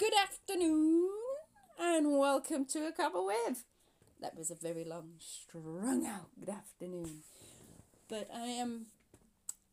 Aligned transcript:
Good 0.00 0.14
afternoon, 0.14 1.10
and 1.78 2.18
welcome 2.18 2.64
to 2.64 2.86
a 2.86 2.88
of 2.88 3.26
with. 3.26 3.64
That 4.18 4.34
was 4.34 4.50
a 4.50 4.54
very 4.54 4.82
long, 4.82 5.10
strung 5.18 6.06
out 6.06 6.30
good 6.40 6.48
afternoon, 6.48 7.18
but 8.08 8.26
I 8.34 8.46
am, 8.46 8.86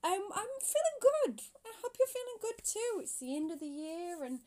I'm, 0.04 0.22
I'm 0.36 0.54
feeling 0.60 1.00
good. 1.00 1.40
I 1.66 1.72
hope 1.82 1.96
you're 1.98 2.10
feeling 2.10 2.40
good 2.42 2.62
too. 2.62 3.00
It's 3.00 3.18
the 3.20 3.38
end 3.38 3.52
of 3.54 3.62
the 3.62 3.68
year 3.68 4.26
and 4.26 4.40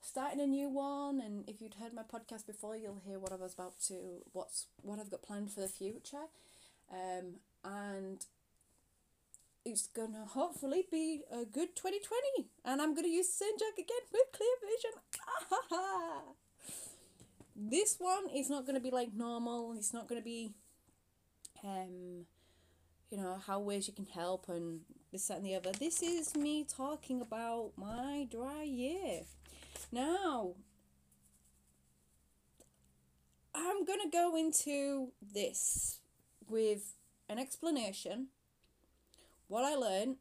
starting 0.00 0.40
a 0.40 0.46
new 0.46 0.68
one. 0.68 1.20
And 1.20 1.42
if 1.48 1.60
you'd 1.60 1.74
heard 1.74 1.92
my 1.92 2.04
podcast 2.04 2.46
before, 2.46 2.76
you'll 2.76 3.02
hear 3.04 3.18
what 3.18 3.32
I 3.32 3.36
was 3.36 3.52
about 3.52 3.80
to, 3.88 3.96
what's 4.32 4.66
what 4.82 5.00
I've 5.00 5.10
got 5.10 5.22
planned 5.22 5.50
for 5.50 5.58
the 5.58 5.66
future, 5.66 6.28
um, 6.92 7.40
and 7.64 8.24
it's 9.66 9.88
gonna 9.88 10.24
hopefully 10.24 10.86
be 10.90 11.22
a 11.32 11.44
good 11.44 11.74
2020 11.74 12.48
and 12.64 12.80
i'm 12.80 12.94
gonna 12.94 13.08
use 13.08 13.28
Senjak 13.28 13.74
again 13.74 14.04
with 14.12 14.32
clear 14.32 14.56
vision. 14.62 14.92
This 17.58 17.96
one 17.98 18.28
is 18.34 18.50
not 18.50 18.66
gonna 18.66 18.80
be 18.80 18.90
like 18.90 19.14
normal. 19.14 19.72
It's 19.78 19.94
not 19.94 20.06
gonna 20.08 20.20
be 20.20 20.52
um 21.64 22.26
you 23.10 23.16
know 23.16 23.38
how 23.46 23.60
ways 23.60 23.88
you 23.88 23.94
can 23.94 24.04
help 24.04 24.50
and 24.50 24.80
this 25.10 25.28
that 25.28 25.38
and 25.38 25.46
the 25.46 25.54
other. 25.54 25.72
This 25.72 26.02
is 26.02 26.36
me 26.36 26.64
talking 26.64 27.22
about 27.22 27.72
my 27.76 28.26
dry 28.30 28.62
year. 28.62 29.22
Now 29.90 30.52
i'm 33.54 33.86
gonna 33.86 34.10
go 34.12 34.36
into 34.36 35.12
this 35.34 36.00
with 36.46 36.92
an 37.28 37.38
explanation 37.38 38.28
what 39.48 39.64
I 39.64 39.74
learned, 39.74 40.16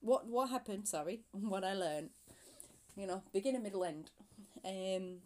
what 0.00 0.26
what 0.26 0.50
happened, 0.50 0.88
sorry, 0.88 1.20
what 1.32 1.64
I 1.64 1.74
learned, 1.74 2.10
you 2.96 3.06
know, 3.06 3.22
beginner, 3.32 3.60
middle, 3.60 3.84
end. 3.84 4.10
Um, 4.64 5.18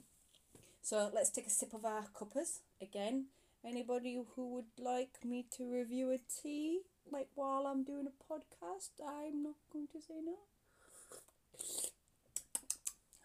so 0.83 1.11
let's 1.15 1.31
take 1.31 1.47
a 1.47 1.51
sip 1.51 1.75
of 1.75 1.85
our 1.85 2.07
cuppers 2.19 2.61
again. 2.81 3.27
Anybody 3.65 4.19
who 4.35 4.55
would 4.55 4.73
like 4.79 5.25
me 5.25 5.45
to 5.57 5.71
review 5.71 6.13
a 6.13 6.19
tea, 6.43 6.81
like 7.11 7.29
while 7.35 7.67
I'm 7.67 7.85
doing 7.85 8.07
a 8.07 8.33
podcast, 8.33 8.91
I'm 9.07 9.43
not 9.43 9.57
going 9.73 9.89
to 9.89 10.01
say 10.01 10.15
no. 10.25 10.37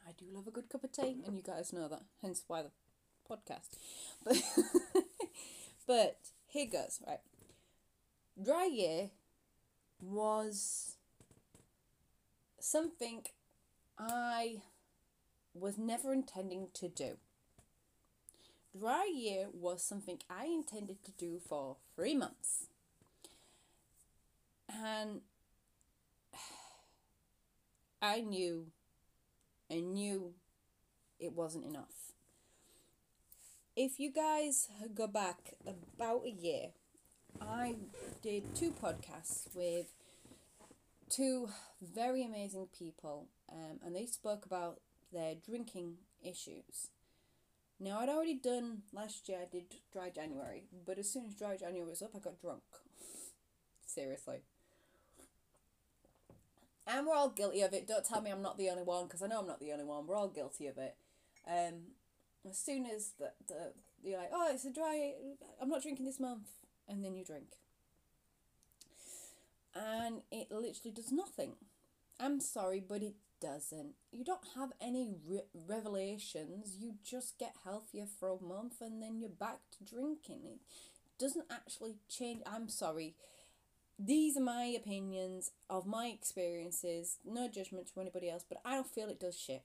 I 0.08 0.12
do 0.18 0.26
love 0.34 0.48
a 0.48 0.52
good 0.52 0.70
cup 0.70 0.84
of 0.84 0.92
tea, 0.92 1.22
and 1.26 1.38
you 1.38 1.44
guys 1.44 1.72
know 1.72 1.88
that, 1.88 2.02
hence 2.22 2.44
why 2.48 2.64
the 2.64 2.72
podcast. 3.30 3.78
But, 4.26 4.38
but 5.88 6.18
here 6.48 6.68
goes, 6.72 7.00
right. 7.06 7.20
Dry 8.42 8.66
year 8.66 9.10
was 10.04 10.98
something 12.60 13.24
I 13.98 14.62
was 15.54 15.78
never 15.78 16.14
intending 16.14 16.68
to 16.74 16.90
do. 16.90 17.18
Dry 18.78 19.10
year 19.14 19.48
was 19.54 19.84
something 19.84 20.20
I 20.30 20.46
intended 20.46 21.04
to 21.06 21.12
do 21.12 21.40
for 21.48 21.78
three 21.96 22.16
months. 22.16 22.68
And 24.68 25.22
I 28.02 28.22
knew, 28.22 28.68
I 29.72 29.80
knew 29.80 30.34
it 31.20 31.34
wasn't 31.34 31.66
enough. 31.66 32.12
If 33.76 34.00
you 34.00 34.12
guys 34.12 34.70
go 34.94 35.08
back 35.08 35.54
about 35.66 36.26
a 36.26 36.30
year, 36.30 36.70
I 37.50 37.76
did 38.22 38.56
two 38.56 38.72
podcasts 38.72 39.56
with 39.56 39.88
two 41.10 41.50
very 41.82 42.24
amazing 42.24 42.68
people, 42.78 43.28
um, 43.52 43.80
and 43.86 43.96
they 43.96 44.06
spoke 44.06 44.46
about 44.46 44.80
their 45.12 45.36
drinking 45.36 45.96
issues. 46.22 46.90
Now, 47.80 48.00
I'd 48.00 48.10
already 48.10 48.36
done 48.36 48.84
last 48.94 49.28
year, 49.28 49.40
I 49.42 49.46
did 49.52 49.66
dry 49.92 50.10
January, 50.10 50.64
but 50.86 50.98
as 50.98 51.10
soon 51.10 51.26
as 51.26 51.36
dry 51.36 51.58
January 51.58 51.90
was 51.90 52.02
up, 52.02 52.12
I 52.16 52.20
got 52.20 52.40
drunk. 52.40 52.64
Seriously. 53.86 54.42
And 56.86 57.08
we're 57.08 57.16
all 57.16 57.30
guilty 57.30 57.62
of 57.62 57.74
it. 57.74 57.88
Don't 57.88 58.06
tell 58.06 58.22
me 58.22 58.32
I'm 58.32 58.42
not 58.42 58.58
the 58.58 58.70
only 58.70 58.84
one, 58.84 59.06
because 59.06 59.22
I 59.22 59.28
know 59.28 59.40
I'm 59.40 59.48
not 59.48 59.60
the 59.60 59.72
only 59.72 59.86
one. 59.86 60.08
We're 60.08 60.16
all 60.16 60.28
guilty 60.28 60.68
of 60.68 60.78
it. 60.78 60.96
Um, 61.48 61.94
as 62.50 62.58
soon 62.58 62.86
as 62.86 63.12
the, 63.20 63.32
the 63.48 63.74
you're 64.04 64.20
like, 64.20 64.32
oh, 64.34 64.50
it's 64.52 64.66
a 64.66 64.74
dry, 64.74 65.14
I'm 65.62 65.70
not 65.70 65.82
drinking 65.82 66.06
this 66.06 66.20
month 66.20 66.48
and 66.88 67.04
then 67.04 67.16
you 67.16 67.24
drink. 67.24 67.58
And 69.76 70.22
it 70.32 70.52
literally 70.52 70.92
does 70.94 71.12
nothing. 71.12 71.54
I'm 72.20 72.40
sorry, 72.40 72.80
but 72.80 73.02
it 73.02 73.16
doesn't. 73.42 73.94
You 74.12 74.24
don't 74.24 74.48
have 74.56 74.72
any 74.80 75.10
re- 75.28 75.42
revelations. 75.68 76.78
You 76.80 76.94
just 77.04 77.38
get 77.40 77.56
healthier 77.64 78.06
for 78.20 78.30
a 78.30 78.42
month 78.42 78.82
and 78.82 79.02
then 79.02 79.20
you're 79.20 79.30
back 79.30 79.60
to 79.78 79.84
drinking. 79.84 80.42
It 80.46 80.60
doesn't 81.20 81.52
actually 81.52 81.96
change. 82.08 82.42
I'm 82.46 82.70
sorry. 82.70 83.16
These 84.00 84.38
are 84.38 84.44
my 84.44 84.66
opinions 84.66 85.52
of 85.70 85.86
my 85.86 86.08
experiences. 86.08 87.18
No 87.26 87.48
judgment 87.48 87.88
to 87.94 88.02
anybody 88.02 88.30
else, 88.30 88.46
but 88.48 88.60
I 88.64 88.76
don't 88.76 88.88
feel 88.88 89.10
it 89.10 89.20
does 89.20 89.38
shit. 89.38 89.64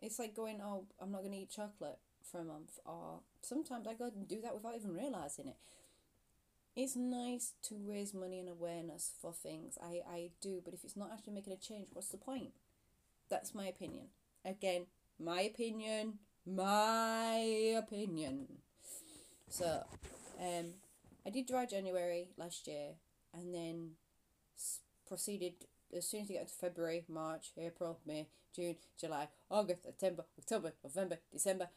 It's 0.00 0.18
like 0.18 0.34
going, 0.34 0.60
oh, 0.62 0.84
I'm 1.00 1.10
not 1.10 1.22
going 1.22 1.32
to 1.32 1.38
eat 1.38 1.50
chocolate 1.50 1.98
for 2.30 2.40
a 2.40 2.44
month. 2.44 2.78
Or 2.84 3.20
sometimes 3.42 3.86
I 3.86 3.94
go 3.94 4.06
and 4.14 4.28
do 4.28 4.40
that 4.42 4.54
without 4.54 4.76
even 4.76 4.94
realizing 4.94 5.48
it 5.48 5.56
it's 6.78 6.94
nice 6.94 7.54
to 7.60 7.74
raise 7.74 8.14
money 8.14 8.38
and 8.38 8.48
awareness 8.48 9.10
for 9.20 9.32
things. 9.32 9.76
I, 9.82 10.00
I 10.08 10.30
do, 10.40 10.62
but 10.64 10.74
if 10.74 10.84
it's 10.84 10.96
not 10.96 11.10
actually 11.12 11.32
making 11.32 11.52
a 11.52 11.56
change, 11.56 11.88
what's 11.92 12.10
the 12.10 12.16
point? 12.16 12.52
That's 13.28 13.52
my 13.52 13.66
opinion. 13.66 14.06
Again, 14.44 14.86
my 15.18 15.40
opinion, 15.40 16.20
my 16.46 17.74
opinion. 17.76 18.46
So, 19.48 19.82
um, 20.40 20.74
I 21.26 21.30
did 21.30 21.48
dry 21.48 21.66
January 21.66 22.28
last 22.36 22.68
year 22.68 22.90
and 23.34 23.52
then 23.52 23.90
proceeded 25.08 25.54
as 25.94 26.06
soon 26.06 26.22
as 26.22 26.28
you 26.28 26.36
get 26.36 26.42
into 26.42 26.54
February, 26.54 27.04
March, 27.08 27.50
April, 27.58 27.98
May, 28.06 28.28
June, 28.54 28.76
July, 29.00 29.26
August, 29.50 29.82
September, 29.82 30.26
October, 30.38 30.74
November, 30.84 31.18
December. 31.32 31.70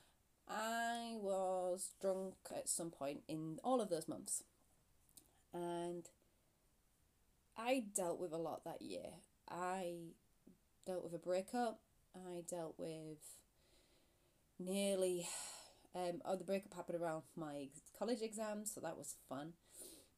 I 0.48 1.16
was 1.16 1.90
drunk 2.00 2.36
at 2.56 2.70
some 2.70 2.92
point 2.92 3.22
in 3.28 3.58
all 3.64 3.82
of 3.82 3.90
those 3.90 4.08
months 4.08 4.44
and 5.54 6.06
I 7.58 7.84
dealt 7.96 8.20
with 8.20 8.32
a 8.32 8.38
lot 8.38 8.64
that 8.66 8.82
year. 8.82 9.10
I 9.50 9.96
dealt 10.86 11.04
with 11.04 11.14
a 11.14 11.20
breakup. 11.20 11.80
I 12.16 12.44
dealt 12.50 12.76
with 12.78 13.20
nearly. 14.60 15.28
Um, 15.94 16.22
oh, 16.24 16.38
the 16.38 16.46
breakup 16.46 16.74
happened 16.74 17.02
around 17.02 17.24
my 17.36 17.68
college 18.00 18.22
exams, 18.22 18.74
so 18.74 18.80
that 18.82 18.98
was 18.98 19.16
fun. 19.28 19.54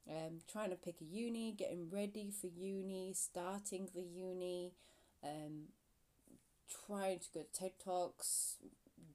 Um, 0.08 0.42
trying 0.52 0.70
to 0.70 0.76
pick 0.76 1.02
a 1.02 1.06
uni, 1.06 1.52
getting 1.58 1.90
ready 1.90 2.32
for 2.40 2.48
uni, 2.48 3.14
starting 3.16 3.90
the 3.96 4.04
uni, 4.04 4.74
um, 5.24 5.70
trying 6.88 7.20
to 7.20 7.26
go 7.34 7.42
to 7.42 7.60
TED 7.60 7.72
Talks, 7.84 8.58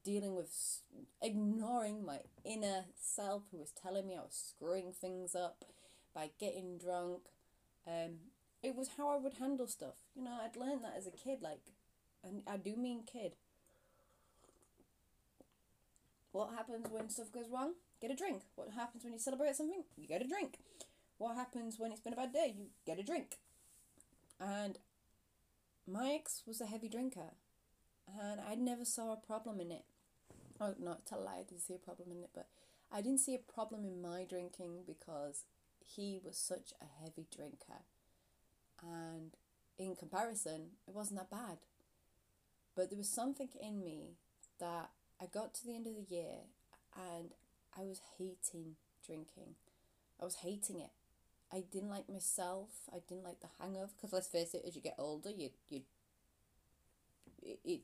dealing 0.05 0.35
with 0.35 0.81
ignoring 1.23 2.05
my 2.05 2.19
inner 2.45 2.87
self 2.97 3.43
who 3.51 3.59
was 3.59 3.73
telling 3.73 4.09
me 4.09 4.17
I 4.17 4.21
was 4.21 4.55
screwing 4.57 4.93
things 4.99 5.35
up 5.35 5.65
by 6.15 6.31
getting 6.39 6.79
drunk. 6.79 7.23
Um, 7.87 8.17
it 8.63 8.75
was 8.75 8.91
how 8.97 9.09
I 9.09 9.17
would 9.17 9.35
handle 9.35 9.67
stuff. 9.67 9.95
You 10.15 10.25
know, 10.25 10.39
I'd 10.43 10.57
learned 10.57 10.85
that 10.85 10.95
as 10.97 11.07
a 11.07 11.11
kid, 11.11 11.43
like, 11.43 11.61
and 12.25 12.43
I 12.47 12.57
do 12.57 12.77
mean 12.77 13.03
kid. 13.11 13.33
What 16.33 16.51
happens 16.55 16.87
when 16.91 17.09
stuff 17.09 17.33
goes 17.33 17.49
wrong? 17.51 17.75
Get 18.01 18.11
a 18.11 18.17
drink. 18.17 18.43
What 18.55 18.71
happens 18.75 19.05
when 19.05 19.13
you 19.13 19.19
celebrate 19.19 19.57
something? 19.57 19.85
You 19.97 20.07
get 20.07 20.23
a 20.23 20.29
drink. 20.29 20.59
What 21.19 21.35
happens 21.35 21.79
when 21.79 21.91
it's 21.91 22.01
been 22.01 22.13
a 22.13 22.17
bad 22.17 22.33
day? 22.33 22.55
You 22.57 22.67
get 22.87 22.99
a 22.99 23.03
drink. 23.03 23.39
And 24.41 24.79
my 25.91 26.13
ex 26.13 26.43
was 26.47 26.61
a 26.61 26.67
heavy 26.67 26.89
drinker, 26.89 27.33
and 28.21 28.41
I 28.41 28.55
never 28.55 28.85
saw 28.85 29.13
a 29.13 29.17
problem 29.17 29.61
in 29.61 29.73
it. 29.73 29.85
Oh, 30.61 30.75
not 30.79 31.07
to 31.07 31.17
lie, 31.17 31.41
I 31.41 31.43
didn't 31.49 31.63
see 31.63 31.75
a 31.75 31.79
problem 31.79 32.11
in 32.13 32.19
it, 32.19 32.31
but 32.35 32.47
I 32.93 33.01
didn't 33.01 33.21
see 33.21 33.35
a 33.35 33.53
problem 33.53 33.85
in 33.85 34.03
my 34.03 34.25
drinking 34.29 34.83
because 34.87 35.45
he 35.97 36.21
was 36.23 36.37
such 36.37 36.73
a 36.81 37.03
heavy 37.03 37.27
drinker. 37.35 37.83
And 38.83 39.33
in 39.79 39.97
comparison, 39.97 40.73
it 40.87 40.95
wasn't 40.95 41.21
that 41.21 41.31
bad. 41.31 41.59
But 42.77 42.91
there 42.91 42.99
was 42.99 43.09
something 43.09 43.49
in 43.61 43.83
me 43.83 44.17
that 44.61 44.91
I 45.21 45.27
got 45.27 45.55
to 45.55 45.67
the 45.67 45.75
end 45.75 45.87
of 45.87 45.95
the 45.95 46.15
year 46.15 46.47
and 46.97 47.31
I 47.77 47.83
was 47.83 48.01
hating 48.19 48.77
drinking. 49.05 49.55
I 50.21 50.25
was 50.25 50.37
hating 50.37 50.81
it. 50.81 50.91
I 51.53 51.65
didn't 51.73 51.89
like 51.91 52.09
myself. 52.09 52.69
I 52.93 52.99
didn't 53.09 53.25
like 53.25 53.41
the 53.41 53.49
hangover 53.59 53.91
because 53.97 54.13
let's 54.13 54.29
face 54.29 54.55
it, 54.55 54.65
as 54.67 54.77
you 54.77 54.83
get 54.83 54.97
older, 54.99 55.31
you 55.31 55.51
you 55.69 55.83
it, 57.43 57.59
it 57.65 57.81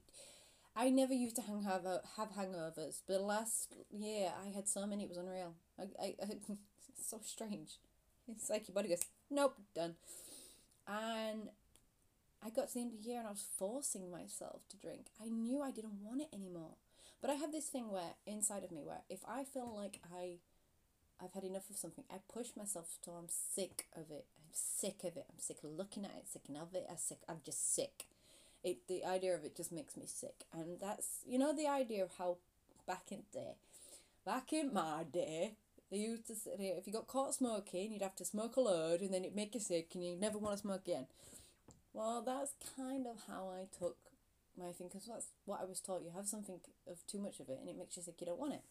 I 0.77 0.91
never 0.91 1.15
used 1.15 1.37
to 1.37 1.43
hang 1.43 1.63
have 1.63 1.85
have 2.17 2.33
hangovers, 2.33 3.01
but 3.07 3.23
last 3.23 3.75
year 3.91 4.33
I 4.45 4.49
had 4.49 4.69
so 4.69 4.87
many 4.87 5.05
it 5.05 5.09
was 5.09 5.19
unreal. 5.19 5.55
I, 5.79 5.85
I, 6.01 6.15
I 6.23 6.27
so 7.01 7.21
strange. 7.25 7.79
It's 8.31 8.51
like 8.51 8.69
your 8.69 8.75
body 8.75 8.89
goes, 8.89 9.03
nope, 9.31 9.57
done. 9.75 9.95
And 10.87 11.49
I 12.45 12.51
got 12.51 12.69
to 12.69 12.75
the 12.75 12.81
end 12.81 12.93
of 12.93 13.03
the 13.03 13.09
year 13.09 13.19
and 13.19 13.29
I 13.29 13.33
was 13.33 13.45
forcing 13.59 14.11
myself 14.11 14.63
to 14.71 14.77
drink. 14.77 15.07
I 15.23 15.29
knew 15.29 15.63
I 15.63 15.71
didn't 15.71 16.03
want 16.03 16.23
it 16.23 16.29
anymore. 16.33 16.77
But 17.21 17.31
I 17.31 17.35
have 17.35 17.53
this 17.53 17.67
thing 17.67 17.91
where 17.91 18.15
inside 18.27 18.65
of 18.65 18.71
me 18.71 18.83
where 18.85 19.03
if 19.09 19.21
I 19.27 19.45
feel 19.45 19.75
like 19.75 20.01
I 20.15 20.39
I've 21.23 21.33
had 21.33 21.45
enough 21.45 21.71
of 21.71 21.77
something, 21.77 22.05
I 22.11 22.17
push 22.31 22.49
myself 22.57 22.99
till 23.03 23.15
I'm 23.15 23.29
sick 23.29 23.87
of 23.97 24.11
it. 24.11 24.27
I'm 24.37 24.53
sick 24.53 25.05
of 25.05 25.17
it. 25.17 25.25
I'm 25.31 25.39
sick 25.39 25.59
of 25.65 25.71
looking 25.71 26.05
at 26.05 26.11
it, 26.11 26.29
sick 26.31 26.43
of 26.51 26.75
it. 26.75 26.87
I'm 26.91 26.97
sick 26.99 27.19
I'm 27.29 27.41
just 27.45 27.75
sick. 27.75 28.05
It 28.63 28.87
the 28.89 29.05
idea 29.05 29.35
of 29.35 29.45
it 29.45 29.57
just 29.57 29.73
makes 29.73 29.97
me 29.97 30.05
sick. 30.07 30.45
And 30.53 30.79
that's 30.81 31.21
you 31.27 31.39
know 31.39 31.55
the 31.55 31.67
idea 31.67 32.05
of 32.05 32.11
how 32.19 32.37
back 32.87 33.05
in 33.11 33.23
the 33.33 33.39
day 33.39 33.55
back 34.25 34.53
in 34.53 34.73
my 34.73 35.05
day 35.11 35.53
they 35.95 36.01
used 36.01 36.27
to 36.27 36.35
say 36.35 36.51
if 36.77 36.89
you 36.89 36.93
got 36.93 37.07
caught 37.07 37.35
smoking, 37.35 37.93
you'd 37.93 38.03
have 38.03 38.17
to 38.17 38.25
smoke 38.25 38.57
a 38.57 38.61
load 38.61 39.01
and 39.01 39.15
then 39.15 39.23
it'd 39.23 39.37
make 39.37 39.55
you 39.55 39.61
sick 39.61 39.91
and 39.95 40.05
you'd 40.05 40.21
never 40.21 40.39
want 40.39 40.57
to 40.57 40.63
smoke 40.63 40.89
again. 40.89 41.07
Well, 41.93 42.21
that's 42.21 42.53
kind 42.77 43.07
of 43.07 43.23
how 43.29 43.53
I 43.55 43.67
took 43.79 43.97
my 44.59 44.73
thing 44.73 44.89
because 44.89 45.07
that's 45.07 45.29
what 45.45 45.61
I 45.61 45.65
was 45.65 45.79
taught. 45.79 46.03
You 46.03 46.11
have 46.17 46.27
something 46.27 46.59
of 46.91 47.07
too 47.07 47.21
much 47.21 47.39
of 47.39 47.49
it 47.49 47.59
and 47.61 47.69
it 47.69 47.79
makes 47.79 47.97
you 47.97 48.03
sick, 48.03 48.17
you 48.19 48.27
don't 48.27 48.41
want 48.41 48.55
it. 48.55 48.63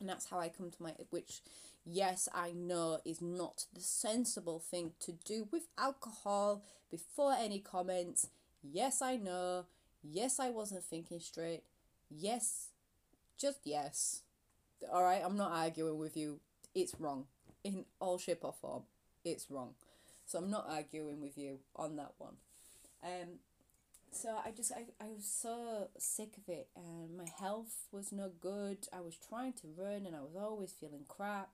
And 0.00 0.08
that's 0.08 0.30
how 0.30 0.40
I 0.40 0.48
come 0.48 0.70
to 0.70 0.82
my, 0.82 0.92
which, 1.10 1.42
yes, 1.84 2.30
I 2.32 2.52
know 2.52 3.00
is 3.04 3.20
not 3.20 3.66
the 3.74 3.82
sensible 3.82 4.58
thing 4.58 4.92
to 5.00 5.12
do 5.12 5.48
with 5.52 5.64
alcohol. 5.76 6.62
Before 6.90 7.34
any 7.34 7.58
comments, 7.58 8.28
yes, 8.62 9.02
I 9.02 9.16
know. 9.16 9.66
Yes, 10.02 10.40
I 10.40 10.48
wasn't 10.48 10.84
thinking 10.84 11.20
straight. 11.20 11.64
Yes, 12.08 12.68
just 13.36 13.58
yes. 13.64 14.22
All 14.92 15.02
right, 15.02 15.22
I'm 15.24 15.36
not 15.36 15.52
arguing 15.52 15.98
with 15.98 16.16
you. 16.16 16.40
It's 16.74 16.94
wrong 16.98 17.24
in 17.64 17.84
all 18.00 18.18
shape 18.18 18.40
or 18.42 18.52
form. 18.52 18.82
It's 19.24 19.50
wrong. 19.50 19.74
So 20.26 20.38
I'm 20.38 20.50
not 20.50 20.66
arguing 20.68 21.20
with 21.20 21.36
you 21.36 21.58
on 21.76 21.96
that 21.96 22.12
one. 22.18 22.34
Um, 23.02 23.40
so 24.10 24.36
I 24.44 24.50
just 24.50 24.72
I, 24.72 24.84
I 25.02 25.08
was 25.08 25.24
so 25.24 25.88
sick 25.98 26.36
of 26.36 26.48
it 26.52 26.68
and 26.76 27.16
my 27.16 27.28
health 27.40 27.86
was 27.92 28.12
no 28.12 28.30
good. 28.40 28.78
I 28.92 29.00
was 29.00 29.16
trying 29.28 29.52
to 29.54 29.68
run 29.76 30.06
and 30.06 30.16
I 30.16 30.20
was 30.20 30.36
always 30.36 30.72
feeling 30.72 31.04
crap. 31.08 31.50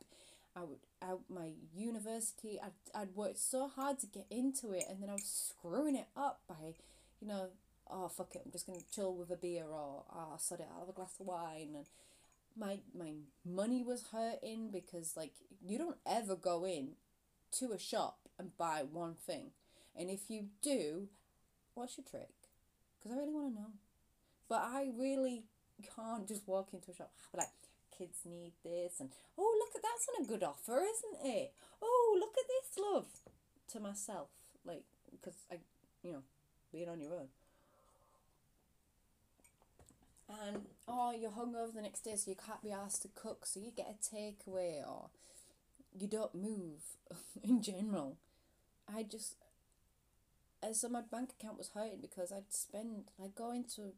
I 0.56 0.62
would 0.62 0.78
out 1.02 1.22
my 1.28 1.50
university 1.74 2.60
I'd, 2.62 2.70
I'd 2.94 3.16
worked 3.16 3.38
so 3.38 3.68
hard 3.68 3.98
to 4.00 4.06
get 4.06 4.26
into 4.30 4.70
it 4.72 4.84
and 4.88 5.02
then 5.02 5.10
I 5.10 5.14
was 5.14 5.24
screwing 5.24 5.96
it 5.96 6.06
up 6.16 6.42
by 6.48 6.74
you 7.20 7.26
know 7.26 7.48
oh 7.90 8.06
fuck 8.06 8.36
it 8.36 8.42
I'm 8.44 8.52
just 8.52 8.66
gonna 8.66 8.78
chill 8.94 9.14
with 9.14 9.30
a 9.30 9.36
beer 9.36 9.64
or 9.64 10.04
oh 10.14 10.36
sod 10.38 10.60
it 10.60 10.68
I'll 10.72 10.80
have 10.80 10.88
a 10.88 10.92
glass 10.92 11.16
of 11.18 11.26
wine 11.26 11.70
and 11.74 11.86
my 12.58 12.78
my 12.96 13.12
money 13.44 13.82
was 13.82 14.06
hurting 14.12 14.70
because 14.70 15.16
like 15.16 15.32
you 15.64 15.78
don't 15.78 15.98
ever 16.06 16.36
go 16.36 16.64
in 16.64 16.90
to 17.58 17.72
a 17.72 17.78
shop 17.78 18.18
and 18.38 18.56
buy 18.56 18.82
one 18.90 19.14
thing. 19.14 19.50
And 19.96 20.10
if 20.10 20.28
you 20.28 20.46
do 20.62 21.08
what's 21.74 21.98
your 21.98 22.04
trick? 22.08 22.34
Because 22.98 23.16
I 23.16 23.20
really 23.20 23.32
want 23.32 23.54
to 23.54 23.60
know. 23.60 23.70
But 24.48 24.62
I 24.62 24.90
really 24.96 25.44
can't 25.96 26.28
just 26.28 26.46
walk 26.46 26.68
into 26.72 26.92
a 26.92 26.94
shop 26.94 27.10
but 27.32 27.40
like 27.40 27.48
kids 27.96 28.18
need 28.24 28.52
this 28.64 29.00
and 29.00 29.10
oh 29.38 29.56
look 29.58 29.74
at 29.74 29.82
that's 29.82 30.08
on 30.08 30.24
a 30.24 30.28
good 30.28 30.42
offer 30.42 30.80
isn't 30.80 31.26
it? 31.26 31.52
Oh 31.82 32.16
look 32.20 32.34
at 32.38 32.46
this 32.48 32.78
love 32.78 33.06
to 33.72 33.80
myself 33.80 34.28
like 34.64 34.84
because 35.10 35.36
I 35.50 35.56
you 36.02 36.12
know 36.12 36.22
being 36.72 36.88
on 36.88 37.00
your 37.00 37.14
own 37.14 37.28
and 40.46 40.62
oh 40.88 41.12
you're 41.12 41.30
hungover 41.30 41.74
the 41.74 41.82
next 41.82 42.00
day 42.00 42.16
so 42.16 42.30
you 42.30 42.36
can't 42.36 42.62
be 42.62 42.72
asked 42.72 43.02
to 43.02 43.08
cook 43.14 43.46
so 43.46 43.60
you 43.60 43.70
get 43.70 43.86
a 43.88 44.14
takeaway 44.14 44.86
or 44.86 45.10
you 45.98 46.06
don't 46.06 46.34
move 46.34 46.80
in 47.42 47.62
general 47.62 48.16
I 48.92 49.02
just 49.02 49.36
and 50.62 50.74
so 50.74 50.88
my 50.88 51.02
bank 51.02 51.30
account 51.38 51.58
was 51.58 51.70
hurting 51.74 52.00
because 52.00 52.32
I'd 52.32 52.52
spend 52.52 53.04
I'd 53.22 53.34
go 53.34 53.52
into 53.52 53.92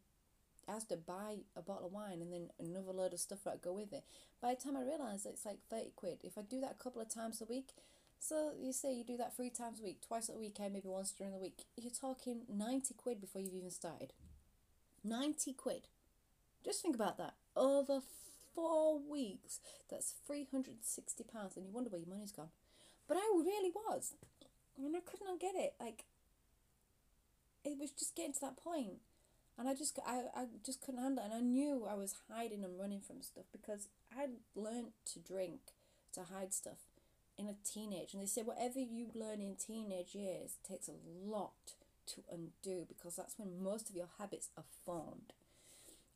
to 0.88 0.96
buy 0.96 1.36
a 1.56 1.62
bottle 1.62 1.86
of 1.86 1.92
wine 1.92 2.20
and 2.20 2.32
then 2.32 2.48
another 2.58 2.92
load 2.92 3.12
of 3.12 3.20
stuff 3.20 3.44
that 3.44 3.62
go 3.62 3.72
with 3.72 3.92
it. 3.92 4.04
By 4.42 4.54
the 4.54 4.60
time 4.60 4.76
I 4.76 4.82
realised 4.82 5.26
it's 5.26 5.46
like 5.46 5.58
thirty 5.70 5.92
quid. 5.94 6.18
If 6.22 6.36
I 6.36 6.42
do 6.42 6.60
that 6.60 6.76
a 6.78 6.82
couple 6.82 7.00
of 7.00 7.08
times 7.08 7.40
a 7.40 7.44
week, 7.44 7.70
so 8.18 8.50
you 8.58 8.72
say 8.72 8.92
you 8.92 9.04
do 9.04 9.16
that 9.16 9.36
three 9.36 9.50
times 9.50 9.80
a 9.80 9.84
week, 9.84 10.00
twice 10.06 10.28
a 10.28 10.38
weekend, 10.38 10.72
maybe 10.72 10.88
once 10.88 11.12
during 11.12 11.32
the 11.32 11.38
week, 11.38 11.64
you're 11.76 11.92
talking 11.92 12.42
ninety 12.48 12.94
quid 12.94 13.20
before 13.20 13.40
you've 13.40 13.54
even 13.54 13.70
started. 13.70 14.12
Ninety 15.04 15.52
quid. 15.52 15.86
Just 16.66 16.82
think 16.82 16.96
about 16.96 17.16
that. 17.16 17.34
Over 17.56 18.00
four 18.54 18.98
weeks, 18.98 19.60
that's 19.88 20.14
three 20.26 20.46
hundred 20.50 20.74
and 20.74 20.84
sixty 20.84 21.24
pounds, 21.24 21.56
and 21.56 21.64
you 21.64 21.72
wonder 21.72 21.88
where 21.88 22.00
your 22.00 22.10
money's 22.10 22.32
gone. 22.32 22.50
But 23.08 23.16
I 23.16 23.26
really 23.34 23.70
was, 23.70 24.14
and 24.76 24.94
I 24.94 25.00
could 25.00 25.20
not 25.24 25.40
get 25.40 25.54
it. 25.54 25.74
Like 25.80 26.04
it 27.64 27.78
was 27.78 27.90
just 27.90 28.14
getting 28.14 28.32
to 28.32 28.40
that 28.40 28.56
point 28.56 29.00
and 29.58 29.68
I 29.68 29.74
just 29.74 29.98
I, 30.06 30.24
I 30.34 30.44
just 30.64 30.80
couldn't 30.80 31.02
handle 31.02 31.24
it 31.24 31.26
and 31.26 31.34
I 31.34 31.40
knew 31.40 31.86
I 31.88 31.94
was 31.94 32.14
hiding 32.30 32.64
and 32.64 32.78
running 32.78 33.00
from 33.00 33.22
stuff 33.22 33.46
because 33.52 33.88
I'd 34.16 34.38
learned 34.54 34.92
to 35.12 35.18
drink 35.18 35.60
to 36.14 36.24
hide 36.24 36.54
stuff 36.54 36.78
in 37.38 37.48
a 37.48 37.54
teenage 37.64 38.12
and 38.12 38.22
they 38.22 38.26
say 38.26 38.42
whatever 38.42 38.78
you 38.78 39.08
learn 39.14 39.40
in 39.40 39.56
teenage 39.56 40.14
years 40.14 40.58
takes 40.66 40.88
a 40.88 40.92
lot 41.24 41.74
to 42.06 42.22
undo 42.30 42.86
because 42.86 43.16
that's 43.16 43.38
when 43.38 43.62
most 43.62 43.90
of 43.90 43.96
your 43.96 44.08
habits 44.18 44.48
are 44.56 44.64
formed 44.84 45.32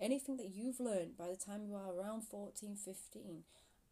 anything 0.00 0.36
that 0.38 0.50
you've 0.54 0.80
learned 0.80 1.16
by 1.18 1.28
the 1.28 1.36
time 1.36 1.64
you 1.64 1.74
are 1.74 1.92
around 1.92 2.22
14 2.22 2.76
15 2.76 3.42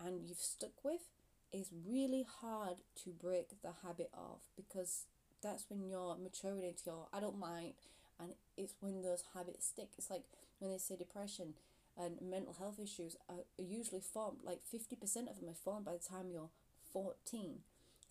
and 0.05 0.29
you've 0.29 0.39
stuck 0.39 0.85
with 0.85 1.09
is 1.53 1.71
really 1.87 2.27
hard 2.41 2.77
to 3.05 3.11
break 3.11 3.61
the 3.63 3.73
habit 3.87 4.11
of 4.13 4.41
because 4.57 5.05
that's 5.43 5.65
when 5.69 5.89
you're 5.89 6.17
maturing 6.17 6.63
into 6.63 6.83
your 6.87 7.07
adult 7.13 7.37
mind 7.37 7.75
and 8.21 8.33
it's 8.57 8.75
when 8.81 9.03
those 9.03 9.25
habits 9.35 9.67
stick. 9.69 9.91
It's 9.97 10.11
like 10.11 10.25
when 10.59 10.71
they 10.71 10.79
say 10.79 10.97
depression 10.97 11.55
and 11.97 12.21
mental 12.21 12.55
health 12.59 12.79
issues 12.83 13.17
are 13.29 13.45
usually 13.57 14.01
formed 14.01 14.39
like 14.45 14.61
50% 14.73 14.95
of 15.31 15.41
them 15.41 15.49
are 15.49 15.55
formed 15.55 15.85
by 15.85 15.93
the 15.93 15.99
time 15.99 16.31
you're 16.33 16.51
14 16.93 17.59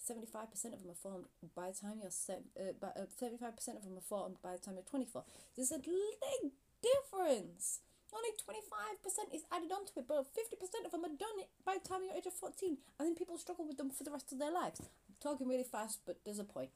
75% 0.07 0.73
of 0.73 0.81
them 0.81 0.91
are 0.91 1.01
formed 1.01 1.25
by 1.55 1.69
the 1.69 1.75
time 1.75 1.97
you're 2.01 2.11
se- 2.11 2.45
uh, 2.59 2.71
by, 2.79 2.87
uh, 2.89 3.07
75% 3.19 3.75
of 3.75 3.83
them 3.83 3.97
are 3.97 4.07
formed 4.07 4.37
by 4.43 4.53
the 4.53 4.59
time 4.59 4.75
you're 4.75 4.83
24 4.83 5.23
there's 5.55 5.71
a 5.71 5.79
big 5.79 6.51
difference. 6.81 7.81
Only 8.13 8.29
25% 8.39 9.35
is 9.35 9.43
added 9.51 9.71
onto 9.71 9.99
it 9.99 10.05
but 10.07 10.25
50% 10.31 10.85
of 10.85 10.91
them 10.91 11.03
are 11.05 11.19
done 11.19 11.43
by 11.65 11.75
the 11.81 11.87
time 11.87 12.01
you're 12.05 12.15
age 12.15 12.25
of 12.25 12.33
14 12.33 12.77
and 12.99 13.07
then 13.07 13.15
people 13.15 13.37
struggle 13.37 13.67
with 13.67 13.77
them 13.77 13.91
for 13.91 14.03
the 14.03 14.11
rest 14.11 14.31
of 14.31 14.39
their 14.39 14.51
lives. 14.51 14.79
I'm 14.79 15.15
talking 15.21 15.47
really 15.47 15.65
fast 15.65 15.99
but 16.05 16.17
there's 16.23 16.39
a 16.39 16.45
point. 16.45 16.69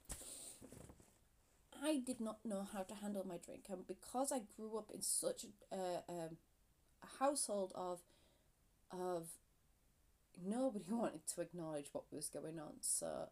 I 1.84 1.98
did 2.06 2.22
not 2.22 2.38
know 2.46 2.68
how 2.72 2.84
to 2.84 2.94
handle 2.96 3.26
my 3.28 3.38
drink, 3.38 3.66
and 3.70 3.88
because 3.88 4.32
I 4.32 4.42
grew 4.56 4.78
up 4.78 4.92
in 4.94 5.02
such 5.02 5.46
a, 5.72 6.04
um, 6.08 6.38
a 7.02 7.24
household 7.24 7.72
of 7.76 8.00
of 8.92 9.30
nobody 10.46 10.86
wanted 10.90 11.26
to 11.34 11.42
acknowledge 11.42 11.88
what 11.92 12.04
was 12.12 12.30
going 12.30 12.60
on, 12.60 12.74
so 12.82 13.30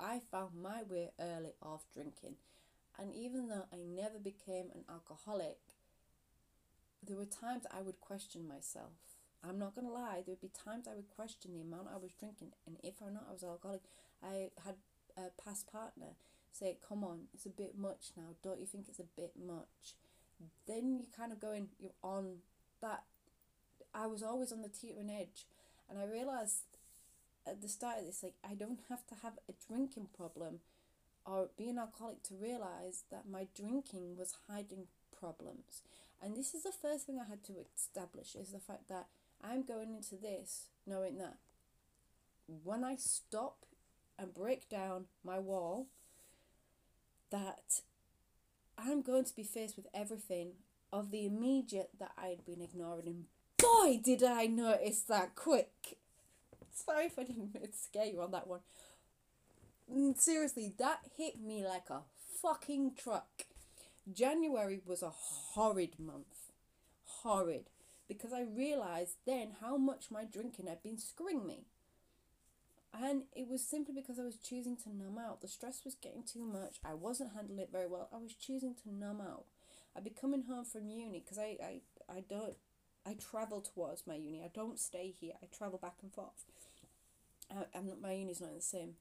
I 0.00 0.20
found 0.30 0.50
my 0.62 0.82
way 0.88 1.10
early 1.20 1.52
of 1.60 1.82
drinking, 1.92 2.36
and 2.98 3.14
even 3.14 3.48
though 3.48 3.66
I 3.72 3.76
never 3.76 4.18
became 4.18 4.70
an 4.74 4.84
alcoholic, 4.88 5.58
there 7.06 7.16
were 7.16 7.24
times 7.24 7.64
I 7.70 7.82
would 7.82 8.00
question 8.00 8.46
myself. 8.48 8.92
I'm 9.46 9.58
not 9.58 9.74
gonna 9.74 9.92
lie, 9.92 10.22
there 10.24 10.34
would 10.34 10.40
be 10.40 10.50
times 10.64 10.86
I 10.88 10.94
would 10.94 11.10
question 11.14 11.52
the 11.52 11.60
amount 11.60 11.88
I 11.92 11.98
was 11.98 12.12
drinking 12.18 12.52
and 12.66 12.78
if 12.82 13.00
or 13.00 13.10
not 13.10 13.26
I 13.28 13.32
was 13.32 13.44
alcoholic. 13.44 13.82
I 14.22 14.50
had 14.64 14.76
a 15.16 15.30
past 15.42 15.70
partner 15.70 16.16
say, 16.50 16.78
come 16.86 17.04
on, 17.04 17.26
it's 17.34 17.46
a 17.46 17.50
bit 17.50 17.76
much 17.76 18.12
now. 18.16 18.34
Don't 18.42 18.60
you 18.60 18.66
think 18.66 18.86
it's 18.88 19.00
a 19.00 19.16
bit 19.16 19.32
much? 19.36 19.94
Then 20.66 20.98
you 20.98 21.06
kind 21.16 21.32
of 21.32 21.40
going, 21.40 21.68
you're 21.78 21.92
on 22.02 22.36
that. 22.80 23.02
I 23.94 24.06
was 24.06 24.22
always 24.22 24.52
on 24.52 24.62
the 24.62 24.68
teetering 24.68 25.10
edge. 25.10 25.46
And 25.88 25.98
I 25.98 26.04
realised 26.04 26.62
at 27.46 27.60
the 27.60 27.68
start 27.68 27.98
of 27.98 28.06
this, 28.06 28.22
like, 28.22 28.34
I 28.48 28.54
don't 28.54 28.80
have 28.88 29.06
to 29.08 29.14
have 29.22 29.34
a 29.48 29.52
drinking 29.68 30.08
problem 30.16 30.60
or 31.26 31.48
be 31.56 31.68
an 31.68 31.78
alcoholic 31.78 32.22
to 32.24 32.34
realise 32.34 33.04
that 33.10 33.28
my 33.30 33.46
drinking 33.56 34.16
was 34.16 34.34
hiding 34.48 34.86
problems. 35.18 35.82
And 36.24 36.34
this 36.34 36.54
is 36.54 36.62
the 36.62 36.72
first 36.72 37.04
thing 37.04 37.20
I 37.20 37.28
had 37.28 37.44
to 37.44 37.52
establish 37.76 38.34
is 38.34 38.48
the 38.48 38.58
fact 38.58 38.88
that 38.88 39.08
I'm 39.42 39.62
going 39.62 39.94
into 39.94 40.16
this 40.16 40.68
knowing 40.86 41.18
that 41.18 41.36
when 42.46 42.82
I 42.82 42.96
stop 42.96 43.66
and 44.18 44.32
break 44.32 44.70
down 44.70 45.04
my 45.22 45.38
wall 45.38 45.88
that 47.30 47.82
I'm 48.78 49.02
going 49.02 49.24
to 49.24 49.36
be 49.36 49.42
faced 49.42 49.76
with 49.76 49.86
everything 49.92 50.52
of 50.90 51.10
the 51.10 51.26
immediate 51.26 51.90
that 51.98 52.12
I'd 52.16 52.46
been 52.46 52.62
ignoring. 52.62 53.06
And 53.06 53.24
boy, 53.58 54.00
did 54.02 54.22
I 54.22 54.46
notice 54.46 55.02
that 55.02 55.34
quick. 55.34 55.98
Sorry 56.72 57.06
if 57.06 57.18
I 57.18 57.24
didn't 57.24 57.54
scare 57.74 58.06
you 58.06 58.22
on 58.22 58.30
that 58.30 58.46
one. 58.46 58.60
Mm, 59.92 60.18
seriously, 60.18 60.72
that 60.78 61.00
hit 61.16 61.40
me 61.40 61.66
like 61.66 61.90
a 61.90 62.00
fucking 62.40 62.92
truck. 62.96 63.44
January 64.12 64.80
was 64.84 65.02
a 65.02 65.10
horrid 65.10 65.98
month. 65.98 66.50
Horrid. 67.04 67.70
Because 68.08 68.32
I 68.32 68.42
realised 68.42 69.16
then 69.26 69.52
how 69.60 69.76
much 69.76 70.10
my 70.10 70.24
drinking 70.24 70.66
had 70.66 70.82
been 70.82 70.98
screwing 70.98 71.46
me. 71.46 71.66
And 72.92 73.22
it 73.34 73.48
was 73.48 73.64
simply 73.64 73.94
because 73.94 74.20
I 74.20 74.24
was 74.24 74.36
choosing 74.36 74.76
to 74.76 74.94
numb 74.94 75.18
out. 75.18 75.40
The 75.40 75.48
stress 75.48 75.80
was 75.84 75.96
getting 75.96 76.22
too 76.22 76.44
much. 76.44 76.76
I 76.84 76.94
wasn't 76.94 77.32
handling 77.34 77.58
it 77.58 77.72
very 77.72 77.88
well. 77.88 78.08
I 78.12 78.18
was 78.18 78.34
choosing 78.34 78.74
to 78.82 78.94
numb 78.94 79.20
out. 79.20 79.44
I'd 79.96 80.04
be 80.04 80.10
coming 80.10 80.44
home 80.48 80.64
from 80.64 80.88
uni 80.88 81.20
because 81.20 81.38
I, 81.38 81.56
I, 81.62 81.80
I 82.08 82.22
don't, 82.28 82.54
I 83.06 83.14
travel 83.14 83.60
towards 83.60 84.06
my 84.06 84.14
uni. 84.14 84.42
I 84.44 84.50
don't 84.54 84.78
stay 84.78 85.12
here. 85.18 85.32
I 85.42 85.46
travel 85.46 85.78
back 85.78 85.96
and 86.02 86.12
forth. 86.12 86.44
I, 87.50 87.64
I'm 87.76 87.88
not, 87.88 88.00
my 88.00 88.12
uni's 88.12 88.40
not 88.40 88.50
in 88.50 88.56
the 88.56 88.62
same, 88.62 88.94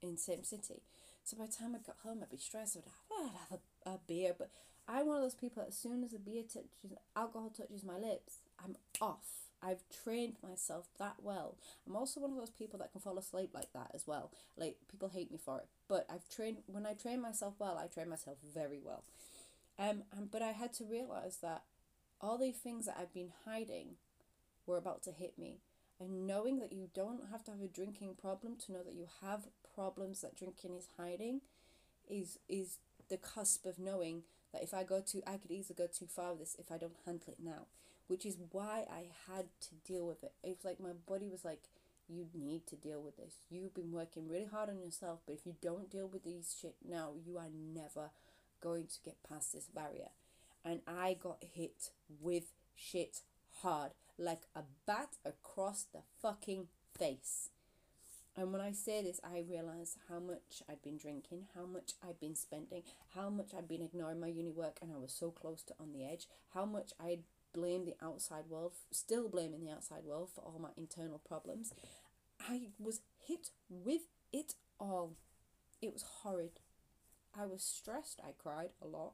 in 0.00 0.16
same 0.16 0.42
city. 0.42 0.82
So 1.24 1.36
by 1.36 1.46
the 1.46 1.52
time 1.52 1.74
I 1.74 1.78
got 1.78 1.96
home, 2.02 2.20
I'd 2.22 2.30
be 2.30 2.36
stressed. 2.36 2.76
I'd 2.76 2.84
have, 2.84 2.92
oh, 3.10 3.30
I'd 3.34 3.50
have 3.50 3.58
a, 3.58 3.62
a 3.86 3.98
beer, 4.06 4.34
but 4.36 4.50
I'm 4.88 5.06
one 5.06 5.16
of 5.16 5.22
those 5.22 5.34
people. 5.34 5.64
As 5.66 5.76
soon 5.76 6.02
as 6.02 6.10
the 6.10 6.18
beer 6.18 6.42
touches, 6.42 6.98
alcohol 7.16 7.50
touches 7.50 7.84
my 7.84 7.96
lips, 7.96 8.38
I'm 8.62 8.76
off. 9.00 9.42
I've 9.62 9.84
trained 10.04 10.34
myself 10.42 10.88
that 10.98 11.16
well. 11.22 11.56
I'm 11.86 11.94
also 11.94 12.20
one 12.20 12.32
of 12.32 12.36
those 12.36 12.50
people 12.50 12.80
that 12.80 12.90
can 12.90 13.00
fall 13.00 13.16
asleep 13.16 13.50
like 13.54 13.72
that 13.74 13.92
as 13.94 14.06
well. 14.06 14.32
Like 14.56 14.76
people 14.90 15.08
hate 15.08 15.30
me 15.30 15.38
for 15.42 15.58
it, 15.58 15.66
but 15.88 16.06
I've 16.12 16.28
trained 16.28 16.58
when 16.66 16.84
I 16.84 16.94
train 16.94 17.22
myself 17.22 17.54
well. 17.58 17.78
I 17.78 17.86
train 17.86 18.08
myself 18.08 18.38
very 18.54 18.80
well. 18.84 19.04
Um, 19.78 20.02
and, 20.16 20.30
but 20.30 20.42
I 20.42 20.50
had 20.50 20.72
to 20.74 20.84
realize 20.84 21.38
that 21.42 21.62
all 22.20 22.38
the 22.38 22.50
things 22.50 22.86
that 22.86 22.96
I've 22.98 23.14
been 23.14 23.32
hiding 23.44 23.96
were 24.66 24.76
about 24.76 25.02
to 25.04 25.12
hit 25.12 25.38
me. 25.38 25.58
And 26.00 26.26
knowing 26.26 26.58
that 26.58 26.72
you 26.72 26.88
don't 26.92 27.30
have 27.30 27.44
to 27.44 27.52
have 27.52 27.60
a 27.60 27.68
drinking 27.68 28.16
problem 28.20 28.56
to 28.66 28.72
know 28.72 28.82
that 28.82 28.94
you 28.94 29.06
have 29.22 29.46
problems 29.74 30.20
that 30.20 30.36
drinking 30.36 30.74
is 30.74 30.88
hiding 30.96 31.40
is 32.10 32.38
is 32.48 32.78
the 33.12 33.18
cusp 33.18 33.66
of 33.66 33.78
knowing 33.78 34.22
that 34.52 34.62
if 34.62 34.74
I 34.74 34.82
go 34.82 35.00
too 35.00 35.22
I 35.26 35.36
could 35.36 35.50
easily 35.50 35.76
go 35.76 35.86
too 35.86 36.06
far 36.06 36.30
with 36.30 36.40
this 36.40 36.56
if 36.58 36.72
I 36.72 36.78
don't 36.78 36.96
handle 37.04 37.28
it 37.28 37.38
now 37.42 37.66
which 38.12 38.26
is 38.26 38.36
why 38.50 38.84
I 38.90 39.06
had 39.26 39.46
to 39.62 39.68
deal 39.90 40.06
with 40.06 40.22
it. 40.22 40.32
It 40.42 40.56
was 40.56 40.64
like 40.64 40.78
my 40.78 40.92
body 41.08 41.28
was 41.28 41.46
like, 41.46 41.62
you 42.08 42.26
need 42.34 42.66
to 42.66 42.76
deal 42.76 43.00
with 43.00 43.16
this. 43.16 43.36
You've 43.48 43.74
been 43.74 43.90
working 43.90 44.28
really 44.28 44.44
hard 44.44 44.68
on 44.68 44.80
yourself, 44.80 45.20
but 45.26 45.34
if 45.34 45.46
you 45.46 45.54
don't 45.62 45.90
deal 45.90 46.08
with 46.08 46.22
these 46.22 46.54
shit 46.60 46.74
now, 46.86 47.12
you 47.24 47.38
are 47.38 47.48
never 47.48 48.10
going 48.60 48.86
to 48.86 49.00
get 49.02 49.16
past 49.26 49.54
this 49.54 49.64
barrier. 49.64 50.10
And 50.62 50.80
I 50.86 51.16
got 51.18 51.42
hit 51.54 51.90
with 52.20 52.52
shit 52.74 53.20
hard, 53.62 53.92
like 54.18 54.42
a 54.54 54.64
bat 54.86 55.16
across 55.24 55.84
the 55.84 56.00
fucking 56.20 56.68
face. 56.96 57.48
And 58.36 58.50
when 58.50 58.62
I 58.62 58.72
say 58.72 59.02
this, 59.02 59.20
I 59.22 59.44
realize 59.46 59.98
how 60.08 60.18
much 60.18 60.62
I'd 60.68 60.82
been 60.82 60.96
drinking, 60.96 61.48
how 61.54 61.66
much 61.66 61.92
I'd 62.02 62.18
been 62.18 62.34
spending, 62.34 62.82
how 63.14 63.28
much 63.28 63.52
I'd 63.56 63.68
been 63.68 63.82
ignoring 63.82 64.20
my 64.20 64.28
uni 64.28 64.50
work, 64.50 64.78
and 64.80 64.90
I 64.90 64.96
was 64.96 65.12
so 65.12 65.30
close 65.30 65.62
to 65.64 65.74
on 65.78 65.92
the 65.92 66.04
edge, 66.04 66.26
how 66.54 66.64
much 66.64 66.92
I'd 66.98 67.24
blame 67.52 67.84
the 67.84 67.96
outside 68.02 68.44
world, 68.48 68.72
still 68.90 69.28
blaming 69.28 69.64
the 69.64 69.70
outside 69.70 70.04
world 70.04 70.30
for 70.34 70.40
all 70.40 70.58
my 70.58 70.70
internal 70.78 71.18
problems. 71.18 71.74
I 72.40 72.68
was 72.78 73.00
hit 73.26 73.50
with 73.68 74.02
it 74.32 74.54
all. 74.80 75.16
It 75.82 75.92
was 75.92 76.04
horrid. 76.22 76.60
I 77.38 77.44
was 77.44 77.62
stressed. 77.62 78.20
I 78.26 78.30
cried 78.36 78.70
a 78.80 78.86
lot. 78.86 79.12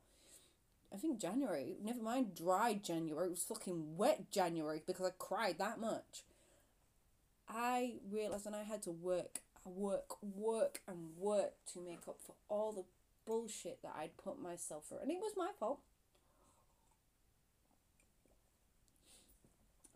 I 0.92 0.96
think 0.96 1.20
January, 1.20 1.76
never 1.82 2.02
mind 2.02 2.34
dry 2.34 2.74
January, 2.74 3.26
it 3.26 3.30
was 3.30 3.42
fucking 3.42 3.96
wet 3.96 4.30
January 4.30 4.82
because 4.86 5.06
I 5.06 5.12
cried 5.18 5.58
that 5.58 5.78
much. 5.78 6.22
I 7.48 7.94
realised 8.10 8.46
and 8.46 8.56
I 8.56 8.62
had 8.62 8.82
to 8.82 8.90
work, 8.90 9.40
work, 9.64 10.22
work, 10.22 10.80
and 10.86 11.16
work 11.16 11.52
to 11.72 11.80
make 11.80 12.06
up 12.08 12.18
for 12.24 12.34
all 12.48 12.72
the 12.72 12.84
bullshit 13.26 13.82
that 13.82 13.94
I'd 13.96 14.16
put 14.16 14.40
myself 14.40 14.86
through. 14.86 14.98
And 15.02 15.10
it 15.10 15.18
was 15.20 15.32
my 15.36 15.50
fault. 15.58 15.80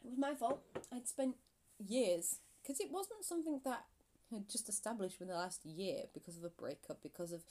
It 0.05 0.11
was 0.11 0.19
my 0.19 0.35
fault. 0.35 0.61
I'd 0.93 1.09
spent 1.09 1.37
years 1.87 2.37
because 2.63 2.81
it 2.81 2.91
wasn't 2.91 3.25
something 3.25 3.61
that 3.65 3.85
had 4.31 4.49
just 4.49 4.69
established 4.69 5.21
in 5.21 5.29
the 5.29 5.35
last 5.35 5.65
year 5.65 6.05
because 6.15 6.37
of 6.37 6.45
a 6.45 6.49
breakup, 6.49 7.03
because 7.03 7.33
of 7.33 7.43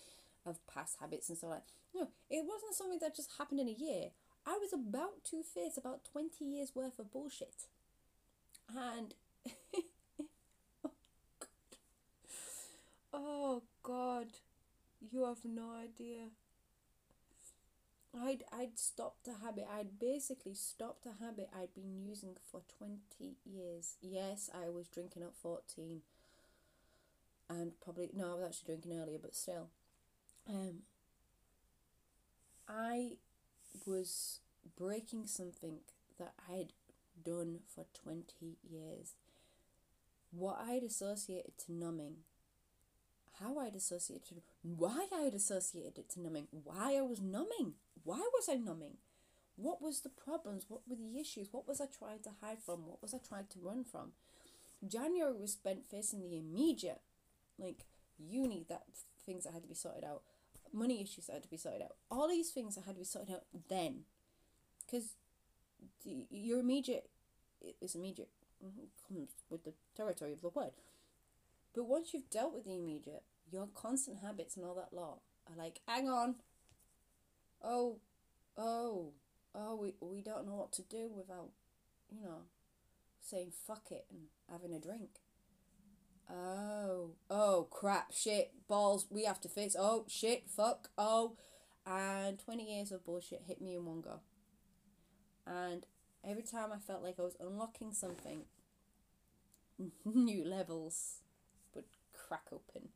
of 0.45 0.65
past 0.65 0.97
habits 0.99 1.29
and 1.29 1.37
so 1.37 1.49
on. 1.49 1.61
No, 1.93 2.07
it 2.29 2.43
wasn't 2.47 2.73
something 2.73 2.99
that 2.99 3.15
just 3.15 3.33
happened 3.37 3.59
in 3.59 3.67
a 3.67 3.71
year. 3.71 4.09
I 4.45 4.57
was 4.57 4.73
about 4.73 5.23
to 5.25 5.43
face 5.43 5.77
about 5.77 6.03
twenty 6.11 6.45
years 6.45 6.71
worth 6.73 6.97
of 6.97 7.11
bullshit, 7.11 7.67
and 8.75 9.13
oh 13.13 13.61
god, 13.83 14.27
you 15.09 15.25
have 15.25 15.43
no 15.43 15.71
idea. 15.71 16.29
I'd 18.13 18.43
I'd 18.51 18.77
stopped 18.77 19.27
a 19.27 19.43
habit. 19.43 19.67
I'd 19.73 19.99
basically 19.99 20.53
stopped 20.53 21.05
a 21.05 21.23
habit 21.23 21.49
I'd 21.57 21.73
been 21.73 21.95
using 22.05 22.35
for 22.51 22.61
twenty 22.77 23.37
years. 23.45 23.95
Yes, 24.01 24.49
I 24.53 24.69
was 24.69 24.87
drinking 24.87 25.23
at 25.23 25.33
fourteen. 25.33 26.01
And 27.49 27.73
probably 27.81 28.09
no, 28.13 28.31
I 28.31 28.35
was 28.35 28.43
actually 28.43 28.75
drinking 28.75 28.99
earlier, 29.01 29.19
but 29.21 29.35
still. 29.35 29.69
Um 30.47 30.83
I 32.67 33.13
was 33.85 34.39
breaking 34.77 35.27
something 35.27 35.79
that 36.17 36.33
I'd 36.49 36.73
done 37.23 37.59
for 37.67 37.85
20 37.93 38.57
years. 38.69 39.15
What 40.31 40.59
I'd 40.65 40.83
associated 40.83 41.57
to 41.65 41.73
numbing 41.73 42.17
how 43.39 43.59
I'd 43.59 43.75
associated 43.75 44.41
why 44.63 45.07
I'd 45.13 45.33
associated 45.33 45.97
it 45.97 46.09
to 46.11 46.21
numbing, 46.21 46.47
why 46.51 46.95
I 46.97 47.01
was 47.01 47.21
numbing, 47.21 47.73
why 48.03 48.19
was 48.33 48.47
I 48.49 48.55
numbing, 48.55 48.97
what 49.55 49.81
was 49.81 50.01
the 50.01 50.09
problems, 50.09 50.65
what 50.67 50.81
were 50.87 50.95
the 50.95 51.19
issues, 51.19 51.47
what 51.51 51.67
was 51.67 51.81
I 51.81 51.85
trying 51.85 52.19
to 52.23 52.31
hide 52.41 52.59
from, 52.63 52.87
what 52.87 53.01
was 53.01 53.13
I 53.13 53.17
trying 53.17 53.47
to 53.51 53.59
run 53.59 53.83
from. 53.83 54.11
January 54.87 55.33
was 55.33 55.53
spent 55.53 55.89
facing 55.89 56.21
the 56.21 56.37
immediate, 56.37 57.01
like 57.57 57.85
uni, 58.17 58.65
that 58.69 58.83
things 59.25 59.43
that 59.43 59.53
had 59.53 59.63
to 59.63 59.67
be 59.69 59.75
sorted 59.75 60.03
out, 60.03 60.23
money 60.73 61.01
issues 61.01 61.27
that 61.27 61.33
had 61.33 61.43
to 61.43 61.49
be 61.49 61.57
sorted 61.57 61.81
out, 61.81 61.95
all 62.09 62.27
these 62.27 62.49
things 62.49 62.75
that 62.75 62.85
had 62.85 62.95
to 62.95 62.99
be 62.99 63.05
sorted 63.05 63.33
out 63.33 63.43
then, 63.69 64.01
because 64.85 65.15
your 66.03 66.59
immediate 66.59 67.09
is 67.79 67.95
immediate 67.95 68.29
mm-hmm, 68.63 68.85
comes 69.07 69.29
with 69.49 69.63
the 69.63 69.73
territory 69.95 70.33
of 70.33 70.41
the 70.41 70.49
word. 70.49 70.71
But 71.73 71.85
once 71.85 72.13
you've 72.13 72.29
dealt 72.29 72.53
with 72.53 72.65
the 72.65 72.75
immediate, 72.75 73.23
your 73.49 73.67
constant 73.73 74.19
habits 74.19 74.55
and 74.55 74.65
all 74.65 74.75
that 74.75 74.95
lot 74.95 75.19
are 75.47 75.57
like, 75.57 75.79
hang 75.87 76.09
on. 76.09 76.35
Oh, 77.63 77.99
oh, 78.57 79.13
oh, 79.55 79.75
we, 79.75 79.93
we 80.01 80.21
don't 80.21 80.47
know 80.47 80.55
what 80.55 80.71
to 80.73 80.81
do 80.81 81.09
without, 81.15 81.49
you 82.09 82.21
know, 82.23 82.43
saying 83.21 83.51
fuck 83.67 83.91
it 83.91 84.05
and 84.09 84.21
having 84.49 84.73
a 84.73 84.79
drink. 84.79 85.19
Oh, 86.29 87.11
oh, 87.29 87.67
crap, 87.69 88.13
shit, 88.13 88.51
balls, 88.67 89.05
we 89.09 89.25
have 89.25 89.41
to 89.41 89.49
fix. 89.49 89.75
Oh, 89.77 90.05
shit, 90.07 90.49
fuck, 90.49 90.89
oh. 90.97 91.35
And 91.85 92.39
20 92.39 92.63
years 92.63 92.91
of 92.91 93.05
bullshit 93.05 93.43
hit 93.47 93.61
me 93.61 93.75
in 93.75 93.85
one 93.85 94.01
go. 94.01 94.21
And 95.45 95.85
every 96.27 96.43
time 96.43 96.69
I 96.73 96.79
felt 96.79 97.03
like 97.03 97.15
I 97.19 97.23
was 97.23 97.35
unlocking 97.39 97.91
something, 97.93 98.43
new 100.05 100.45
levels 100.45 101.21
crack 102.31 102.47
open. 102.53 102.87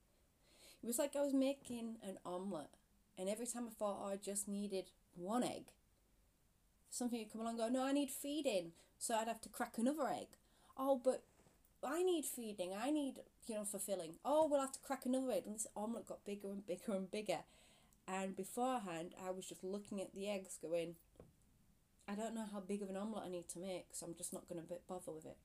It 0.82 0.88
was 0.88 0.98
like 0.98 1.16
I 1.16 1.22
was 1.22 1.34
making 1.34 1.98
an 2.02 2.18
omelette, 2.26 2.78
and 3.18 3.28
every 3.28 3.46
time 3.46 3.68
I 3.68 3.74
thought 3.78 4.00
oh, 4.02 4.14
I 4.14 4.16
just 4.16 4.48
needed 4.48 4.92
one 5.16 5.44
egg, 5.44 5.66
something 6.90 7.20
would 7.20 7.32
come 7.32 7.42
along 7.42 7.60
and 7.60 7.74
go, 7.74 7.80
No, 7.80 7.86
I 7.86 7.92
need 7.92 8.10
feeding. 8.10 8.72
So 8.98 9.14
I'd 9.14 9.28
have 9.28 9.42
to 9.42 9.50
crack 9.50 9.78
another 9.78 10.08
egg. 10.08 10.28
Oh, 10.78 11.02
but 11.04 11.24
I 11.84 12.02
need 12.02 12.24
feeding. 12.24 12.72
I 12.74 12.92
need, 12.92 13.16
you 13.46 13.56
know, 13.56 13.66
fulfilling. 13.66 14.14
Oh, 14.24 14.48
we'll 14.50 14.62
have 14.62 14.72
to 14.72 14.80
crack 14.80 15.06
another 15.06 15.32
egg. 15.32 15.44
And 15.46 15.56
this 15.56 15.68
omelette 15.76 16.08
got 16.08 16.24
bigger 16.24 16.50
and 16.50 16.66
bigger 16.66 16.94
and 16.94 17.12
bigger. 17.12 17.40
And 18.08 18.38
beforehand, 18.38 19.16
I 19.22 19.32
was 19.32 19.46
just 19.48 19.66
looking 19.66 20.00
at 20.00 20.14
the 20.14 20.30
eggs 20.30 20.58
going, 20.62 20.96
I 22.08 22.16
don't 22.16 22.36
know 22.36 22.46
how 22.54 22.62
big 22.62 22.82
of 22.82 22.90
an 22.90 22.96
omelette 22.96 23.26
I 23.26 23.32
need 23.32 23.50
to 23.50 23.60
make, 23.60 23.88
so 23.92 24.06
I'm 24.06 24.16
just 24.16 24.32
not 24.32 24.48
going 24.48 24.62
to 24.62 24.68
bother 24.88 25.12
with 25.12 25.26
it. 25.26 25.38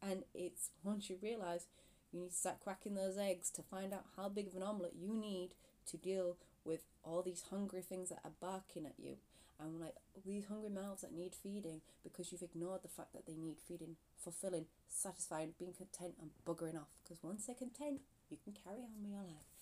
And 0.00 0.22
it's 0.34 0.70
once 0.84 1.10
you 1.10 1.16
realize 1.20 1.66
you 2.12 2.20
need 2.20 2.30
to 2.30 2.36
start 2.36 2.60
cracking 2.62 2.94
those 2.94 3.16
eggs 3.16 3.50
to 3.50 3.62
find 3.62 3.92
out 3.92 4.04
how 4.16 4.28
big 4.28 4.46
of 4.48 4.54
an 4.54 4.62
omelette 4.62 4.94
you 5.00 5.14
need 5.14 5.50
to 5.90 5.96
deal 5.96 6.36
with 6.64 6.80
all 7.02 7.22
these 7.22 7.44
hungry 7.50 7.82
things 7.82 8.10
that 8.10 8.20
are 8.24 8.32
barking 8.40 8.86
at 8.86 8.94
you. 8.98 9.16
And 9.58 9.80
like 9.80 9.94
these 10.26 10.46
hungry 10.46 10.70
mouths 10.70 11.02
that 11.02 11.14
need 11.14 11.34
feeding 11.34 11.82
because 12.02 12.32
you've 12.32 12.42
ignored 12.42 12.82
the 12.82 12.88
fact 12.88 13.12
that 13.12 13.26
they 13.26 13.34
need 13.34 13.56
feeding, 13.66 13.96
fulfilling, 14.22 14.66
satisfying, 14.88 15.54
being 15.58 15.72
content, 15.72 16.14
and 16.20 16.30
buggering 16.46 16.76
off. 16.76 16.88
Because 17.02 17.22
once 17.22 17.46
they're 17.46 17.54
content, 17.54 18.00
you 18.28 18.36
can 18.42 18.52
carry 18.52 18.78
on 18.78 18.90
with 19.00 19.10
your 19.10 19.22
life. 19.22 19.52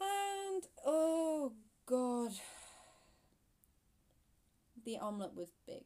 And 0.00 0.62
oh 0.84 1.52
god, 1.86 2.32
the 4.84 4.98
omelette 4.98 5.34
was 5.34 5.48
big. 5.66 5.84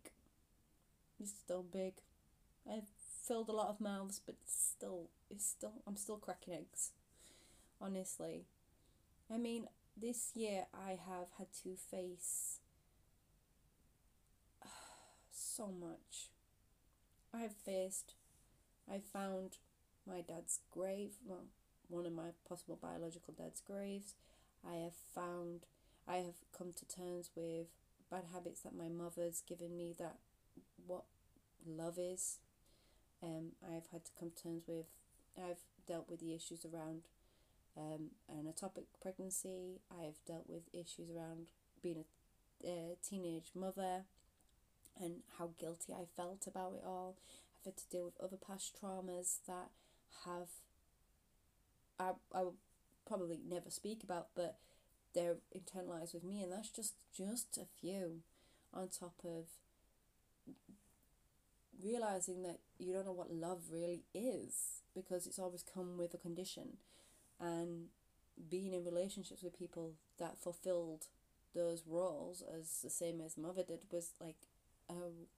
It's 1.21 1.31
still 1.31 1.63
big. 1.63 1.95
I've 2.69 2.89
filled 3.27 3.49
a 3.49 3.53
lot 3.53 3.69
of 3.69 3.81
mouths, 3.81 4.21
but 4.25 4.37
still, 4.47 5.09
it's 5.31 5.47
still, 5.47 5.73
I'm 5.87 5.97
still 5.97 6.17
cracking 6.17 6.55
eggs. 6.55 6.91
Honestly, 7.81 8.47
I 9.33 9.39
mean, 9.39 9.67
this 9.97 10.33
year 10.35 10.67
I 10.75 10.91
have 10.91 11.29
had 11.39 11.49
to 11.63 11.77
face 11.77 12.59
so 15.33 15.69
much. 15.69 16.31
I 17.35 17.41
have 17.41 17.55
faced, 17.55 18.15
I 18.91 18.99
found 18.99 19.59
my 20.07 20.21
dad's 20.21 20.61
grave, 20.71 21.13
well, 21.25 21.45
one 21.89 22.07
of 22.07 22.13
my 22.13 22.31
possible 22.49 22.79
biological 22.81 23.35
dad's 23.37 23.61
graves. 23.61 24.15
I 24.67 24.77
have 24.77 24.95
found, 25.15 25.67
I 26.07 26.17
have 26.17 26.37
come 26.57 26.73
to 26.73 26.87
terms 26.87 27.31
with 27.35 27.67
bad 28.11 28.25
habits 28.33 28.61
that 28.61 28.77
my 28.77 28.89
mother's 28.89 29.43
given 29.47 29.77
me 29.77 29.95
that 29.99 30.17
what 30.87 31.05
love 31.67 31.99
is. 31.99 32.39
Um, 33.23 33.53
I've 33.65 33.87
had 33.93 34.05
to 34.05 34.11
come 34.19 34.31
to 34.31 34.43
terms 34.43 34.65
with, 34.67 34.87
I've 35.39 35.61
dealt 35.87 36.09
with 36.11 36.21
the 36.21 36.35
issues 36.35 36.65
around 36.65 37.03
um, 37.77 38.11
an 38.29 38.53
ectopic 38.53 38.85
pregnancy. 39.01 39.81
I've 39.91 40.19
dealt 40.27 40.49
with 40.49 40.63
issues 40.73 41.11
around 41.11 41.47
being 41.83 42.05
a, 42.65 42.69
a 42.69 42.97
teenage 43.09 43.53
mother 43.55 44.05
and 45.01 45.23
how 45.39 45.51
guilty 45.59 45.93
I 45.93 46.05
felt 46.17 46.47
about 46.47 46.75
it 46.75 46.83
all. 46.85 47.17
I've 47.61 47.67
had 47.67 47.77
to 47.77 47.89
deal 47.89 48.05
with 48.05 48.21
other 48.21 48.37
past 48.37 48.77
traumas 48.81 49.39
that 49.47 49.71
have 50.27 50.49
I, 51.99 52.13
I 52.35 52.43
will 52.43 52.57
probably 53.07 53.39
never 53.49 53.71
speak 53.71 54.03
about, 54.03 54.29
but 54.35 54.57
they're 55.15 55.37
internalized 55.57 56.15
with 56.15 56.25
me, 56.25 56.43
and 56.43 56.53
that's 56.53 56.71
just 56.71 56.95
just 57.17 57.59
a 57.59 57.67
few 57.81 58.21
on 58.73 58.89
top 58.89 59.15
of 59.25 59.45
realizing 61.83 62.43
that 62.43 62.59
you 62.79 62.93
don't 62.93 63.07
know 63.07 63.13
what 63.13 63.33
love 63.33 63.63
really 63.71 64.05
is 64.15 64.83
because 64.95 65.27
it's 65.27 65.39
always 65.39 65.63
come 65.63 65.97
with 65.97 66.15
a 66.15 66.19
condition 66.19 66.77
and 67.41 67.87
being 68.49 68.73
in 68.73 68.85
relationships 68.85 69.43
with 69.43 69.59
people 69.59 69.93
that 70.19 70.39
fulfilled 70.39 71.07
those 71.55 71.85
roles 71.87 72.43
as 72.43 72.81
the 72.83 72.91
same 72.91 73.21
as 73.21 73.37
mother 73.37 73.63
did 73.63 73.81
was 73.91 74.13
like 74.21 74.49
a 74.89 74.95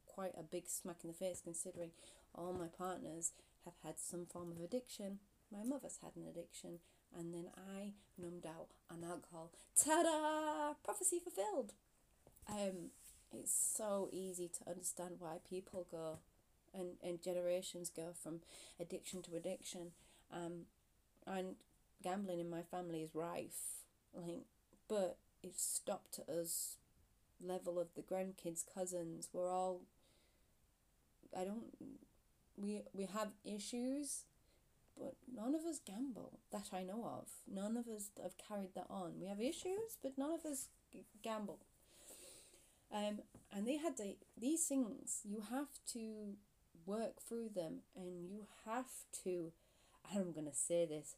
quite 0.07 0.33
a 0.39 0.43
big 0.43 0.69
smack 0.69 0.99
in 1.03 1.09
the 1.09 1.15
face 1.15 1.41
considering 1.43 1.91
all 2.35 2.53
my 2.53 2.69
partners 2.69 3.33
have 3.65 3.75
had 3.83 3.99
some 3.99 4.27
form 4.27 4.53
of 4.53 4.63
addiction 4.63 5.19
my 5.53 5.63
mother's 5.65 5.99
had 6.03 6.13
an 6.17 6.29
addiction 6.29 6.79
and 7.17 7.33
then 7.33 7.47
I 7.57 7.93
numbed 8.19 8.47
out 8.47 8.69
on 8.91 9.05
alcohol. 9.05 9.53
Ta 9.77 10.03
da! 10.03 10.75
Prophecy 10.85 11.21
fulfilled. 11.23 11.73
Um, 12.49 12.91
it's 13.39 13.55
so 13.77 14.09
easy 14.13 14.49
to 14.49 14.71
understand 14.71 15.17
why 15.19 15.37
people 15.49 15.87
go 15.91 16.19
and, 16.73 16.97
and 17.03 17.23
generations 17.23 17.91
go 17.95 18.13
from 18.21 18.41
addiction 18.81 19.23
to 19.23 19.37
addiction. 19.37 19.93
Um, 20.33 20.67
and 21.27 21.57
gambling 22.03 22.41
in 22.41 22.51
my 22.51 22.63
family 22.63 23.03
is 23.03 23.15
rife. 23.15 23.83
Like, 24.15 24.45
but 24.89 25.17
it's 25.43 25.63
stopped 25.63 26.19
at 26.19 26.29
us 26.29 26.77
level 27.45 27.79
of 27.79 27.89
the 27.95 28.03
grandkids, 28.03 28.63
cousins. 28.73 29.29
We're 29.33 29.51
all. 29.51 29.81
I 31.37 31.45
don't. 31.45 31.65
We 32.57 32.83
we 32.93 33.07
have 33.07 33.31
issues 33.45 34.25
but 34.99 35.15
none 35.35 35.55
of 35.55 35.65
us 35.65 35.81
gamble 35.85 36.39
that 36.53 36.71
I 36.73 36.83
know 36.83 37.05
of. 37.05 37.29
None 37.53 37.77
of 37.77 37.89
us 37.89 38.11
have 38.23 38.39
carried 38.39 38.75
that 38.75 38.87
on. 38.89 39.15
We 39.21 39.27
have 39.27 39.41
issues, 39.41 39.99
but 40.03 40.17
none 40.17 40.33
of 40.33 40.45
us 40.45 40.69
gamble. 41.23 41.59
Um, 42.95 43.19
and 43.53 43.67
they 43.67 43.77
had 43.77 43.97
the, 43.97 44.17
these 44.41 44.65
things. 44.67 45.21
You 45.25 45.43
have 45.51 45.69
to 45.93 46.37
work 46.87 47.21
through 47.21 47.51
them, 47.55 47.81
and 47.97 48.31
you 48.31 48.47
have 48.65 48.91
to. 49.25 49.53
I'm 50.15 50.33
gonna 50.33 50.55
say 50.55 50.85
this, 50.85 51.17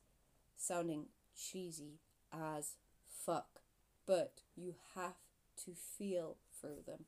sounding 0.56 1.06
cheesy 1.37 1.99
as 2.33 2.75
fuck, 3.04 3.61
but 4.06 4.40
you 4.56 4.76
have 4.95 5.16
to 5.64 5.73
feel 5.99 6.37
through 6.61 6.85
them. 6.87 7.04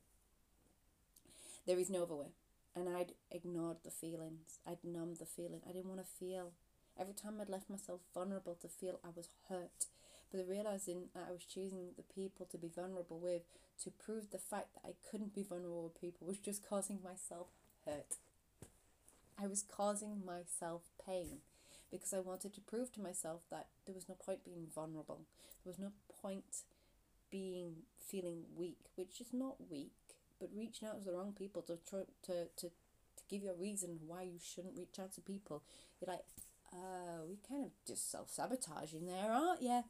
There 1.65 1.79
is 1.79 1.89
no 1.89 2.03
other 2.03 2.15
way 2.15 2.33
and 2.75 2.89
I'd 2.89 3.13
ignored 3.31 3.77
the 3.83 3.91
feelings. 3.91 4.59
I'd 4.65 4.83
numbed 4.83 5.17
the 5.17 5.25
feeling. 5.25 5.61
I 5.67 5.71
didn't 5.71 5.89
want 5.89 6.01
to 6.01 6.25
feel. 6.25 6.51
Every 6.99 7.13
time 7.13 7.39
I'd 7.39 7.49
left 7.49 7.69
myself 7.69 8.01
vulnerable 8.13 8.55
to 8.61 8.67
feel 8.67 8.99
I 9.03 9.09
was 9.15 9.29
hurt. 9.49 9.85
But 10.31 10.45
realizing 10.47 11.09
that 11.13 11.25
I 11.27 11.31
was 11.31 11.43
choosing 11.43 11.91
the 11.97 12.03
people 12.03 12.45
to 12.51 12.57
be 12.57 12.67
vulnerable 12.67 13.19
with 13.19 13.41
to 13.83 13.91
prove 13.91 14.31
the 14.31 14.37
fact 14.37 14.75
that 14.75 14.87
I 14.87 14.93
couldn't 15.09 15.33
be 15.33 15.43
vulnerable 15.43 15.83
with 15.83 15.99
people 15.99 16.27
was 16.27 16.37
just 16.37 16.67
causing 16.67 16.99
myself 17.03 17.47
hurt. 17.85 18.17
I 19.41 19.47
was 19.47 19.63
causing 19.63 20.21
myself 20.25 20.83
pain 21.03 21.39
because 21.89 22.13
I 22.13 22.19
wanted 22.19 22.53
to 22.53 22.61
prove 22.61 22.91
to 22.93 23.01
myself 23.01 23.41
that 23.49 23.67
there 23.85 23.95
was 23.95 24.07
no 24.07 24.15
point 24.15 24.45
being 24.45 24.67
vulnerable. 24.73 25.21
There 25.63 25.71
was 25.71 25.79
no 25.79 25.91
point 26.21 26.63
being 27.31 27.83
feeling 27.99 28.43
weak, 28.55 28.79
which 28.95 29.21
is 29.21 29.33
not 29.33 29.55
weak 29.71 29.93
but 30.39 30.49
reaching 30.55 30.87
out 30.87 30.99
to 30.99 31.05
the 31.05 31.11
wrong 31.11 31.33
people 31.37 31.61
to 31.63 31.77
try 31.87 31.99
to, 32.23 32.45
to, 32.57 32.67
to 32.67 33.23
give 33.29 33.43
you 33.43 33.51
a 33.51 33.61
reason 33.61 33.99
why 34.07 34.23
you 34.23 34.39
shouldn't 34.41 34.77
reach 34.77 34.97
out 34.99 35.13
to 35.13 35.21
people. 35.21 35.61
You're 35.99 36.13
like, 36.13 36.25
uh, 36.73 37.25
we 37.27 37.37
kind 37.47 37.65
of 37.65 37.71
just 37.85 38.09
self 38.09 38.29
sabotaging 38.29 39.05
there, 39.05 39.31
aren't 39.31 39.61
you? 39.61 39.83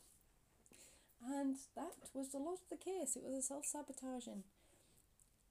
And 1.26 1.56
that 1.76 1.94
was 2.14 2.34
a 2.34 2.38
lot 2.38 2.54
of 2.54 2.70
the 2.70 2.78
case. 2.78 3.16
It 3.16 3.24
was 3.24 3.34
a 3.34 3.42
self 3.42 3.66
sabotaging. 3.66 4.44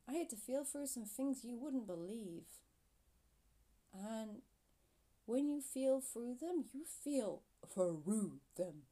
I 0.09 0.15
had 0.15 0.31
to 0.31 0.37
feel 0.37 0.65
through 0.65 0.87
some 0.87 1.05
things 1.05 1.45
you 1.45 1.59
wouldn't 1.59 1.87
believe. 1.87 2.45
And 3.93 4.43
when 5.27 5.49
you 5.49 5.61
feel 5.61 6.01
through 6.01 6.37
them, 6.41 6.65
you 6.73 6.85
feel 6.85 7.43
through 7.69 8.41
them. 8.57 8.83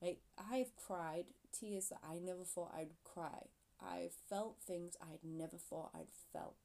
Like 0.00 0.20
I've 0.38 0.74
cried 0.76 1.26
tears 1.52 1.90
that 1.90 2.00
I 2.02 2.18
never 2.18 2.44
thought 2.44 2.72
I'd 2.74 2.94
cry. 3.04 3.48
I 3.82 4.08
felt 4.28 4.56
things 4.66 4.96
I'd 5.00 5.24
never 5.24 5.56
thought 5.56 5.90
I'd 5.94 6.12
felt 6.32 6.56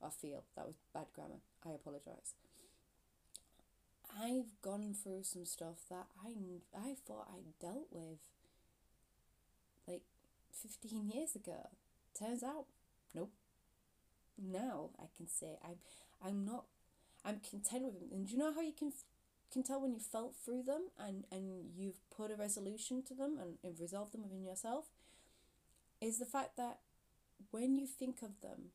or 0.00 0.10
feel. 0.10 0.44
That 0.56 0.66
was 0.66 0.76
bad 0.94 1.06
grammar. 1.14 1.40
I 1.66 1.70
apologize. 1.70 2.34
I've 4.20 4.60
gone 4.62 4.94
through 4.94 5.22
some 5.24 5.44
stuff 5.44 5.84
that 5.90 6.06
I, 6.24 6.34
I 6.76 6.94
thought 7.06 7.28
I 7.30 7.40
dealt 7.60 7.88
with 7.90 8.18
15 10.52 11.08
years 11.08 11.34
ago. 11.34 11.68
Turns 12.18 12.42
out, 12.42 12.66
nope. 13.14 13.32
Now 14.40 14.90
I 14.98 15.06
can 15.16 15.28
say 15.28 15.58
I'm 15.64 15.76
I'm 16.24 16.44
not 16.44 16.64
I'm 17.24 17.40
content 17.40 17.84
with 17.84 18.00
them. 18.00 18.08
And 18.12 18.26
do 18.26 18.32
you 18.32 18.38
know 18.38 18.52
how 18.52 18.60
you 18.60 18.72
can 18.72 18.92
can 19.52 19.62
tell 19.62 19.80
when 19.80 19.92
you 19.92 20.00
felt 20.00 20.34
through 20.36 20.62
them 20.64 20.90
and, 20.98 21.24
and 21.32 21.70
you've 21.74 21.98
put 22.14 22.30
a 22.30 22.36
resolution 22.36 23.02
to 23.02 23.14
them 23.14 23.38
and, 23.40 23.54
and 23.64 23.80
resolved 23.80 24.12
them 24.12 24.22
within 24.22 24.44
yourself? 24.44 24.84
is 26.00 26.18
the 26.18 26.24
fact 26.24 26.56
that 26.56 26.78
when 27.50 27.76
you 27.76 27.86
think 27.86 28.22
of 28.22 28.40
them, 28.40 28.70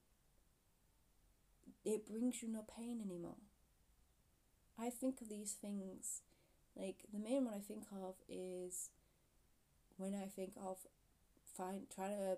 it 1.86 2.08
brings 2.08 2.42
you 2.42 2.50
no 2.50 2.64
pain 2.78 3.02
anymore. 3.04 3.38
I 4.80 4.90
think 4.90 5.22
of 5.22 5.30
these 5.30 5.54
things, 5.54 6.22
like 6.76 7.06
the 7.12 7.20
main 7.20 7.46
one 7.46 7.54
I 7.54 7.60
think 7.60 7.84
of 7.92 8.16
is 8.28 8.90
when 9.98 10.16
I 10.16 10.26
think 10.26 10.54
of 10.58 10.78
find 11.56 11.84
trying 11.94 12.18
to 12.18 12.38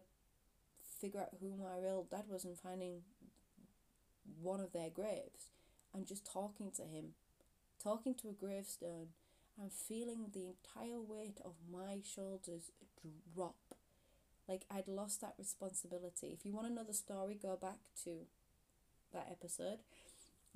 figure 0.99 1.21
out 1.21 1.37
who 1.39 1.55
my 1.57 1.77
real 1.81 2.07
dad 2.09 2.25
was 2.27 2.45
and 2.45 2.57
finding 2.57 3.01
one 4.41 4.59
of 4.59 4.73
their 4.73 4.89
graves 4.89 5.49
and 5.93 6.07
just 6.07 6.25
talking 6.25 6.71
to 6.71 6.83
him, 6.83 7.13
talking 7.81 8.15
to 8.15 8.29
a 8.29 8.33
gravestone 8.33 9.09
and 9.59 9.71
feeling 9.71 10.27
the 10.33 10.47
entire 10.47 10.99
weight 10.99 11.39
of 11.45 11.53
my 11.71 11.99
shoulders 12.03 12.71
drop 13.33 13.55
like 14.47 14.65
I'd 14.69 14.87
lost 14.87 15.21
that 15.21 15.33
responsibility. 15.37 16.27
If 16.27 16.45
you 16.45 16.53
want 16.53 16.67
the 16.87 16.93
story, 16.93 17.37
go 17.41 17.57
back 17.59 17.79
to 18.03 18.11
that 19.13 19.27
episode. 19.31 19.79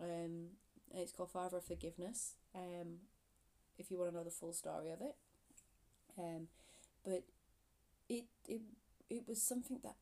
Um, 0.01 0.49
it's 0.93 1.11
called 1.11 1.31
Father 1.31 1.57
of 1.57 1.65
Forgiveness. 1.65 2.35
Um, 2.55 2.99
if 3.77 3.89
you 3.89 3.97
want 3.97 4.11
to 4.11 4.17
know 4.17 4.23
the 4.23 4.29
full 4.29 4.53
story 4.53 4.91
of 4.91 5.01
it. 5.01 5.15
Um, 6.17 6.47
but 7.03 7.23
it 8.09 8.25
it 8.47 8.61
it 9.09 9.27
was 9.27 9.41
something 9.41 9.79
that 9.83 9.95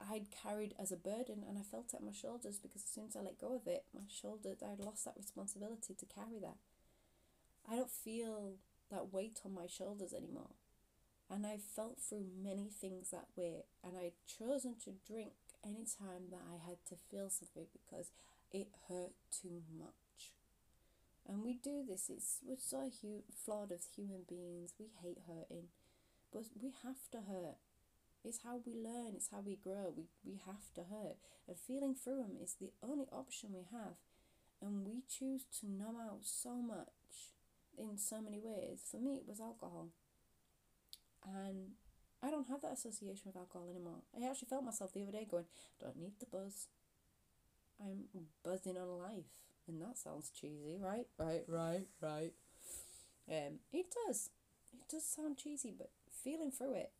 I'd 0.00 0.30
carried 0.30 0.74
as 0.78 0.92
a 0.92 0.96
burden, 0.96 1.44
and 1.48 1.56
I 1.56 1.62
felt 1.62 1.94
it 1.94 2.00
on 2.00 2.06
my 2.06 2.12
shoulders 2.12 2.58
because 2.58 2.82
as 2.82 2.90
soon 2.90 3.06
as 3.08 3.16
I 3.16 3.20
let 3.20 3.38
go 3.38 3.54
of 3.56 3.66
it, 3.66 3.84
my 3.94 4.04
shoulders 4.08 4.58
I'd 4.62 4.84
lost 4.84 5.04
that 5.04 5.16
responsibility 5.16 5.94
to 5.94 6.06
carry 6.06 6.38
that. 6.40 6.58
I 7.70 7.76
don't 7.76 7.90
feel 7.90 8.54
that 8.90 9.12
weight 9.12 9.40
on 9.44 9.54
my 9.54 9.66
shoulders 9.66 10.12
anymore. 10.12 10.50
And 11.30 11.46
I've 11.46 11.62
felt 11.62 11.98
through 11.98 12.26
many 12.42 12.68
things 12.68 13.10
that 13.10 13.28
way, 13.34 13.64
and 13.82 13.96
I'd 13.96 14.12
chosen 14.26 14.74
to 14.84 14.92
drink 15.06 15.32
anytime 15.64 16.28
that 16.30 16.42
I 16.46 16.56
had 16.56 16.84
to 16.90 16.96
feel 16.96 17.30
something 17.30 17.66
because 17.72 18.10
it 18.52 18.68
hurt 18.88 19.12
too 19.30 19.62
much. 19.76 20.32
And 21.26 21.42
we 21.42 21.54
do 21.54 21.82
this, 21.88 22.10
it's 22.10 22.40
we're 22.44 22.56
so 22.58 22.90
hu- 23.00 23.24
flawed 23.34 23.72
as 23.72 23.88
human 23.96 24.24
beings, 24.28 24.74
we 24.78 24.90
hate 25.02 25.20
hurting, 25.26 25.68
but 26.34 26.44
we 26.60 26.74
have 26.82 27.08
to 27.12 27.18
hurt. 27.18 27.62
It's 28.24 28.40
how 28.42 28.60
we 28.66 28.74
learn, 28.74 29.12
it's 29.14 29.30
how 29.30 29.40
we 29.40 29.56
grow. 29.56 29.94
We, 29.96 30.04
we 30.24 30.40
have 30.46 30.72
to 30.74 30.82
hurt. 30.82 31.16
And 31.46 31.56
feeling 31.56 31.94
through 31.94 32.16
them 32.16 32.36
is 32.42 32.56
the 32.58 32.72
only 32.82 33.06
option 33.12 33.50
we 33.52 33.64
have. 33.70 33.94
And 34.60 34.84
we 34.84 35.02
choose 35.08 35.44
to 35.60 35.66
numb 35.70 35.96
out 36.00 36.20
so 36.24 36.56
much 36.56 37.36
in 37.78 37.98
so 37.98 38.20
many 38.20 38.40
ways. 38.42 38.80
For 38.90 38.98
me, 38.98 39.16
it 39.16 39.28
was 39.28 39.40
alcohol 39.40 39.88
and 41.26 41.72
I 42.22 42.30
don't 42.30 42.48
have 42.48 42.62
that 42.62 42.72
association 42.72 43.22
with 43.26 43.36
alcohol 43.36 43.68
anymore. 43.70 44.00
I 44.16 44.28
actually 44.28 44.48
felt 44.48 44.64
myself 44.64 44.92
the 44.92 45.02
other 45.02 45.12
day 45.12 45.26
going, 45.30 45.44
don't 45.80 45.98
need 45.98 46.14
the 46.20 46.26
buzz. 46.26 46.68
I'm 47.80 48.04
buzzing 48.44 48.76
on 48.76 48.98
life. 48.98 49.24
And 49.68 49.80
that 49.82 49.98
sounds 49.98 50.30
cheesy, 50.30 50.76
right? 50.78 51.06
Right, 51.18 51.44
right, 51.48 51.86
right. 52.00 52.32
Um, 53.30 53.60
it 53.72 53.86
does. 54.06 54.30
It 54.72 54.90
does 54.90 55.04
sound 55.04 55.38
cheesy, 55.38 55.72
but 55.76 55.90
feeling 56.24 56.50
through 56.50 56.74
it, 56.74 56.90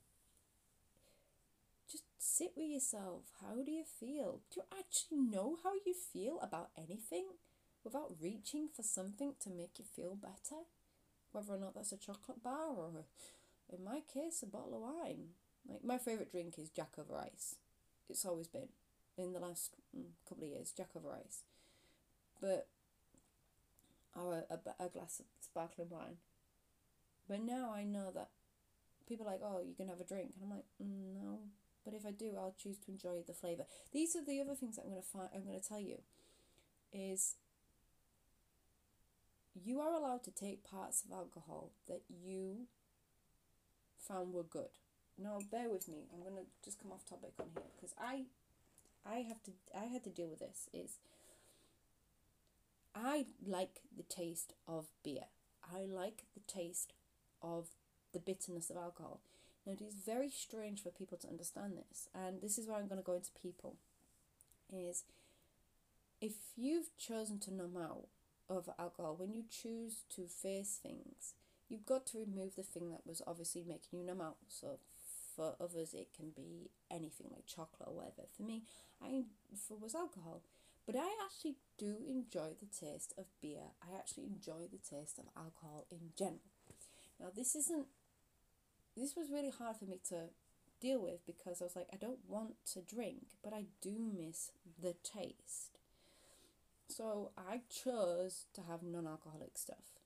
just 1.91 2.05
sit 2.19 2.53
with 2.57 2.69
yourself. 2.71 3.23
How 3.41 3.63
do 3.65 3.73
you 3.73 3.85
feel? 3.85 4.43
Do 4.53 4.61
you 4.61 4.79
actually 4.79 5.19
know 5.19 5.57
how 5.65 5.73
you 5.87 5.95
feel 5.95 6.39
about 6.41 6.71
anything 6.77 7.27
without 7.83 8.15
reaching 8.21 8.69
for 8.75 8.83
something 8.83 9.35
to 9.41 9.51
make 9.51 9.79
you 9.79 9.85
feel 9.85 10.15
better? 10.15 10.63
Whether 11.33 11.55
or 11.55 11.59
not 11.59 11.75
that's 11.75 11.93
a 11.93 11.97
chocolate 11.97 12.45
bar 12.45 12.69
or, 12.77 13.05
in 13.73 13.83
my 13.85 14.01
case, 14.13 14.43
a 14.43 14.47
bottle 14.47 14.77
of 14.77 14.83
wine. 14.83 15.31
Like, 15.69 15.83
my 15.83 15.99
favourite 15.99 16.31
drink 16.31 16.55
is 16.59 16.69
Jack 16.69 16.93
over 16.99 17.19
Ice. 17.19 17.57
It's 18.09 18.25
always 18.25 18.47
been 18.47 18.69
in 19.17 19.33
the 19.33 19.41
last 19.41 19.75
mm, 19.97 20.05
couple 20.29 20.45
of 20.45 20.51
years, 20.51 20.73
Jack 20.77 20.91
over 20.95 21.09
Ice. 21.25 21.41
But, 22.41 22.69
or 24.15 24.45
a, 24.49 24.55
a, 24.55 24.85
a 24.85 24.89
glass 24.89 25.19
of 25.19 25.27
sparkling 25.41 25.89
wine. 25.91 26.19
But 27.29 27.41
now 27.41 27.73
I 27.75 27.85
know 27.85 28.13
that 28.15 28.29
people 29.09 29.27
are 29.27 29.33
like, 29.33 29.41
oh, 29.45 29.61
you 29.67 29.75
can 29.75 29.89
have 29.89 30.01
a 30.01 30.05
drink. 30.05 30.33
And 30.35 30.45
I'm 30.45 30.51
like, 30.51 30.67
mm, 30.83 31.23
no. 31.23 31.39
But 31.85 31.95
if 31.95 32.07
I 32.07 32.11
do, 32.13 32.33
I'll 32.39 32.55
choose 32.59 32.79
to 32.79 32.91
enjoy 32.91 33.23
the 33.27 33.35
flavour. 33.35 33.65
These 33.93 34.17
are 34.17 34.25
the 34.25 34.41
other 34.41 34.55
things 34.55 34.79
I'm 34.79 34.91
going 34.91 35.03
to 35.03 35.07
find, 35.07 35.29
I'm 35.35 35.43
to 35.43 35.69
tell 35.69 35.81
you 35.81 35.99
is 36.93 37.35
you 39.55 39.81
are 39.81 39.95
allowed 39.95 40.23
to 40.25 40.31
take 40.31 40.65
parts 40.65 41.05
of 41.05 41.13
alcohol 41.13 41.71
that 41.89 42.03
you 42.09 42.67
found 43.99 44.33
were 44.33 44.43
good. 44.43 44.71
Now, 45.19 45.39
bear 45.51 45.69
with 45.69 45.89
me. 45.89 46.07
I'm 46.13 46.23
going 46.23 46.43
to 46.43 46.51
just 46.65 46.81
come 46.81 46.93
off 46.93 47.05
topic 47.05 47.33
on 47.39 47.47
here 47.55 47.71
because 47.77 47.95
I 47.99 48.25
I 49.07 49.19
have 49.29 49.43
to 49.45 49.53
I 49.79 49.85
had 49.85 50.03
to 50.05 50.11
deal 50.11 50.29
with 50.29 50.41
this 50.41 50.69
is 50.73 50.99
I 52.95 53.27
like 53.47 53.81
the 53.97 54.03
taste 54.03 54.55
of 54.67 54.87
beer. 55.03 55.27
I 55.63 55.85
like 55.85 56.25
the 56.35 56.41
taste 56.47 56.93
of 57.43 57.69
the 58.15 58.19
bitterness 58.19 58.71
of 58.71 58.79
alcohol. 58.79 59.21
Now, 59.67 59.73
it 59.73 59.83
is 59.83 59.95
very 59.95 60.31
strange 60.31 60.83
for 60.83 60.91
people 60.91 61.19
to 61.19 61.29
understand 61.29 61.75
this, 61.77 62.09
and 62.15 62.41
this 62.41 62.57
is 62.57 62.67
where 62.67 62.79
I'm 62.79 62.89
going 62.89 63.01
to 63.01 63.05
go 63.05 63.15
into 63.15 63.31
people. 63.43 63.77
Is 64.73 65.05
if 66.21 66.33
you've 66.57 66.97
chosen 66.97 67.39
to 67.41 67.55
numb 67.55 67.77
out 67.77 68.07
of 68.49 68.69
alcohol, 68.79 69.17
when 69.19 69.33
you 69.33 69.45
choose 69.51 70.05
to 70.17 70.23
face 70.23 70.79
things, 70.83 71.35
you've 71.69 71.87
got 71.87 72.07
to 72.07 72.19
remove 72.19 72.57
the 72.57 72.63
thing 72.63 72.91
that 72.91 73.07
was 73.07 73.21
obviously 73.27 73.63
making 73.67 73.99
you 73.99 74.05
numb 74.07 74.23
out. 74.23 74.37
So, 74.49 74.79
for 75.37 75.55
others, 75.61 75.95
it 75.95 76.09
can 76.17 76.31
be 76.35 76.71
anything 76.91 77.27
like 77.31 77.47
chocolate 77.47 77.89
or 77.89 77.95
whatever. 77.95 78.29
For 78.37 78.43
me, 78.43 78.63
I 79.03 79.25
for 79.69 79.77
was 79.77 79.95
alcohol. 79.95 80.43
But 80.87 80.97
I 80.97 81.09
actually 81.25 81.57
do 81.79 81.97
enjoy 82.07 82.51
the 82.61 82.67
taste 82.67 83.15
of 83.17 83.25
beer. 83.41 83.73
I 83.83 83.97
actually 83.97 84.25
enjoy 84.25 84.69
the 84.71 84.79
taste 84.79 85.19
of 85.19 85.25
alcohol 85.35 85.87
in 85.91 86.11
general. 86.17 86.41
Now, 87.19 87.29
this 87.35 87.55
isn't, 87.57 87.87
this 88.97 89.17
was 89.17 89.31
really 89.31 89.51
hard 89.51 89.77
for 89.77 89.85
me 89.85 89.99
to 90.09 90.29
deal 90.81 91.03
with 91.03 91.25
because 91.27 91.61
I 91.61 91.65
was 91.65 91.77
like, 91.77 91.89
I 91.93 91.97
don't 91.97 92.19
want 92.29 92.55
to 92.73 92.81
drink, 92.81 93.27
but 93.43 93.53
I 93.53 93.65
do 93.81 94.13
miss 94.17 94.51
the 94.81 94.95
taste. 95.03 95.79
So 96.89 97.31
I 97.37 97.61
chose 97.69 98.45
to 98.55 98.63
have 98.63 98.83
non 98.83 99.07
alcoholic 99.07 99.57
stuff, 99.57 99.99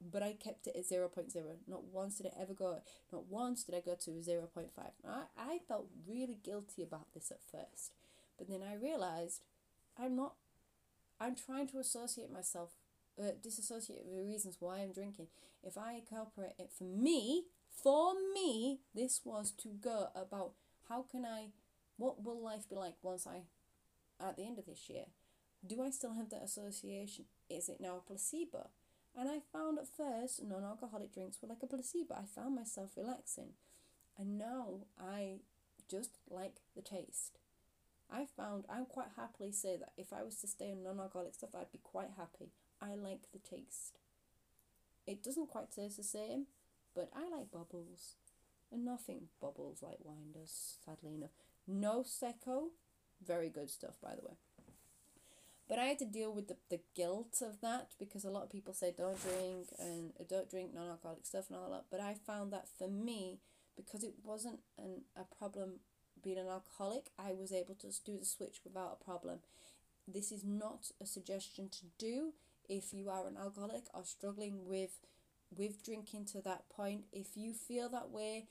but 0.00 0.22
I 0.22 0.32
kept 0.32 0.66
it 0.66 0.76
at 0.76 0.88
0.0. 0.88 1.34
Not 1.66 1.84
once 1.84 2.18
did 2.18 2.26
I 2.26 2.40
ever 2.40 2.54
go, 2.54 2.78
not 3.12 3.26
once 3.26 3.64
did 3.64 3.74
I 3.74 3.80
go 3.80 3.94
to 3.94 4.10
0.5. 4.10 4.68
I, 4.76 5.22
I 5.36 5.58
felt 5.66 5.88
really 6.08 6.38
guilty 6.42 6.82
about 6.82 7.12
this 7.12 7.30
at 7.30 7.40
first, 7.42 7.92
but 8.38 8.48
then 8.48 8.60
I 8.62 8.74
realized 8.74 9.42
I'm 9.98 10.16
not, 10.16 10.34
I'm 11.20 11.34
trying 11.34 11.66
to 11.68 11.78
associate 11.78 12.32
myself 12.32 12.70
uh, 13.20 13.32
disassociate 13.42 14.04
with 14.06 14.16
the 14.16 14.24
reasons 14.24 14.56
why 14.60 14.78
I'm 14.78 14.92
drinking. 14.92 15.26
If 15.62 15.76
I 15.76 15.94
incorporate 15.94 16.54
it 16.58 16.70
for 16.76 16.84
me, 16.84 17.44
for 17.82 18.12
me, 18.34 18.80
this 18.94 19.20
was 19.24 19.52
to 19.62 19.68
go 19.68 20.08
about 20.14 20.52
how 20.88 21.02
can 21.10 21.24
I, 21.24 21.48
what 21.96 22.22
will 22.22 22.42
life 22.42 22.68
be 22.68 22.76
like 22.76 22.94
once 23.02 23.26
I, 23.26 23.42
at 24.22 24.36
the 24.36 24.44
end 24.44 24.58
of 24.58 24.66
this 24.66 24.88
year? 24.88 25.06
Do 25.66 25.82
I 25.82 25.90
still 25.90 26.14
have 26.14 26.30
that 26.30 26.42
association? 26.42 27.26
Is 27.48 27.68
it 27.68 27.80
now 27.80 27.96
a 27.96 28.00
placebo? 28.00 28.70
And 29.16 29.28
I 29.28 29.38
found 29.52 29.78
at 29.78 29.88
first 29.88 30.42
non 30.42 30.64
alcoholic 30.64 31.12
drinks 31.12 31.38
were 31.40 31.48
like 31.48 31.62
a 31.62 31.66
placebo. 31.66 32.14
I 32.14 32.24
found 32.24 32.54
myself 32.54 32.90
relaxing. 32.96 33.50
And 34.18 34.38
now 34.38 34.86
I 34.98 35.40
just 35.90 36.18
like 36.28 36.56
the 36.76 36.82
taste. 36.82 37.38
I 38.10 38.26
found 38.36 38.64
I 38.68 38.82
quite 38.88 39.08
happily 39.16 39.52
say 39.52 39.76
that 39.76 39.92
if 39.96 40.12
I 40.12 40.22
was 40.22 40.36
to 40.36 40.46
stay 40.46 40.70
on 40.70 40.82
non 40.82 41.00
alcoholic 41.00 41.34
stuff, 41.34 41.50
I'd 41.54 41.72
be 41.72 41.80
quite 41.82 42.10
happy. 42.16 42.52
I 42.80 42.94
like 42.94 43.22
the 43.32 43.38
taste. 43.38 43.98
It 45.06 45.22
doesn't 45.22 45.48
quite 45.48 45.70
taste 45.72 45.96
the 45.96 46.04
same, 46.04 46.46
but 46.94 47.10
I 47.14 47.28
like 47.28 47.50
bubbles. 47.50 48.16
And 48.72 48.84
nothing 48.84 49.28
bubbles 49.40 49.82
like 49.82 49.98
wine 50.04 50.32
does, 50.32 50.76
sadly 50.84 51.14
enough. 51.14 51.30
Nosecco, 51.68 52.68
very 53.26 53.48
good 53.48 53.68
stuff, 53.68 53.96
by 54.00 54.14
the 54.14 54.22
way. 54.22 54.36
But 55.68 55.78
I 55.78 55.84
had 55.84 55.98
to 56.00 56.04
deal 56.04 56.32
with 56.32 56.48
the, 56.48 56.56
the 56.68 56.80
guilt 56.96 57.42
of 57.42 57.60
that 57.60 57.90
because 57.98 58.24
a 58.24 58.30
lot 58.30 58.42
of 58.42 58.50
people 58.50 58.74
say 58.74 58.92
don't 58.96 59.20
drink 59.22 59.68
and 59.78 60.12
uh, 60.18 60.24
don't 60.28 60.50
drink 60.50 60.74
non 60.74 60.88
alcoholic 60.88 61.24
stuff 61.24 61.44
and 61.48 61.56
all 61.58 61.70
that. 61.70 61.84
But 61.90 62.00
I 62.00 62.14
found 62.14 62.52
that 62.52 62.66
for 62.76 62.88
me, 62.88 63.38
because 63.76 64.02
it 64.02 64.14
wasn't 64.24 64.58
an, 64.76 65.02
a 65.16 65.22
problem 65.22 65.80
being 66.22 66.38
an 66.38 66.48
alcoholic, 66.48 67.10
I 67.18 67.32
was 67.32 67.52
able 67.52 67.76
to 67.76 67.88
do 68.04 68.18
the 68.18 68.24
switch 68.24 68.60
without 68.64 68.98
a 69.00 69.04
problem. 69.04 69.38
This 70.08 70.32
is 70.32 70.44
not 70.44 70.90
a 71.00 71.06
suggestion 71.06 71.68
to 71.68 71.86
do 71.98 72.32
if 72.68 72.92
you 72.92 73.08
are 73.08 73.28
an 73.28 73.36
alcoholic 73.36 73.84
or 73.94 74.04
struggling 74.04 74.66
with 74.66 74.98
with 75.56 75.84
drinking 75.84 76.26
to 76.26 76.40
that 76.42 76.68
point. 76.68 77.04
If 77.12 77.36
you 77.36 77.52
feel 77.52 77.88
that 77.90 78.10
way 78.10 78.46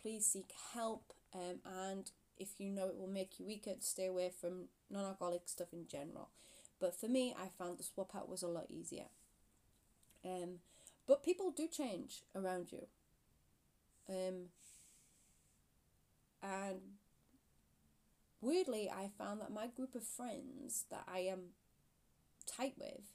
please 0.00 0.26
seek 0.26 0.50
help 0.74 1.14
um, 1.34 1.60
and 1.64 2.10
if 2.36 2.60
you 2.60 2.70
know 2.70 2.88
it 2.88 2.96
will 2.98 3.08
make 3.08 3.38
you 3.38 3.46
weaker 3.46 3.72
stay 3.80 4.06
away 4.06 4.30
from 4.38 4.66
non-alcoholic 4.90 5.42
stuff 5.46 5.68
in 5.72 5.86
general. 5.88 6.28
But 6.80 6.98
for 6.98 7.08
me 7.08 7.34
i 7.38 7.48
found 7.48 7.78
the 7.78 7.82
swap 7.82 8.14
out 8.14 8.28
was 8.28 8.42
a 8.42 8.48
lot 8.48 8.66
easier. 8.68 9.06
Um, 10.24 10.58
but 11.06 11.22
people 11.22 11.50
do 11.50 11.66
change 11.68 12.22
around 12.34 12.70
you. 12.70 12.86
Um, 14.08 14.48
and 16.42 16.80
weirdly 18.42 18.90
i 18.94 19.08
found 19.16 19.40
that 19.40 19.50
my 19.50 19.66
group 19.66 19.94
of 19.94 20.04
friends 20.04 20.84
that 20.90 21.04
i 21.10 21.20
am 21.20 21.54
tight 22.46 22.74
with 22.78 23.14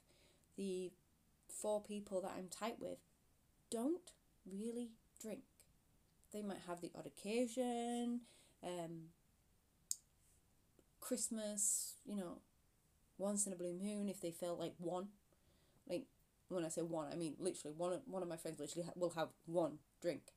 the 0.56 0.90
four 1.48 1.80
people 1.82 2.20
that 2.22 2.32
I'm 2.36 2.48
tight 2.48 2.76
with 2.80 2.98
don't 3.70 4.12
really 4.50 4.90
drink. 5.20 5.42
They 6.32 6.42
might 6.42 6.60
have 6.66 6.80
the 6.80 6.90
odd 6.96 7.06
occasion, 7.06 8.20
um, 8.62 9.08
Christmas, 11.00 11.94
you 12.04 12.16
know, 12.16 12.38
once 13.18 13.46
in 13.46 13.52
a 13.52 13.56
blue 13.56 13.74
moon 13.80 14.08
if 14.08 14.20
they 14.20 14.30
feel 14.30 14.56
like 14.56 14.74
one. 14.78 15.08
Like 15.88 16.06
when 16.48 16.64
I 16.64 16.68
say 16.68 16.82
one, 16.82 17.08
I 17.12 17.16
mean 17.16 17.34
literally 17.38 17.74
one. 17.76 18.00
One 18.06 18.22
of 18.22 18.28
my 18.28 18.36
friends 18.36 18.60
literally 18.60 18.86
ha- 18.86 18.92
will 18.96 19.10
have 19.10 19.28
one 19.46 19.78
drink, 20.00 20.32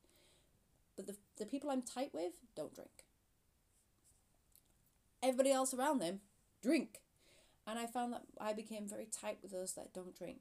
but 0.96 1.06
the 1.06 1.16
the 1.38 1.46
people 1.46 1.70
I'm 1.70 1.82
tight 1.82 2.10
with 2.12 2.34
don't 2.56 2.74
drink. 2.74 3.04
Everybody 5.22 5.52
else 5.52 5.72
around 5.72 6.00
them 6.00 6.20
drink. 6.62 7.00
And 7.66 7.78
I 7.78 7.86
found 7.86 8.12
that 8.12 8.22
I 8.38 8.52
became 8.52 8.86
very 8.86 9.06
tight 9.06 9.38
with 9.42 9.52
those 9.52 9.72
that 9.72 9.94
don't 9.94 10.16
drink. 10.16 10.40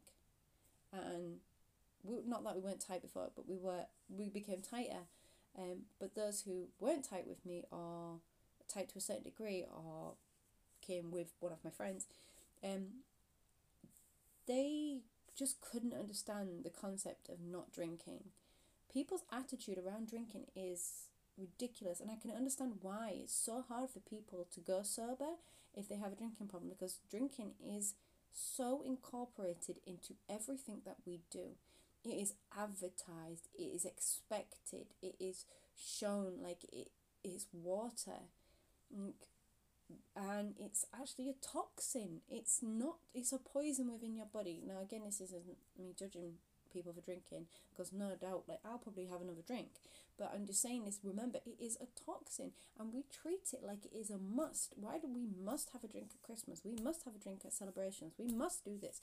And 0.92 1.38
we, 2.04 2.18
not 2.26 2.44
that 2.44 2.56
we 2.56 2.62
weren't 2.62 2.86
tight 2.86 3.02
before, 3.02 3.30
but 3.36 3.48
we 3.48 3.58
were 3.58 3.86
we 4.10 4.30
became 4.30 4.62
tighter. 4.62 5.08
Um, 5.58 5.84
but 6.00 6.16
those 6.16 6.42
who 6.42 6.68
weren't 6.80 7.08
tight 7.08 7.28
with 7.28 7.46
me 7.46 7.64
or 7.72 8.20
tight 8.68 8.90
to 8.90 8.98
a 8.98 9.02
certain 9.02 9.24
degree 9.24 9.66
or 9.70 10.14
came 10.82 11.12
with 11.12 11.34
one 11.40 11.52
of 11.52 11.64
my 11.64 11.70
friends, 11.70 12.08
um, 12.64 12.88
they 14.48 15.02
just 15.38 15.62
couldn't 15.62 15.94
understand 15.94 16.64
the 16.64 16.70
concept 16.70 17.30
of 17.30 17.38
not 17.40 17.72
drinking. 17.72 18.26
People's 18.92 19.24
attitude 19.32 19.78
around 19.78 20.10
drinking 20.10 20.46
is 20.56 21.08
ridiculous, 21.38 22.00
and 22.00 22.12
I 22.12 22.16
can 22.16 22.32
understand 22.32 22.74
why 22.82 23.14
it's 23.16 23.34
so 23.34 23.64
hard 23.68 23.90
for 23.90 24.00
people 24.00 24.48
to 24.54 24.60
go 24.60 24.82
sober 24.84 25.38
if 25.76 25.90
they 25.90 25.96
have 25.96 26.14
a 26.14 26.16
drinking 26.16 26.48
problem 26.48 26.70
because 26.70 27.00
drinking 27.10 27.54
is 27.64 27.96
so 28.32 28.84
incorporated 28.86 29.78
into 29.86 30.14
everything 30.30 30.82
that 30.86 30.98
we 31.06 31.22
do. 31.32 31.56
It 32.04 32.10
is 32.10 32.34
advertised, 32.58 33.48
it 33.58 33.64
is 33.64 33.86
expected, 33.86 34.88
it 35.02 35.16
is 35.20 35.46
shown 35.76 36.34
like 36.42 36.64
it 36.72 36.90
is 37.24 37.48
water. 37.54 38.28
And 40.16 40.56
it's 40.60 40.86
actually 40.94 41.30
a 41.30 41.46
toxin. 41.46 42.22
It's 42.30 42.60
not, 42.62 42.98
it's 43.14 43.32
a 43.32 43.38
poison 43.38 43.92
within 43.92 44.16
your 44.16 44.26
body. 44.26 44.62
Now, 44.66 44.82
again, 44.82 45.02
this 45.06 45.22
isn't 45.22 45.44
me 45.78 45.94
judging 45.98 46.34
people 46.72 46.94
for 46.94 47.02
drinking 47.02 47.46
because 47.72 47.94
no 47.94 48.16
doubt, 48.20 48.44
like 48.48 48.60
I'll 48.66 48.80
probably 48.80 49.06
have 49.06 49.22
another 49.22 49.44
drink. 49.46 49.70
But 50.18 50.32
I'm 50.34 50.46
just 50.46 50.62
saying 50.62 50.86
this. 50.86 51.00
Remember, 51.04 51.40
it 51.46 51.58
is 51.60 51.78
a 51.82 51.88
toxin, 52.06 52.52
and 52.80 52.94
we 52.94 53.04
treat 53.12 53.52
it 53.52 53.64
like 53.66 53.86
it 53.86 53.96
is 53.98 54.12
a 54.12 54.18
must. 54.18 54.74
Why 54.76 55.00
do 55.00 55.08
we 55.08 55.26
must 55.44 55.72
have 55.74 55.84
a 55.84 55.88
drink 55.88 56.10
at 56.14 56.22
Christmas? 56.26 56.62
We 56.64 56.76
must 56.84 57.04
have 57.06 57.16
a 57.16 57.20
drink 57.20 57.42
at 57.46 57.54
celebrations. 57.54 58.14
We 58.20 58.28
must 58.32 58.64
do 58.64 58.78
this. 58.80 59.02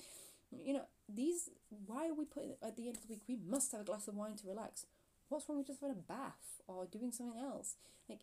You 0.51 0.75
know, 0.75 0.87
these. 1.09 1.51
Why 1.87 2.09
are 2.09 2.15
we 2.15 2.25
putting 2.25 2.55
at 2.63 2.77
the 2.77 2.89
end 2.89 2.97
of 2.97 3.03
the 3.03 3.09
week? 3.09 3.23
We 3.29 3.39
must 3.47 3.73
have 3.73 3.83
a 3.83 3.85
glass 3.85 4.09
of 4.09 4.17
wine 4.17 4.37
to 4.37 4.49
relax. 4.49 4.87
What's 5.29 5.49
wrong 5.49 5.59
with 5.59 5.69
just 5.69 5.81
having 5.81 5.97
a 5.97 6.13
bath 6.13 6.61
or 6.67 6.87
doing 6.87 7.13
something 7.13 7.41
else? 7.41 7.77
Like, 8.09 8.21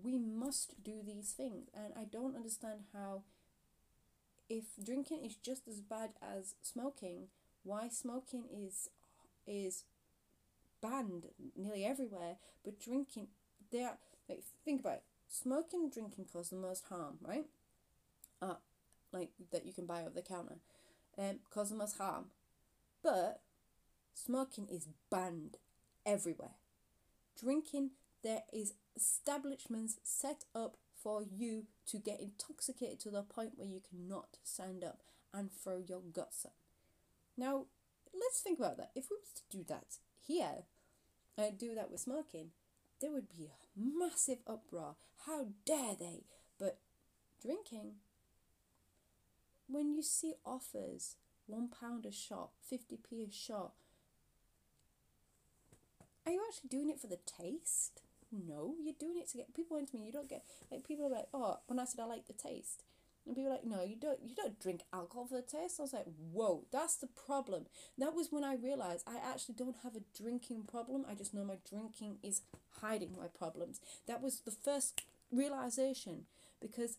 we 0.00 0.18
must 0.18 0.82
do 0.82 1.00
these 1.04 1.30
things, 1.30 1.68
and 1.74 1.92
I 1.96 2.04
don't 2.04 2.36
understand 2.36 2.80
how. 2.92 3.22
If 4.48 4.64
drinking 4.84 5.24
is 5.24 5.36
just 5.36 5.68
as 5.68 5.80
bad 5.80 6.10
as 6.20 6.56
smoking, 6.60 7.28
why 7.62 7.88
smoking 7.88 8.46
is 8.52 8.90
is 9.46 9.84
banned 10.80 11.26
nearly 11.56 11.84
everywhere, 11.84 12.36
but 12.64 12.80
drinking, 12.80 13.28
there, 13.70 13.98
like, 14.28 14.42
think 14.64 14.80
about 14.80 14.94
it. 14.94 15.02
Smoking 15.28 15.84
and 15.84 15.92
drinking 15.92 16.26
cause 16.32 16.50
the 16.50 16.56
most 16.56 16.84
harm, 16.88 17.18
right? 17.22 17.46
Uh, 18.42 18.54
like, 19.12 19.30
that 19.52 19.66
you 19.66 19.72
can 19.72 19.86
buy 19.86 20.00
over 20.00 20.10
the 20.10 20.22
counter, 20.22 20.56
um, 21.20 21.38
the 21.68 21.74
most 21.74 21.98
harm. 21.98 22.26
But 23.02 23.40
smoking 24.14 24.68
is 24.70 24.88
banned 25.10 25.56
everywhere. 26.06 26.56
Drinking, 27.38 27.90
there 28.22 28.42
is 28.52 28.74
establishments 28.96 29.98
set 30.02 30.44
up 30.54 30.76
for 31.02 31.22
you 31.22 31.64
to 31.86 31.98
get 31.98 32.20
intoxicated 32.20 33.00
to 33.00 33.10
the 33.10 33.22
point 33.22 33.52
where 33.56 33.68
you 33.68 33.80
cannot 33.80 34.36
stand 34.44 34.84
up 34.84 35.00
and 35.32 35.50
throw 35.50 35.82
your 35.86 36.00
guts 36.00 36.44
up. 36.44 36.54
Now, 37.36 37.66
let's 38.12 38.40
think 38.40 38.58
about 38.58 38.76
that. 38.76 38.90
If 38.94 39.06
we 39.10 39.16
was 39.16 39.32
to 39.34 39.56
do 39.56 39.64
that 39.68 39.96
here, 40.26 40.64
and 41.38 41.58
do 41.58 41.74
that 41.74 41.90
with 41.90 42.00
smoking, 42.00 42.50
there 43.00 43.12
would 43.12 43.28
be 43.28 43.46
a 43.46 43.80
massive 43.80 44.38
uproar. 44.46 44.96
How 45.26 45.46
dare 45.64 45.94
they? 45.98 46.24
But 46.58 46.78
drinking, 47.42 47.94
when 49.70 49.94
you 49.94 50.02
see 50.02 50.34
offers, 50.44 51.16
one 51.46 51.68
pound 51.68 52.06
a 52.06 52.12
shot, 52.12 52.50
50p 52.72 53.28
a 53.28 53.32
shot, 53.32 53.72
are 56.26 56.32
you 56.32 56.42
actually 56.48 56.68
doing 56.68 56.90
it 56.90 57.00
for 57.00 57.06
the 57.06 57.18
taste? 57.26 58.02
No, 58.30 58.74
you're 58.82 58.94
doing 58.98 59.18
it 59.18 59.28
to 59.30 59.38
get 59.38 59.54
people 59.54 59.76
into 59.76 59.96
me. 59.96 60.06
You 60.06 60.12
don't 60.12 60.28
get 60.28 60.44
like 60.70 60.86
people 60.86 61.06
are 61.06 61.10
like, 61.10 61.26
oh, 61.34 61.58
when 61.66 61.78
I 61.78 61.84
said 61.84 62.00
I 62.00 62.04
like 62.04 62.26
the 62.26 62.32
taste, 62.32 62.84
and 63.26 63.34
people 63.34 63.50
are 63.50 63.54
like, 63.54 63.64
no, 63.64 63.82
you 63.82 63.96
don't 63.96 64.20
you 64.24 64.34
don't 64.34 64.60
drink 64.60 64.82
alcohol 64.92 65.26
for 65.26 65.36
the 65.36 65.42
taste. 65.42 65.80
I 65.80 65.82
was 65.82 65.92
like, 65.92 66.06
whoa, 66.32 66.64
that's 66.70 66.96
the 66.96 67.08
problem. 67.08 67.66
That 67.98 68.14
was 68.14 68.28
when 68.30 68.44
I 68.44 68.54
realized 68.54 69.08
I 69.08 69.16
actually 69.16 69.56
don't 69.56 69.76
have 69.82 69.96
a 69.96 70.20
drinking 70.20 70.64
problem. 70.70 71.04
I 71.10 71.14
just 71.14 71.34
know 71.34 71.44
my 71.44 71.58
drinking 71.68 72.18
is 72.22 72.42
hiding 72.80 73.16
my 73.18 73.26
problems. 73.26 73.80
That 74.06 74.22
was 74.22 74.40
the 74.40 74.52
first 74.52 75.02
realization 75.32 76.26
because 76.60 76.98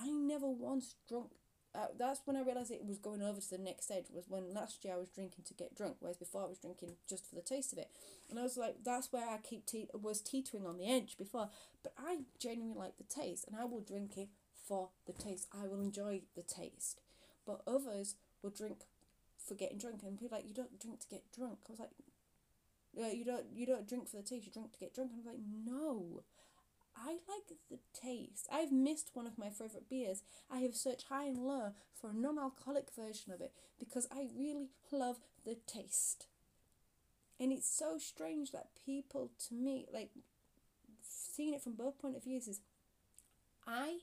I 0.00 0.10
never 0.10 0.48
once 0.48 0.94
drunk. 1.08 1.30
Uh, 1.78 1.86
that's 1.96 2.22
when 2.24 2.36
I 2.36 2.42
realized 2.42 2.72
it 2.72 2.84
was 2.84 2.98
going 2.98 3.22
over 3.22 3.40
to 3.40 3.50
the 3.50 3.58
next 3.58 3.84
stage. 3.84 4.06
Was 4.12 4.24
when 4.28 4.52
last 4.52 4.84
year 4.84 4.94
I 4.94 4.98
was 4.98 5.10
drinking 5.10 5.44
to 5.44 5.54
get 5.54 5.76
drunk, 5.76 5.96
whereas 6.00 6.16
before 6.16 6.42
I 6.42 6.48
was 6.48 6.58
drinking 6.58 6.96
just 7.08 7.28
for 7.28 7.36
the 7.36 7.40
taste 7.40 7.72
of 7.72 7.78
it. 7.78 7.88
And 8.28 8.36
I 8.36 8.42
was 8.42 8.56
like, 8.56 8.82
that's 8.84 9.12
where 9.12 9.28
I 9.28 9.38
keep 9.38 9.64
te- 9.64 9.88
was 9.94 10.20
teetering 10.20 10.66
on 10.66 10.78
the 10.78 10.90
edge 10.90 11.16
before. 11.16 11.50
But 11.84 11.92
I 11.96 12.22
genuinely 12.40 12.76
like 12.76 12.96
the 12.96 13.04
taste, 13.04 13.46
and 13.46 13.56
I 13.56 13.64
will 13.64 13.80
drink 13.80 14.16
it 14.16 14.28
for 14.66 14.88
the 15.06 15.12
taste. 15.12 15.46
I 15.52 15.68
will 15.68 15.80
enjoy 15.80 16.22
the 16.34 16.42
taste. 16.42 17.00
But 17.46 17.62
others 17.64 18.16
will 18.42 18.50
drink 18.50 18.78
for 19.38 19.54
getting 19.54 19.78
drunk 19.78 20.00
and 20.04 20.18
people 20.18 20.36
like, 20.36 20.48
you 20.48 20.54
don't 20.54 20.80
drink 20.80 21.00
to 21.00 21.08
get 21.08 21.30
drunk. 21.32 21.58
I 21.68 21.72
was 21.72 21.80
like, 21.80 21.90
yeah, 22.92 23.12
you 23.12 23.24
don't 23.24 23.46
you 23.54 23.66
don't 23.66 23.88
drink 23.88 24.08
for 24.08 24.16
the 24.16 24.22
taste, 24.22 24.46
you 24.46 24.52
drink 24.52 24.72
to 24.72 24.78
get 24.80 24.94
drunk. 24.94 25.12
And 25.12 25.20
I'm 25.20 25.26
like, 25.26 25.40
no. 25.64 26.24
I 27.00 27.12
like 27.28 27.58
the 27.70 27.78
taste. 27.94 28.48
I've 28.52 28.72
missed 28.72 29.10
one 29.14 29.26
of 29.26 29.38
my 29.38 29.50
favourite 29.50 29.88
beers. 29.88 30.22
I 30.50 30.58
have 30.58 30.74
searched 30.74 31.06
high 31.08 31.24
and 31.24 31.38
low 31.38 31.72
for 32.00 32.10
a 32.10 32.14
non 32.14 32.38
alcoholic 32.38 32.88
version 32.96 33.32
of 33.32 33.40
it 33.40 33.52
because 33.78 34.06
I 34.10 34.26
really 34.36 34.68
love 34.90 35.18
the 35.44 35.56
taste. 35.66 36.26
And 37.40 37.52
it's 37.52 37.68
so 37.68 37.98
strange 37.98 38.50
that 38.52 38.70
people, 38.84 39.30
to 39.48 39.54
me, 39.54 39.86
like 39.92 40.10
seeing 41.02 41.54
it 41.54 41.62
from 41.62 41.74
both 41.74 42.00
point 42.00 42.16
of 42.16 42.24
views, 42.24 42.48
is 42.48 42.60
I 43.66 43.98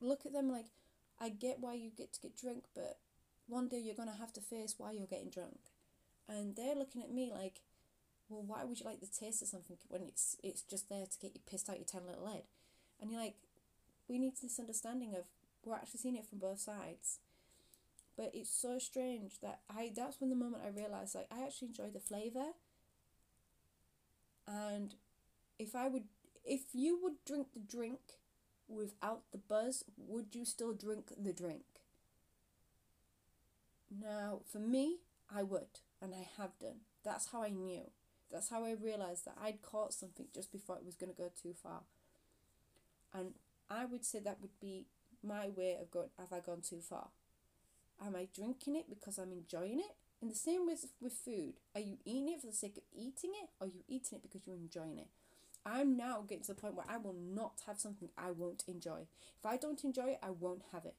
look 0.00 0.26
at 0.26 0.32
them 0.32 0.50
like, 0.50 0.66
I 1.20 1.30
get 1.30 1.60
why 1.60 1.74
you 1.74 1.90
get 1.96 2.12
to 2.14 2.20
get 2.20 2.36
drunk, 2.36 2.64
but 2.74 2.98
one 3.46 3.68
day 3.68 3.78
you're 3.78 3.94
going 3.94 4.10
to 4.10 4.18
have 4.18 4.32
to 4.34 4.40
face 4.40 4.74
why 4.76 4.92
you're 4.92 5.06
getting 5.06 5.30
drunk. 5.30 5.58
And 6.28 6.56
they're 6.56 6.74
looking 6.74 7.02
at 7.02 7.12
me 7.12 7.30
like, 7.32 7.60
well, 8.34 8.44
why 8.46 8.64
would 8.64 8.80
you 8.80 8.86
like 8.86 9.00
the 9.00 9.06
taste 9.06 9.42
of 9.42 9.48
something 9.48 9.76
when 9.88 10.02
it's 10.02 10.36
it's 10.42 10.62
just 10.62 10.88
there 10.88 11.06
to 11.06 11.18
get 11.18 11.34
you 11.34 11.40
pissed 11.48 11.68
out 11.70 11.76
your 11.76 11.86
ten 11.86 12.06
little 12.06 12.26
head? 12.26 12.42
And 13.00 13.10
you're 13.10 13.20
like, 13.20 13.36
we 14.08 14.18
need 14.18 14.34
this 14.42 14.58
understanding 14.58 15.14
of 15.14 15.24
we're 15.64 15.74
actually 15.74 16.00
seeing 16.00 16.16
it 16.16 16.26
from 16.26 16.38
both 16.38 16.60
sides. 16.60 17.20
But 18.16 18.30
it's 18.34 18.50
so 18.50 18.78
strange 18.78 19.40
that 19.40 19.60
I 19.68 19.92
that's 19.94 20.20
when 20.20 20.30
the 20.30 20.36
moment 20.36 20.62
I 20.64 20.68
realized 20.68 21.14
like 21.14 21.28
I 21.30 21.44
actually 21.44 21.68
enjoy 21.68 21.90
the 21.92 22.00
flavor. 22.00 22.52
And 24.46 24.94
if 25.58 25.74
I 25.74 25.88
would 25.88 26.04
if 26.44 26.62
you 26.74 26.98
would 27.02 27.24
drink 27.24 27.48
the 27.54 27.60
drink 27.60 28.00
without 28.68 29.22
the 29.32 29.38
buzz, 29.38 29.84
would 29.96 30.34
you 30.34 30.44
still 30.44 30.72
drink 30.72 31.12
the 31.18 31.32
drink? 31.32 31.62
Now, 33.90 34.40
for 34.50 34.58
me, 34.58 34.98
I 35.34 35.42
would, 35.42 35.80
and 36.02 36.14
I 36.14 36.26
have 36.38 36.58
done. 36.58 36.80
That's 37.04 37.30
how 37.30 37.42
I 37.42 37.50
knew. 37.50 37.90
That's 38.32 38.50
how 38.50 38.64
I 38.64 38.72
realized 38.72 39.26
that 39.26 39.38
I'd 39.42 39.62
caught 39.62 39.92
something 39.92 40.26
just 40.34 40.50
before 40.50 40.76
it 40.76 40.84
was 40.84 40.96
going 40.96 41.12
to 41.12 41.16
go 41.16 41.30
too 41.40 41.54
far. 41.54 41.82
And 43.12 43.34
I 43.70 43.84
would 43.84 44.04
say 44.04 44.18
that 44.20 44.40
would 44.40 44.58
be 44.60 44.86
my 45.22 45.48
way 45.48 45.76
of 45.80 45.90
going, 45.90 46.08
have 46.18 46.32
I 46.32 46.40
gone 46.40 46.60
too 46.60 46.80
far? 46.80 47.08
Am 48.04 48.16
I 48.16 48.28
drinking 48.34 48.76
it 48.76 48.88
because 48.88 49.18
I'm 49.18 49.32
enjoying 49.32 49.78
it? 49.78 49.94
In 50.20 50.28
the 50.28 50.34
same 50.34 50.66
way 50.66 50.74
with 51.00 51.12
food, 51.12 51.54
are 51.74 51.80
you 51.80 51.98
eating 52.04 52.30
it 52.30 52.40
for 52.40 52.46
the 52.46 52.52
sake 52.52 52.76
of 52.76 52.82
eating 52.94 53.32
it, 53.42 53.50
or 53.60 53.66
are 53.66 53.70
you 53.70 53.84
eating 53.88 54.18
it 54.18 54.22
because 54.22 54.46
you're 54.46 54.56
enjoying 54.56 54.98
it? 54.98 55.08
I'm 55.66 55.96
now 55.96 56.24
getting 56.26 56.44
to 56.44 56.54
the 56.54 56.60
point 56.60 56.74
where 56.74 56.86
I 56.88 56.96
will 56.96 57.14
not 57.14 57.62
have 57.66 57.78
something 57.78 58.08
I 58.18 58.30
won't 58.30 58.64
enjoy. 58.66 59.06
If 59.38 59.46
I 59.46 59.56
don't 59.56 59.82
enjoy 59.84 60.08
it, 60.08 60.18
I 60.22 60.30
won't 60.30 60.62
have 60.72 60.84
it. 60.84 60.94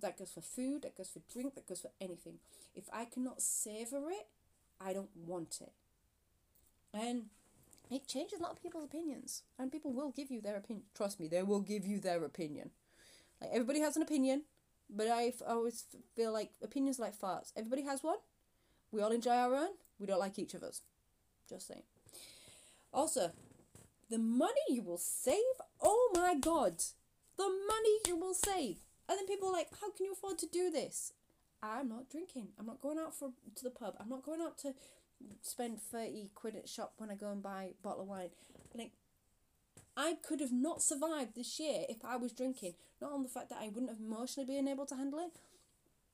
That 0.00 0.18
goes 0.18 0.30
for 0.30 0.42
food, 0.42 0.82
that 0.82 0.96
goes 0.96 1.08
for 1.08 1.20
drink, 1.32 1.54
that 1.54 1.66
goes 1.66 1.80
for 1.80 1.90
anything. 2.00 2.34
If 2.74 2.84
I 2.92 3.06
cannot 3.06 3.40
savor 3.40 4.10
it, 4.10 4.26
I 4.80 4.92
don't 4.92 5.14
want 5.16 5.60
it. 5.62 5.72
And 6.96 7.24
it 7.90 8.08
changes 8.08 8.40
a 8.40 8.42
lot 8.42 8.52
of 8.52 8.62
people's 8.62 8.84
opinions. 8.84 9.42
And 9.58 9.70
people 9.70 9.92
will 9.92 10.10
give 10.10 10.30
you 10.30 10.40
their 10.40 10.56
opinion. 10.56 10.86
Trust 10.94 11.20
me, 11.20 11.28
they 11.28 11.42
will 11.42 11.60
give 11.60 11.84
you 11.86 12.00
their 12.00 12.24
opinion. 12.24 12.70
Like 13.40 13.50
everybody 13.52 13.80
has 13.80 13.96
an 13.96 14.02
opinion, 14.02 14.44
but 14.88 15.08
I 15.08 15.32
always 15.46 15.84
feel 16.14 16.32
like 16.32 16.52
opinions 16.62 16.98
like 16.98 17.18
farts. 17.18 17.52
Everybody 17.56 17.82
has 17.82 18.02
one. 18.02 18.16
We 18.92 19.02
all 19.02 19.12
enjoy 19.12 19.32
our 19.32 19.54
own. 19.54 19.70
We 19.98 20.06
don't 20.06 20.20
like 20.20 20.38
each 20.38 20.54
of 20.54 20.62
us. 20.62 20.80
Just 21.48 21.68
saying. 21.68 21.82
Also, 22.92 23.32
the 24.08 24.18
money 24.18 24.52
you 24.68 24.82
will 24.82 24.98
save. 24.98 25.36
Oh 25.82 26.10
my 26.14 26.34
god, 26.34 26.82
the 27.36 27.44
money 27.44 27.98
you 28.06 28.16
will 28.16 28.34
save. 28.34 28.78
And 29.08 29.18
then 29.18 29.26
people 29.26 29.48
are 29.48 29.52
like, 29.52 29.68
how 29.80 29.90
can 29.90 30.06
you 30.06 30.12
afford 30.12 30.38
to 30.38 30.46
do 30.46 30.70
this? 30.70 31.12
I'm 31.62 31.88
not 31.88 32.10
drinking. 32.10 32.48
I'm 32.58 32.66
not 32.66 32.80
going 32.80 32.98
out 32.98 33.14
for 33.14 33.30
to 33.54 33.64
the 33.64 33.70
pub. 33.70 33.94
I'm 34.00 34.08
not 34.08 34.24
going 34.24 34.40
out 34.40 34.58
to 34.58 34.74
spend 35.42 35.80
30 35.80 36.30
quid 36.34 36.56
at 36.56 36.68
shop 36.68 36.94
when 36.98 37.10
I 37.10 37.14
go 37.14 37.30
and 37.30 37.42
buy 37.42 37.70
a 37.70 37.82
bottle 37.82 38.02
of 38.02 38.08
wine. 38.08 38.30
Like, 38.74 38.92
I 39.96 40.16
could 40.22 40.40
have 40.40 40.52
not 40.52 40.82
survived 40.82 41.34
this 41.34 41.58
year 41.58 41.84
if 41.88 42.04
I 42.04 42.16
was 42.16 42.32
drinking. 42.32 42.74
Not 43.00 43.12
on 43.12 43.22
the 43.22 43.28
fact 43.28 43.48
that 43.50 43.58
I 43.60 43.68
wouldn't 43.68 43.90
have 43.90 44.00
emotionally 44.00 44.46
been 44.46 44.68
able 44.68 44.86
to 44.86 44.96
handle 44.96 45.20
it, 45.20 45.32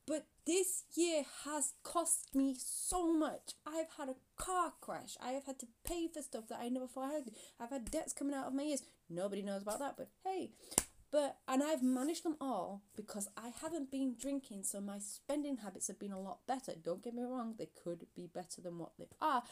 but 0.06 0.26
this 0.46 0.84
year 0.94 1.24
has 1.44 1.74
cost 1.82 2.34
me 2.34 2.56
so 2.58 3.12
much. 3.12 3.54
I've 3.66 3.90
had 3.98 4.08
a 4.08 4.16
car 4.36 4.72
crash. 4.80 5.16
I 5.22 5.32
have 5.32 5.44
had 5.44 5.58
to 5.60 5.66
pay 5.86 6.08
for 6.08 6.22
stuff 6.22 6.48
that 6.48 6.58
I 6.60 6.68
never 6.68 6.86
thought 6.86 7.10
I 7.10 7.14
had. 7.14 7.30
I've 7.60 7.70
had 7.70 7.90
debts 7.90 8.12
coming 8.12 8.34
out 8.34 8.46
of 8.46 8.54
my 8.54 8.62
ears. 8.62 8.82
Nobody 9.08 9.42
knows 9.42 9.62
about 9.62 9.78
that, 9.78 9.94
but 9.96 10.08
hey. 10.24 10.50
But 11.12 11.36
and 11.46 11.62
I've 11.62 11.82
managed 11.82 12.24
them 12.24 12.36
all 12.40 12.82
because 12.96 13.28
I 13.36 13.50
haven't 13.60 13.90
been 13.90 14.16
drinking, 14.18 14.64
so 14.64 14.80
my 14.80 14.98
spending 14.98 15.58
habits 15.58 15.88
have 15.88 15.98
been 15.98 16.10
a 16.10 16.18
lot 16.18 16.46
better. 16.48 16.72
Don't 16.82 17.04
get 17.04 17.14
me 17.14 17.22
wrong, 17.22 17.54
they 17.58 17.68
could 17.84 18.06
be 18.16 18.26
better 18.26 18.62
than 18.62 18.78
what 18.78 18.92
they 18.98 19.08
are. 19.20 19.42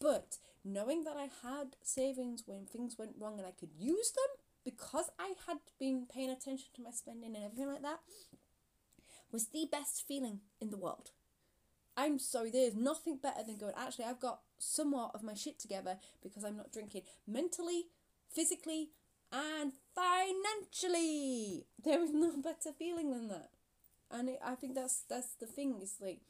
But 0.00 0.38
knowing 0.64 1.02
that 1.04 1.16
I 1.16 1.28
had 1.42 1.74
savings 1.82 2.44
when 2.46 2.66
things 2.66 2.96
went 2.96 3.16
wrong 3.18 3.36
and 3.36 3.46
I 3.46 3.50
could 3.50 3.72
use 3.76 4.12
them 4.12 4.36
because 4.64 5.10
I 5.18 5.32
had 5.48 5.58
been 5.80 6.06
paying 6.06 6.30
attention 6.30 6.68
to 6.74 6.82
my 6.82 6.92
spending 6.92 7.34
and 7.34 7.44
everything 7.44 7.66
like 7.66 7.82
that, 7.82 7.98
was 9.32 9.48
the 9.48 9.66
best 9.70 10.06
feeling 10.06 10.40
in 10.60 10.70
the 10.70 10.76
world. 10.76 11.10
I'm 11.96 12.20
sorry, 12.20 12.52
there's 12.52 12.76
nothing 12.76 13.18
better 13.20 13.42
than 13.44 13.56
going, 13.56 13.74
actually, 13.76 14.04
I've 14.04 14.20
got 14.20 14.40
somewhat 14.56 15.10
of 15.14 15.24
my 15.24 15.34
shit 15.34 15.58
together 15.58 15.98
because 16.22 16.44
I'm 16.44 16.56
not 16.56 16.72
drinking 16.72 17.02
mentally, 17.26 17.86
physically, 18.32 18.90
and 19.32 19.72
financially. 19.98 21.66
There 21.84 22.02
is 22.02 22.12
no 22.12 22.36
better 22.36 22.72
feeling 22.78 23.10
than 23.10 23.28
that. 23.28 23.50
And 24.10 24.28
it, 24.30 24.38
I 24.44 24.54
think 24.54 24.74
that's 24.74 25.02
that's 25.08 25.34
the 25.34 25.46
thing. 25.46 25.80
Is 25.82 25.96
like, 26.00 26.20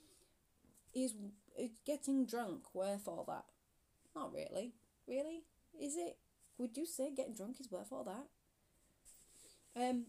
is 0.95 1.15
is 1.57 1.71
getting 1.87 2.27
drunk 2.27 2.75
worth 2.75 3.07
all 3.07 3.25
that? 3.29 3.45
Not 4.15 4.33
really. 4.33 4.73
Really? 5.07 5.43
Is 5.81 5.97
it? 5.97 6.17
Would 6.59 6.77
you 6.77 6.87
say 6.87 7.11
getting 7.15 7.35
drunk 7.35 7.57
is 7.61 7.71
worth 7.71 7.93
all 7.93 8.05
that? 8.05 8.27
Um, 9.81 10.07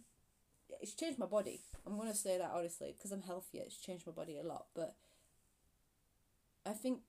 it's 0.82 0.93
changed 0.93 1.19
my 1.19 1.26
body. 1.26 1.62
I'm 1.86 1.98
gonna 1.98 2.15
say 2.15 2.38
that 2.38 2.52
honestly 2.54 2.93
because 2.98 3.12
I'm 3.12 3.22
healthier. 3.22 3.63
It's 3.65 3.78
changed 3.78 4.08
my 4.08 4.13
body 4.13 4.38
a 4.38 4.48
lot, 4.48 4.65
but 4.76 4.95
I 6.65 6.72
think 6.72 7.00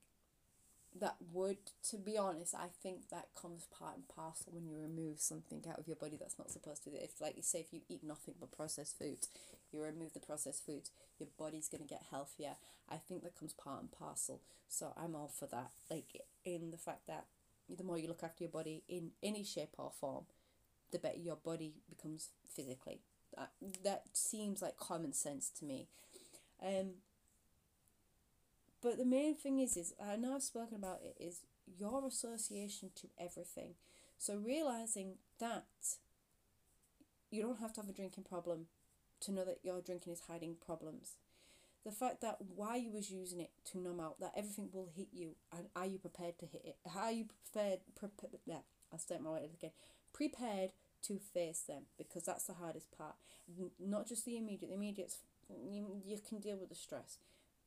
that 0.98 1.16
would, 1.32 1.58
to 1.90 1.96
be 1.96 2.18
honest, 2.18 2.54
I 2.54 2.66
think 2.82 3.10
that 3.10 3.28
comes 3.40 3.66
part 3.66 3.96
and 3.96 4.08
parcel 4.08 4.52
when 4.52 4.66
you 4.66 4.76
remove 4.76 5.20
something 5.20 5.62
out 5.70 5.78
of 5.78 5.86
your 5.86 5.96
body 5.96 6.16
that's 6.18 6.38
not 6.38 6.50
supposed 6.50 6.82
to. 6.84 6.90
If, 6.90 7.20
like 7.20 7.36
you 7.36 7.42
say, 7.42 7.60
if 7.60 7.72
you 7.72 7.80
eat 7.88 8.02
nothing 8.02 8.34
but 8.40 8.50
processed 8.50 8.98
foods, 8.98 9.28
you 9.72 9.82
remove 9.82 10.14
the 10.14 10.20
processed 10.20 10.66
foods, 10.66 10.90
your 11.18 11.28
body's 11.38 11.68
gonna 11.68 11.84
get 11.84 12.02
healthier. 12.10 12.56
I 12.88 12.96
think 12.96 13.22
that 13.22 13.38
comes 13.38 13.52
part 13.52 13.82
and 13.82 13.92
parcel. 13.92 14.40
So 14.68 14.92
I'm 14.96 15.14
all 15.14 15.28
for 15.28 15.46
that. 15.46 15.70
Like 15.88 16.22
in 16.44 16.70
the 16.70 16.76
fact 16.76 17.06
that 17.06 17.26
the 17.68 17.84
more 17.84 17.98
you 17.98 18.08
look 18.08 18.24
after 18.24 18.42
your 18.42 18.50
body 18.50 18.82
in 18.88 19.12
any 19.22 19.44
shape 19.44 19.74
or 19.78 19.92
form, 20.00 20.24
the 20.90 20.98
better 20.98 21.18
your 21.18 21.36
body 21.36 21.74
becomes 21.88 22.30
physically. 22.48 23.00
That 23.36 23.50
that 23.84 24.02
seems 24.12 24.60
like 24.60 24.76
common 24.76 25.12
sense 25.12 25.50
to 25.60 25.64
me. 25.64 25.86
Um, 26.60 26.94
but 28.82 28.98
the 28.98 29.04
main 29.04 29.34
thing 29.34 29.60
is, 29.60 29.76
is 29.76 29.94
I 30.02 30.16
know 30.16 30.34
I've 30.34 30.42
spoken 30.42 30.76
about 30.76 31.00
it, 31.02 31.16
is 31.22 31.40
your 31.78 32.06
association 32.06 32.90
to 32.96 33.08
everything. 33.18 33.74
So 34.18 34.36
realizing 34.36 35.14
that 35.38 35.64
you 37.30 37.42
don't 37.42 37.60
have 37.60 37.72
to 37.74 37.80
have 37.80 37.90
a 37.90 37.94
drinking 37.94 38.24
problem 38.24 38.66
to 39.20 39.32
know 39.32 39.44
that 39.44 39.60
your 39.62 39.80
drinking 39.80 40.12
is 40.12 40.22
hiding 40.28 40.56
problems. 40.64 41.16
The 41.84 41.92
fact 41.92 42.20
that 42.20 42.36
why 42.54 42.76
you 42.76 42.92
was 42.92 43.10
using 43.10 43.40
it 43.40 43.50
to 43.72 43.78
numb 43.78 44.00
out, 44.00 44.20
that 44.20 44.32
everything 44.36 44.68
will 44.72 44.88
hit 44.94 45.08
you, 45.12 45.36
and 45.56 45.68
are 45.74 45.86
you 45.86 45.98
prepared 45.98 46.38
to 46.40 46.46
hit 46.46 46.62
it? 46.64 46.76
How 46.86 47.04
are 47.04 47.12
you 47.12 47.24
prepared? 47.24 47.80
Prepared? 47.96 48.32
Yeah, 48.44 48.58
I'll 48.92 48.98
state 48.98 49.22
my 49.22 49.30
words 49.30 49.54
again. 49.54 49.70
Prepared 50.12 50.72
to 51.02 51.18
face 51.18 51.60
them 51.60 51.84
because 51.96 52.24
that's 52.24 52.44
the 52.44 52.54
hardest 52.54 52.90
part. 52.96 53.14
Not 53.78 54.06
just 54.06 54.26
the 54.26 54.36
immediate. 54.36 54.68
The 54.68 54.74
immediate, 54.74 55.14
you, 55.48 56.02
you 56.04 56.18
can 56.28 56.38
deal 56.38 56.58
with 56.58 56.68
the 56.68 56.74
stress, 56.74 57.16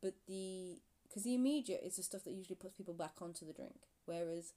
but 0.02 0.14
the 0.28 0.78
because 1.14 1.26
the 1.26 1.36
immediate 1.36 1.82
is 1.86 1.98
the 1.98 2.04
stuff 2.04 2.24
that 2.24 2.34
usually 2.34 2.56
puts 2.56 2.74
people 2.76 2.96
back 2.96 3.22
onto 3.22 3.46
the 3.46 3.54
drink, 3.54 3.76
whereas 4.06 4.54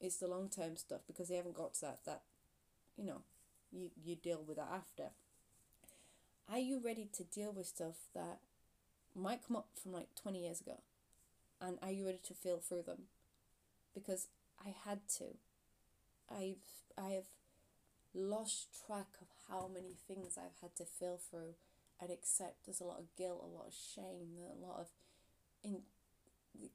it's 0.00 0.18
the 0.18 0.28
long 0.28 0.48
term 0.48 0.76
stuff 0.76 1.00
because 1.08 1.28
they 1.28 1.34
haven't 1.34 1.56
got 1.56 1.74
to 1.74 1.80
that 1.80 1.98
that 2.06 2.22
you 2.96 3.04
know 3.04 3.22
you 3.72 3.90
you 4.00 4.14
deal 4.14 4.44
with 4.46 4.56
that 4.56 4.70
after. 4.72 5.10
Are 6.48 6.60
you 6.60 6.80
ready 6.84 7.08
to 7.14 7.24
deal 7.24 7.52
with 7.52 7.66
stuff 7.66 7.96
that 8.14 8.38
might 9.16 9.40
come 9.44 9.56
up 9.56 9.68
from 9.82 9.92
like 9.92 10.14
20 10.14 10.44
years 10.44 10.60
ago? 10.60 10.78
And 11.60 11.78
are 11.82 11.90
you 11.90 12.04
ready 12.04 12.20
to 12.22 12.34
feel 12.34 12.58
through 12.58 12.82
them? 12.82 13.04
Because 13.94 14.28
I 14.64 14.74
had 14.86 15.00
to. 15.18 15.38
I've 16.30 16.56
I 16.96 17.10
have 17.10 17.24
lost 18.14 18.68
track 18.86 19.08
of 19.20 19.26
how 19.48 19.68
many 19.72 19.96
things 20.06 20.38
I've 20.38 20.60
had 20.60 20.76
to 20.76 20.84
feel 20.84 21.18
through 21.18 21.54
and 22.00 22.12
accept. 22.12 22.66
There's 22.66 22.80
a 22.80 22.84
lot 22.84 23.00
of 23.00 23.16
guilt, 23.16 23.42
a 23.42 23.56
lot 23.56 23.66
of 23.66 23.74
shame, 23.74 24.36
a 24.38 24.64
lot 24.64 24.78
of 24.78 24.88
in 25.64 25.82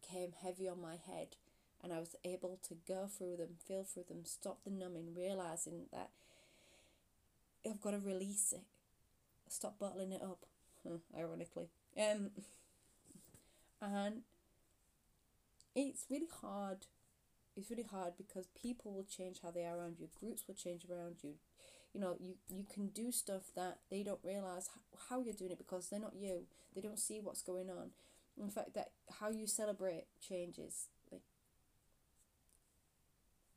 came 0.01 0.33
heavy 0.43 0.67
on 0.67 0.81
my 0.81 0.95
head 1.07 1.35
and 1.83 1.93
I 1.93 1.99
was 1.99 2.15
able 2.25 2.59
to 2.67 2.75
go 2.87 3.07
through 3.07 3.37
them, 3.37 3.55
feel 3.65 3.83
through 3.83 4.05
them, 4.09 4.25
stop 4.25 4.59
the 4.63 4.71
numbing, 4.71 5.15
realizing 5.15 5.85
that 5.93 6.09
I've 7.65 7.81
got 7.81 7.91
to 7.91 7.99
release 7.99 8.53
it, 8.53 8.63
stop 9.47 9.79
bottling 9.79 10.11
it 10.11 10.21
up, 10.21 10.45
ironically. 11.17 11.69
Um, 11.97 12.31
and 13.81 14.21
it's 15.75 16.05
really 16.09 16.29
hard. 16.41 16.87
It's 17.55 17.69
really 17.69 17.83
hard 17.89 18.13
because 18.17 18.47
people 18.61 18.93
will 18.93 19.05
change 19.05 19.39
how 19.41 19.51
they 19.51 19.65
are 19.65 19.77
around 19.77 19.97
you. 19.99 20.07
Groups 20.19 20.43
will 20.47 20.55
change 20.55 20.85
around 20.89 21.17
you. 21.23 21.35
You 21.93 22.01
know, 22.01 22.15
you, 22.19 22.35
you 22.49 22.65
can 22.71 22.87
do 22.87 23.11
stuff 23.11 23.51
that 23.55 23.79
they 23.89 24.03
don't 24.03 24.19
realize 24.23 24.69
how 25.09 25.21
you're 25.21 25.33
doing 25.33 25.51
it 25.51 25.57
because 25.57 25.87
they're 25.87 25.99
not 25.99 26.15
you. 26.15 26.43
They 26.75 26.81
don't 26.81 26.99
see 26.99 27.19
what's 27.19 27.41
going 27.41 27.69
on 27.69 27.91
in 28.39 28.49
fact 28.49 28.73
that 28.73 28.91
how 29.19 29.29
you 29.29 29.45
celebrate 29.47 30.05
changes 30.25 30.87
like 31.11 31.21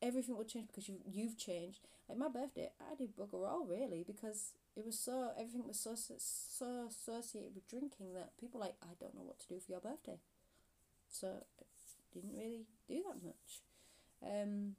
everything 0.00 0.36
will 0.36 0.44
change 0.44 0.66
because 0.66 0.88
you 0.88 0.96
you've 1.10 1.38
changed 1.38 1.80
like 2.08 2.18
my 2.18 2.28
birthday 2.28 2.70
i 2.80 2.94
did 2.94 3.16
bugger 3.16 3.46
all 3.48 3.66
really 3.68 4.04
because 4.06 4.52
it 4.76 4.84
was 4.84 4.98
so 4.98 5.30
everything 5.38 5.66
was 5.66 5.78
so 5.78 5.94
so 5.96 6.88
associated 6.88 7.54
with 7.54 7.68
drinking 7.68 8.12
that 8.14 8.36
people 8.38 8.60
like 8.60 8.74
i 8.82 8.94
don't 9.00 9.14
know 9.14 9.22
what 9.22 9.38
to 9.38 9.48
do 9.48 9.60
for 9.60 9.72
your 9.72 9.80
birthday 9.80 10.18
so 11.08 11.28
I 11.60 11.64
didn't 12.14 12.34
really 12.34 12.66
do 12.88 13.02
that 13.06 13.24
much 13.24 13.62
um 14.22 14.76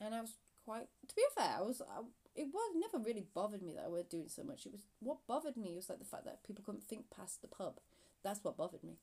and 0.00 0.14
i 0.14 0.20
was 0.20 0.34
quite 0.64 0.88
to 1.08 1.14
be 1.14 1.22
fair 1.34 1.56
i 1.58 1.62
was 1.62 1.80
I, 1.80 2.02
it 2.36 2.48
was 2.52 2.72
never 2.76 3.02
really 3.02 3.24
bothered 3.34 3.62
me 3.62 3.72
that 3.74 3.84
I 3.84 3.88
was 3.88 4.04
doing 4.04 4.28
so 4.28 4.44
much. 4.44 4.66
It 4.66 4.72
was 4.72 4.82
what 5.00 5.26
bothered 5.26 5.56
me 5.56 5.74
was 5.74 5.88
like 5.88 5.98
the 5.98 6.04
fact 6.04 6.26
that 6.26 6.44
people 6.44 6.62
couldn't 6.64 6.84
think 6.84 7.06
past 7.10 7.40
the 7.40 7.48
pub. 7.48 7.80
That's 8.22 8.42
what 8.42 8.56
bothered 8.56 8.84
me. 8.84 8.96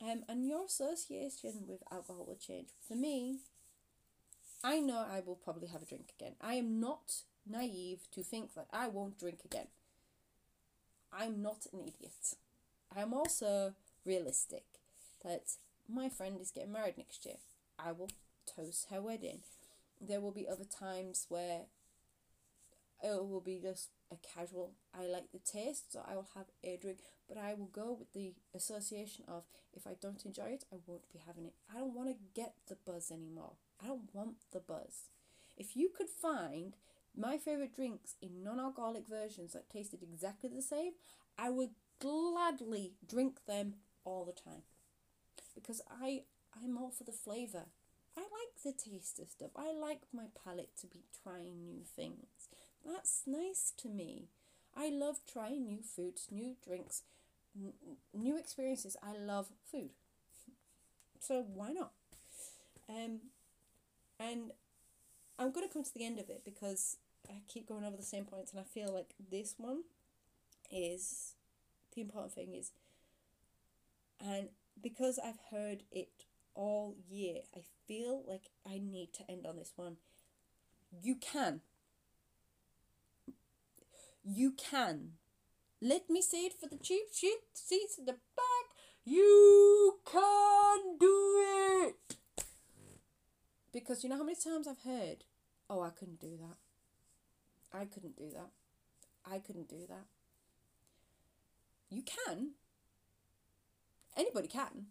Um, 0.00 0.24
and 0.28 0.46
your 0.46 0.64
association 0.64 1.64
with 1.68 1.82
alcohol 1.90 2.24
will 2.26 2.36
change. 2.36 2.68
For 2.86 2.94
me, 2.94 3.38
I 4.64 4.80
know 4.80 5.04
I 5.08 5.20
will 5.24 5.36
probably 5.36 5.68
have 5.68 5.82
a 5.82 5.86
drink 5.86 6.12
again. 6.18 6.34
I 6.40 6.54
am 6.54 6.80
not 6.80 7.22
naive 7.48 8.00
to 8.12 8.22
think 8.22 8.54
that 8.54 8.66
I 8.72 8.88
won't 8.88 9.18
drink 9.18 9.40
again. 9.44 9.68
I'm 11.12 11.42
not 11.42 11.66
an 11.72 11.80
idiot. 11.80 12.36
I'm 12.96 13.12
also 13.12 13.74
realistic 14.04 14.64
that 15.24 15.52
my 15.88 16.08
friend 16.08 16.40
is 16.40 16.50
getting 16.50 16.72
married 16.72 16.98
next 16.98 17.24
year. 17.26 17.36
I 17.78 17.92
will 17.92 18.10
toast 18.46 18.86
her 18.90 19.00
wedding. 19.00 19.40
There 20.00 20.20
will 20.20 20.32
be 20.32 20.48
other 20.48 20.64
times 20.64 21.26
where 21.28 21.62
it 23.02 23.28
will 23.28 23.40
be 23.40 23.60
just 23.62 23.88
a 24.10 24.16
casual, 24.16 24.72
I 24.94 25.06
like 25.06 25.32
the 25.32 25.38
taste, 25.38 25.92
so 25.92 26.02
I 26.08 26.14
will 26.14 26.28
have 26.34 26.46
a 26.62 26.76
drink, 26.76 26.98
but 27.32 27.42
I 27.42 27.54
will 27.54 27.70
go 27.72 27.96
with 27.98 28.12
the 28.12 28.34
association 28.54 29.24
of 29.26 29.44
if 29.72 29.86
I 29.86 29.94
don't 30.00 30.24
enjoy 30.26 30.48
it, 30.48 30.64
I 30.70 30.76
won't 30.86 31.10
be 31.10 31.20
having 31.26 31.46
it. 31.46 31.54
I 31.74 31.78
don't 31.78 31.94
want 31.94 32.10
to 32.10 32.16
get 32.34 32.54
the 32.68 32.76
buzz 32.86 33.10
anymore. 33.10 33.52
I 33.82 33.86
don't 33.86 34.12
want 34.12 34.36
the 34.52 34.60
buzz. 34.60 35.08
If 35.56 35.74
you 35.76 35.88
could 35.96 36.10
find 36.10 36.76
my 37.16 37.38
favorite 37.38 37.74
drinks 37.74 38.16
in 38.20 38.42
non 38.42 38.60
alcoholic 38.60 39.08
versions 39.08 39.54
that 39.54 39.70
tasted 39.70 40.02
exactly 40.02 40.50
the 40.54 40.62
same, 40.62 40.92
I 41.38 41.48
would 41.48 41.70
gladly 42.00 42.92
drink 43.08 43.46
them 43.46 43.74
all 44.04 44.24
the 44.24 44.32
time 44.32 44.62
because 45.54 45.80
I 45.90 46.24
I'm 46.62 46.76
all 46.76 46.90
for 46.90 47.04
the 47.04 47.12
flavor. 47.12 47.64
I 48.14 48.20
like 48.20 48.62
the 48.62 48.72
taste 48.72 49.18
of 49.18 49.30
stuff. 49.30 49.52
I 49.56 49.72
like 49.72 50.02
my 50.12 50.26
palate 50.44 50.76
to 50.82 50.86
be 50.86 51.04
trying 51.22 51.64
new 51.64 51.80
things. 51.96 52.48
That's 52.84 53.22
nice 53.26 53.72
to 53.78 53.88
me. 53.88 54.28
I 54.76 54.90
love 54.90 55.20
trying 55.30 55.66
new 55.66 55.82
foods, 55.82 56.28
new 56.30 56.56
drinks, 56.66 57.02
new 58.14 58.38
experiences. 58.38 58.96
I 59.02 59.16
love 59.16 59.48
food. 59.70 59.90
So 61.20 61.44
why 61.54 61.70
not? 61.70 61.92
Um, 62.88 63.20
and 64.18 64.50
I'm 65.38 65.52
going 65.52 65.68
to 65.68 65.72
come 65.72 65.84
to 65.84 65.94
the 65.94 66.04
end 66.04 66.18
of 66.18 66.28
it 66.28 66.42
because 66.44 66.96
I 67.30 67.34
keep 67.46 67.68
going 67.68 67.84
over 67.84 67.96
the 67.96 68.02
same 68.02 68.24
points 68.24 68.50
and 68.50 68.58
I 68.58 68.64
feel 68.64 68.92
like 68.92 69.14
this 69.30 69.54
one 69.56 69.84
is 70.68 71.34
the 71.94 72.00
important 72.00 72.32
thing 72.32 72.54
is 72.54 72.72
and 74.20 74.48
because 74.82 75.20
I've 75.24 75.38
heard 75.52 75.84
it 75.92 76.24
all 76.56 76.96
year, 77.08 77.42
I 77.54 77.60
feel 77.86 78.24
like 78.26 78.50
I 78.66 78.78
need 78.78 79.12
to 79.14 79.30
end 79.30 79.46
on 79.46 79.58
this 79.58 79.74
one. 79.76 79.98
You 81.00 81.14
can 81.14 81.60
you 84.24 84.52
can. 84.52 85.12
Let 85.84 86.08
me 86.08 86.22
say 86.22 86.42
it 86.42 86.54
for 86.60 86.68
the 86.68 86.76
cheap 86.76 87.06
shit 87.12 87.40
seats 87.54 87.98
in 87.98 88.04
the 88.04 88.12
back. 88.12 88.66
You 89.04 89.98
can 90.06 90.96
do 91.00 91.34
it. 91.88 92.16
Because 93.72 94.04
you 94.04 94.08
know 94.08 94.18
how 94.18 94.22
many 94.22 94.36
times 94.36 94.68
I've 94.68 94.84
heard, 94.84 95.24
oh, 95.68 95.82
I 95.82 95.90
couldn't 95.90 96.20
do 96.20 96.38
that. 96.38 97.76
I 97.76 97.84
couldn't 97.86 98.16
do 98.16 98.30
that. 98.30 98.50
I 99.28 99.40
couldn't 99.40 99.68
do 99.68 99.84
that. 99.88 100.06
You 101.90 102.02
can. 102.02 102.52
Anybody 104.16 104.46
can. 104.46 104.86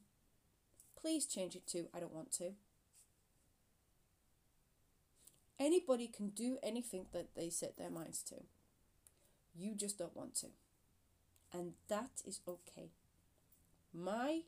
Please 1.00 1.26
change 1.26 1.56
it 1.56 1.66
to 1.68 1.88
I 1.96 2.02
don't 2.02 2.14
want 2.14 2.34
to. 2.34 2.52
Anybody 5.58 6.08
can 6.10 6.32
do 6.32 6.58
anything 6.62 7.06
that 7.14 7.34
they 7.34 7.50
set 7.50 7.78
their 7.78 7.89
minds 7.89 8.22
to. 8.24 8.36
You 9.56 9.74
just 9.74 9.98
don't 9.98 10.18
want 10.18 10.36
to. 10.42 10.48
And 11.54 11.74
that 11.89 12.22
is 12.26 12.39
okay. 12.47 12.91
My 13.93 14.41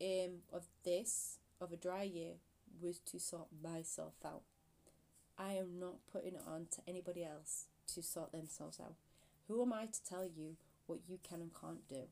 aim 0.00 0.42
of 0.52 0.66
this, 0.84 1.38
of 1.60 1.72
a 1.72 1.76
dry 1.76 2.04
year, 2.04 2.34
was 2.80 2.98
to 3.00 3.18
sort 3.18 3.48
myself 3.62 4.14
out. 4.24 4.42
I 5.36 5.52
am 5.54 5.78
not 5.80 6.06
putting 6.12 6.34
it 6.34 6.42
on 6.46 6.66
to 6.72 6.82
anybody 6.86 7.24
else 7.24 7.66
to 7.94 8.02
sort 8.02 8.32
themselves 8.32 8.78
out. 8.80 8.94
Who 9.48 9.62
am 9.62 9.72
I 9.72 9.86
to 9.86 10.04
tell 10.08 10.24
you 10.24 10.56
what 10.86 11.00
you 11.08 11.18
can 11.22 11.40
and 11.40 11.50
can't 11.54 11.86
do? 11.88 12.04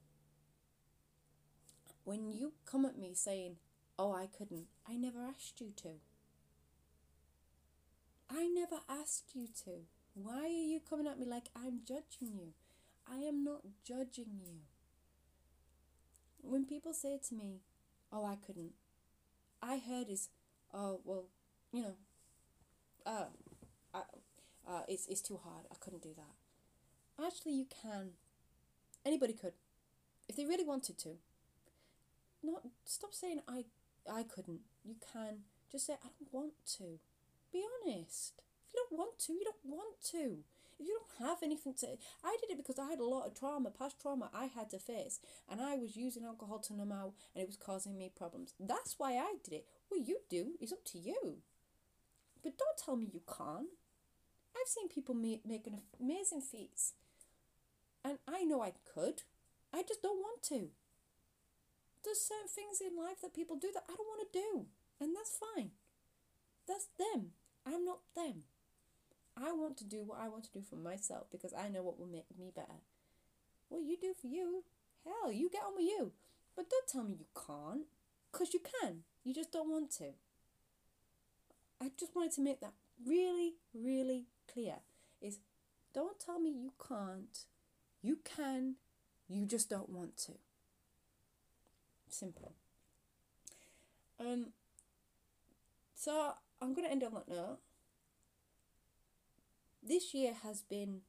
when 2.06 2.30
you 2.30 2.52
come 2.64 2.84
at 2.86 2.96
me 2.96 3.10
saying, 3.14 3.56
Oh, 3.98 4.12
I 4.12 4.26
couldn't, 4.26 4.66
I 4.88 4.96
never 4.96 5.18
asked 5.24 5.60
you 5.60 5.72
to. 5.82 5.88
I 8.30 8.46
never 8.46 8.76
asked 8.88 9.32
you 9.34 9.48
to. 9.64 9.86
Why 10.14 10.44
are 10.44 10.46
you 10.46 10.80
coming 10.88 11.08
at 11.08 11.18
me 11.18 11.26
like 11.26 11.48
I'm 11.56 11.80
judging 11.84 12.38
you? 12.38 12.52
I 13.10 13.18
am 13.18 13.44
not 13.44 13.62
judging 13.84 14.40
you. 14.44 14.60
When 16.42 16.64
people 16.64 16.92
say 16.92 17.18
to 17.28 17.34
me, 17.34 17.60
Oh, 18.12 18.24
I 18.24 18.36
couldn't, 18.36 18.72
I 19.62 19.78
heard 19.78 20.08
is, 20.08 20.28
Oh, 20.72 21.00
well, 21.04 21.24
you 21.72 21.82
know, 21.82 21.94
uh, 23.04 23.26
I, 23.94 24.00
uh, 24.68 24.82
it's, 24.88 25.06
it's 25.06 25.20
too 25.20 25.40
hard. 25.42 25.66
I 25.70 25.76
couldn't 25.80 26.02
do 26.02 26.14
that. 26.16 27.24
Actually, 27.24 27.52
you 27.52 27.66
can. 27.82 28.10
Anybody 29.04 29.32
could. 29.32 29.52
If 30.28 30.36
they 30.36 30.44
really 30.44 30.64
wanted 30.64 30.98
to. 30.98 31.16
Not 32.42 32.62
stop 32.84 33.14
saying 33.14 33.40
I 33.48 33.64
I 34.10 34.22
couldn't. 34.22 34.60
You 34.84 34.96
can. 35.12 35.38
Just 35.70 35.86
say 35.86 35.94
I 35.94 36.08
don't 36.18 36.32
want 36.32 36.52
to. 36.78 36.98
Be 37.52 37.62
honest. 37.64 38.34
If 38.68 38.74
you 38.74 38.84
don't 38.88 38.98
want 38.98 39.18
to, 39.20 39.32
you 39.32 39.44
don't 39.44 39.76
want 39.76 40.02
to. 40.10 40.38
If 40.78 40.86
you 40.86 40.98
don't 40.98 41.28
have 41.28 41.38
anything 41.42 41.74
to 41.80 41.86
I 42.24 42.36
did 42.40 42.50
it 42.50 42.58
because 42.58 42.78
I 42.78 42.90
had 42.90 42.98
a 42.98 43.04
lot 43.04 43.26
of 43.26 43.38
trauma, 43.38 43.70
past 43.70 44.00
trauma 44.00 44.30
I 44.34 44.46
had 44.46 44.70
to 44.70 44.78
face, 44.78 45.20
and 45.48 45.60
I 45.60 45.76
was 45.76 45.96
using 45.96 46.24
alcohol 46.24 46.58
to 46.60 46.74
numb 46.74 46.92
out 46.92 47.14
and 47.34 47.42
it 47.42 47.46
was 47.46 47.56
causing 47.56 47.96
me 47.96 48.10
problems. 48.14 48.52
That's 48.60 48.96
why 48.98 49.14
I 49.14 49.36
did 49.42 49.54
it. 49.54 49.66
What 49.88 50.06
you 50.06 50.18
do 50.28 50.52
is 50.60 50.72
up 50.72 50.84
to 50.86 50.98
you. 50.98 51.38
But 52.42 52.58
don't 52.58 52.78
tell 52.78 52.96
me 52.96 53.08
you 53.12 53.22
can't. 53.26 53.68
I've 54.54 54.68
seen 54.68 54.88
people 54.88 55.14
make, 55.14 55.46
making 55.46 55.80
amazing 56.00 56.42
feats. 56.42 56.94
And 58.04 58.18
I 58.28 58.44
know 58.44 58.62
I 58.62 58.72
could. 58.94 59.22
I 59.74 59.82
just 59.82 60.02
don't 60.02 60.18
want 60.18 60.42
to. 60.44 60.70
There's 62.04 62.20
certain 62.20 62.48
things 62.48 62.80
in 62.80 62.96
life 62.96 63.20
that 63.22 63.34
people 63.34 63.56
do 63.56 63.70
that 63.74 63.84
I 63.88 63.96
don't 63.96 64.06
want 64.06 64.32
to 64.32 64.38
do. 64.38 64.66
And 65.00 65.14
that's 65.14 65.38
fine. 65.54 65.70
That's 66.68 66.86
them. 66.98 67.32
I'm 67.66 67.84
not 67.84 68.00
them. 68.14 68.44
I 69.36 69.52
want 69.52 69.76
to 69.78 69.84
do 69.84 70.02
what 70.04 70.18
I 70.20 70.28
want 70.28 70.44
to 70.44 70.52
do 70.52 70.62
for 70.62 70.76
myself 70.76 71.26
because 71.30 71.52
I 71.52 71.68
know 71.68 71.82
what 71.82 71.98
will 71.98 72.06
make 72.06 72.26
me 72.38 72.50
better. 72.54 72.80
What 73.68 73.82
you 73.82 73.96
do 74.00 74.14
for 74.18 74.28
you, 74.28 74.64
hell, 75.04 75.32
you 75.32 75.50
get 75.50 75.62
on 75.66 75.76
with 75.76 75.86
you. 75.86 76.12
But 76.54 76.70
don't 76.70 76.88
tell 76.88 77.02
me 77.04 77.16
you 77.18 77.26
can't, 77.34 77.86
because 78.32 78.54
you 78.54 78.60
can. 78.80 79.02
You 79.24 79.34
just 79.34 79.52
don't 79.52 79.70
want 79.70 79.90
to. 79.98 80.14
I 81.80 81.90
just 81.98 82.14
wanted 82.16 82.32
to 82.32 82.40
make 82.40 82.60
that 82.60 82.72
really, 83.04 83.54
really 83.74 84.24
clear. 84.52 84.76
Is 85.20 85.38
don't 85.92 86.18
tell 86.18 86.38
me 86.38 86.50
you 86.50 86.72
can't. 86.88 87.38
You 88.02 88.18
can. 88.24 88.76
You 89.28 89.44
just 89.44 89.68
don't 89.68 89.90
want 89.90 90.16
to. 90.18 90.32
Simple. 92.08 92.52
Um. 94.18 94.46
So 95.94 96.32
I'm 96.62 96.72
gonna 96.72 96.88
end 96.88 97.02
on 97.02 97.14
that 97.14 97.28
note. 97.28 97.58
This 99.86 100.14
year 100.14 100.34
has 100.42 100.62
been 100.62 101.02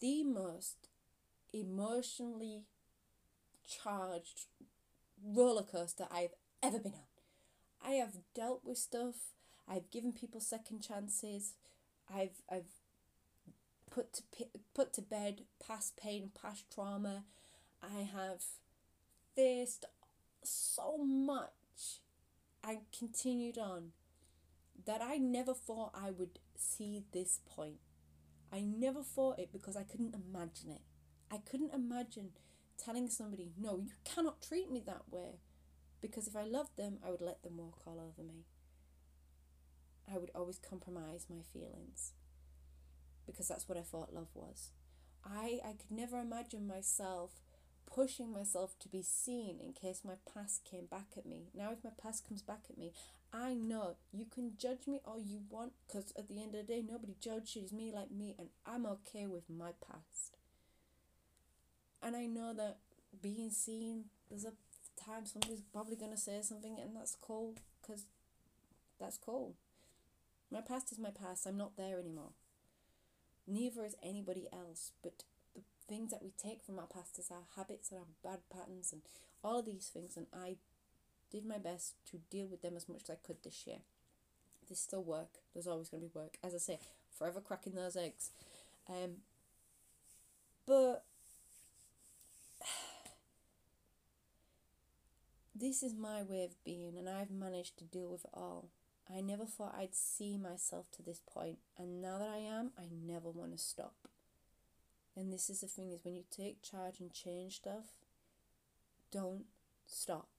the 0.00 0.22
most 0.22 0.88
emotionally 1.52 2.62
charged 3.68 4.46
roller 5.20 5.64
coaster 5.64 6.06
I've 6.12 6.34
ever 6.62 6.78
been 6.78 6.92
on. 6.92 7.00
I 7.84 7.94
have 7.94 8.18
dealt 8.36 8.60
with 8.64 8.78
stuff. 8.78 9.16
I've 9.68 9.90
given 9.90 10.12
people 10.12 10.40
second 10.40 10.82
chances. 10.82 11.54
I've 12.08 12.40
I've 12.48 12.70
put 13.90 14.12
to 14.12 14.22
put 14.72 14.92
to 14.92 15.02
bed 15.02 15.42
past 15.66 15.96
pain, 15.96 16.30
past 16.40 16.70
trauma. 16.72 17.24
I 17.82 18.02
have 18.02 18.44
faced 19.34 19.86
so 20.44 20.98
much 20.98 21.98
and 22.62 22.78
continued 22.96 23.58
on 23.58 23.90
that 24.86 25.02
I 25.02 25.16
never 25.16 25.52
thought 25.52 25.90
I 25.94 26.12
would 26.12 26.38
see 26.62 27.04
this 27.12 27.40
point. 27.46 27.78
I 28.52 28.60
never 28.60 29.02
thought 29.02 29.38
it 29.38 29.50
because 29.52 29.76
I 29.76 29.82
couldn't 29.82 30.14
imagine 30.14 30.70
it. 30.70 30.82
I 31.30 31.38
couldn't 31.38 31.74
imagine 31.74 32.30
telling 32.78 33.08
somebody, 33.08 33.52
no, 33.58 33.78
you 33.78 33.92
cannot 34.04 34.42
treat 34.42 34.70
me 34.70 34.82
that 34.86 35.04
way. 35.10 35.40
Because 36.00 36.26
if 36.26 36.36
I 36.36 36.42
loved 36.42 36.76
them, 36.76 36.98
I 37.06 37.10
would 37.10 37.20
let 37.20 37.42
them 37.42 37.56
walk 37.56 37.82
all 37.86 38.00
over 38.00 38.26
me. 38.26 38.44
I 40.12 40.18
would 40.18 40.30
always 40.34 40.58
compromise 40.58 41.26
my 41.30 41.42
feelings 41.52 42.12
because 43.24 43.48
that's 43.48 43.68
what 43.68 43.78
I 43.78 43.82
thought 43.82 44.12
love 44.12 44.28
was. 44.34 44.70
I, 45.24 45.60
I 45.64 45.72
could 45.72 45.90
never 45.90 46.18
imagine 46.18 46.66
myself 46.66 47.40
pushing 47.86 48.32
myself 48.32 48.78
to 48.80 48.88
be 48.88 49.02
seen 49.02 49.58
in 49.60 49.72
case 49.72 50.02
my 50.04 50.14
past 50.32 50.64
came 50.64 50.86
back 50.86 51.08
at 51.16 51.26
me. 51.26 51.48
Now, 51.54 51.72
if 51.72 51.84
my 51.84 51.90
past 52.00 52.26
comes 52.26 52.42
back 52.42 52.64
at 52.70 52.78
me, 52.78 52.92
I 53.32 53.54
know 53.54 53.96
you 54.12 54.26
can 54.26 54.52
judge 54.58 54.86
me 54.86 55.00
all 55.06 55.18
you 55.18 55.40
want 55.48 55.72
because 55.86 56.12
at 56.18 56.28
the 56.28 56.42
end 56.42 56.54
of 56.54 56.66
the 56.66 56.72
day, 56.74 56.84
nobody 56.86 57.14
judges 57.18 57.72
me 57.72 57.90
like 57.94 58.10
me, 58.10 58.34
and 58.38 58.48
I'm 58.66 58.84
okay 58.86 59.26
with 59.26 59.48
my 59.48 59.70
past. 59.86 60.36
And 62.02 62.14
I 62.14 62.26
know 62.26 62.52
that 62.52 62.78
being 63.22 63.50
seen, 63.50 64.04
there's 64.28 64.44
a 64.44 64.52
time 65.02 65.24
somebody's 65.24 65.62
probably 65.72 65.96
going 65.96 66.10
to 66.10 66.16
say 66.18 66.40
something, 66.42 66.76
and 66.80 66.94
that's 66.94 67.16
cool 67.20 67.54
because 67.80 68.04
that's 69.00 69.18
cool. 69.18 69.54
My 70.50 70.60
past 70.60 70.92
is 70.92 70.98
my 70.98 71.10
past. 71.10 71.46
I'm 71.46 71.56
not 71.56 71.76
there 71.76 71.98
anymore. 71.98 72.32
Neither 73.46 73.84
is 73.84 73.96
anybody 74.02 74.48
else. 74.52 74.92
But 75.02 75.24
the 75.54 75.62
things 75.88 76.10
that 76.10 76.22
we 76.22 76.32
take 76.36 76.62
from 76.62 76.78
our 76.78 76.86
past 76.86 77.18
is 77.18 77.30
our 77.30 77.44
habits 77.56 77.90
and 77.90 78.00
our 78.00 78.06
bad 78.22 78.40
patterns 78.54 78.92
and 78.92 79.02
all 79.42 79.60
of 79.60 79.64
these 79.64 79.90
things. 79.92 80.16
And 80.16 80.26
I 80.32 80.56
did 81.32 81.46
my 81.46 81.58
best 81.58 81.94
to 82.10 82.18
deal 82.30 82.46
with 82.46 82.60
them 82.60 82.76
as 82.76 82.88
much 82.88 83.04
as 83.04 83.10
I 83.10 83.16
could 83.26 83.38
this 83.42 83.66
year. 83.66 83.78
There's 84.68 84.78
still 84.78 85.02
work. 85.02 85.38
There's 85.52 85.66
always 85.66 85.88
going 85.88 86.02
to 86.02 86.08
be 86.08 86.18
work. 86.18 86.36
As 86.44 86.54
I 86.54 86.58
say, 86.58 86.78
forever 87.16 87.40
cracking 87.40 87.74
those 87.74 87.96
eggs. 87.96 88.30
Um, 88.88 89.22
but 90.66 91.04
this 95.54 95.82
is 95.82 95.94
my 95.94 96.22
way 96.22 96.44
of 96.44 96.62
being, 96.64 96.98
and 96.98 97.08
I've 97.08 97.30
managed 97.30 97.78
to 97.78 97.84
deal 97.84 98.10
with 98.10 98.24
it 98.24 98.30
all. 98.34 98.68
I 99.14 99.20
never 99.20 99.44
thought 99.44 99.74
I'd 99.76 99.94
see 99.94 100.38
myself 100.38 100.86
to 100.92 101.02
this 101.02 101.20
point, 101.26 101.58
and 101.76 102.00
now 102.00 102.18
that 102.18 102.28
I 102.28 102.38
am, 102.38 102.70
I 102.78 102.84
never 102.90 103.30
want 103.30 103.52
to 103.52 103.58
stop. 103.58 103.94
And 105.16 105.32
this 105.32 105.50
is 105.50 105.60
the 105.60 105.66
thing: 105.66 105.90
is 105.90 106.04
when 106.04 106.14
you 106.14 106.24
take 106.30 106.62
charge 106.62 107.00
and 107.00 107.12
change 107.12 107.56
stuff, 107.56 107.84
don't 109.10 109.44
stop. 109.86 110.31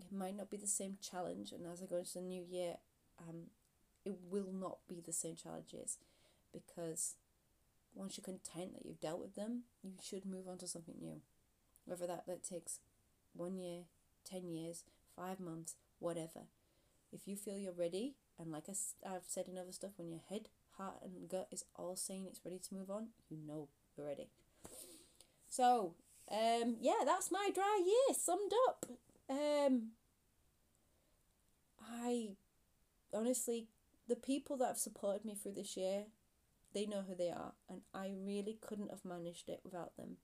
It 0.00 0.14
might 0.14 0.36
not 0.36 0.50
be 0.50 0.56
the 0.56 0.66
same 0.66 0.98
challenge, 1.00 1.52
and 1.52 1.66
as 1.66 1.82
I 1.82 1.86
go 1.86 1.98
into 1.98 2.14
the 2.14 2.20
new 2.22 2.42
year, 2.42 2.76
um, 3.18 3.50
it 4.04 4.16
will 4.30 4.52
not 4.52 4.78
be 4.88 5.00
the 5.04 5.12
same 5.12 5.36
challenges, 5.36 5.98
because 6.52 7.16
once 7.94 8.16
you're 8.16 8.24
content 8.24 8.74
that 8.74 8.86
you've 8.86 9.00
dealt 9.00 9.20
with 9.20 9.34
them, 9.34 9.64
you 9.82 9.92
should 10.02 10.24
move 10.24 10.48
on 10.48 10.58
to 10.58 10.66
something 10.66 10.96
new. 11.00 11.20
Whether 11.84 12.06
that 12.06 12.26
that 12.26 12.44
takes 12.44 12.80
one 13.34 13.56
year, 13.58 13.84
ten 14.24 14.48
years, 14.48 14.84
five 15.16 15.40
months, 15.40 15.74
whatever 15.98 16.46
if 17.12 17.26
you 17.26 17.36
feel 17.36 17.58
you're 17.58 17.72
ready, 17.72 18.14
and 18.38 18.52
like 18.52 18.64
I've 18.68 19.24
said 19.26 19.46
in 19.48 19.58
other 19.58 19.72
stuff, 19.72 19.92
when 19.96 20.10
your 20.10 20.20
head, 20.28 20.48
heart, 20.76 20.98
and 21.02 21.28
gut 21.28 21.48
is 21.50 21.64
all 21.74 21.96
saying 21.96 22.26
it's 22.26 22.40
ready 22.44 22.58
to 22.58 22.74
move 22.74 22.90
on, 22.90 23.08
you 23.28 23.36
know 23.36 23.68
you're 23.96 24.06
ready. 24.06 24.28
So, 25.48 25.94
um, 26.30 26.76
yeah, 26.80 27.02
that's 27.04 27.32
my 27.32 27.50
dry 27.52 27.82
year 27.84 28.16
summed 28.16 28.52
up. 28.68 28.86
Um, 29.30 29.92
I 31.80 32.36
honestly, 33.14 33.68
the 34.08 34.16
people 34.16 34.56
that 34.58 34.68
have 34.68 34.78
supported 34.78 35.24
me 35.24 35.34
through 35.34 35.54
this 35.54 35.76
year, 35.76 36.06
they 36.74 36.86
know 36.86 37.02
who 37.02 37.14
they 37.14 37.30
are, 37.30 37.54
and 37.68 37.82
I 37.94 38.12
really 38.16 38.58
couldn't 38.60 38.90
have 38.90 39.04
managed 39.04 39.48
it 39.48 39.60
without 39.64 39.96
them. 39.96 40.18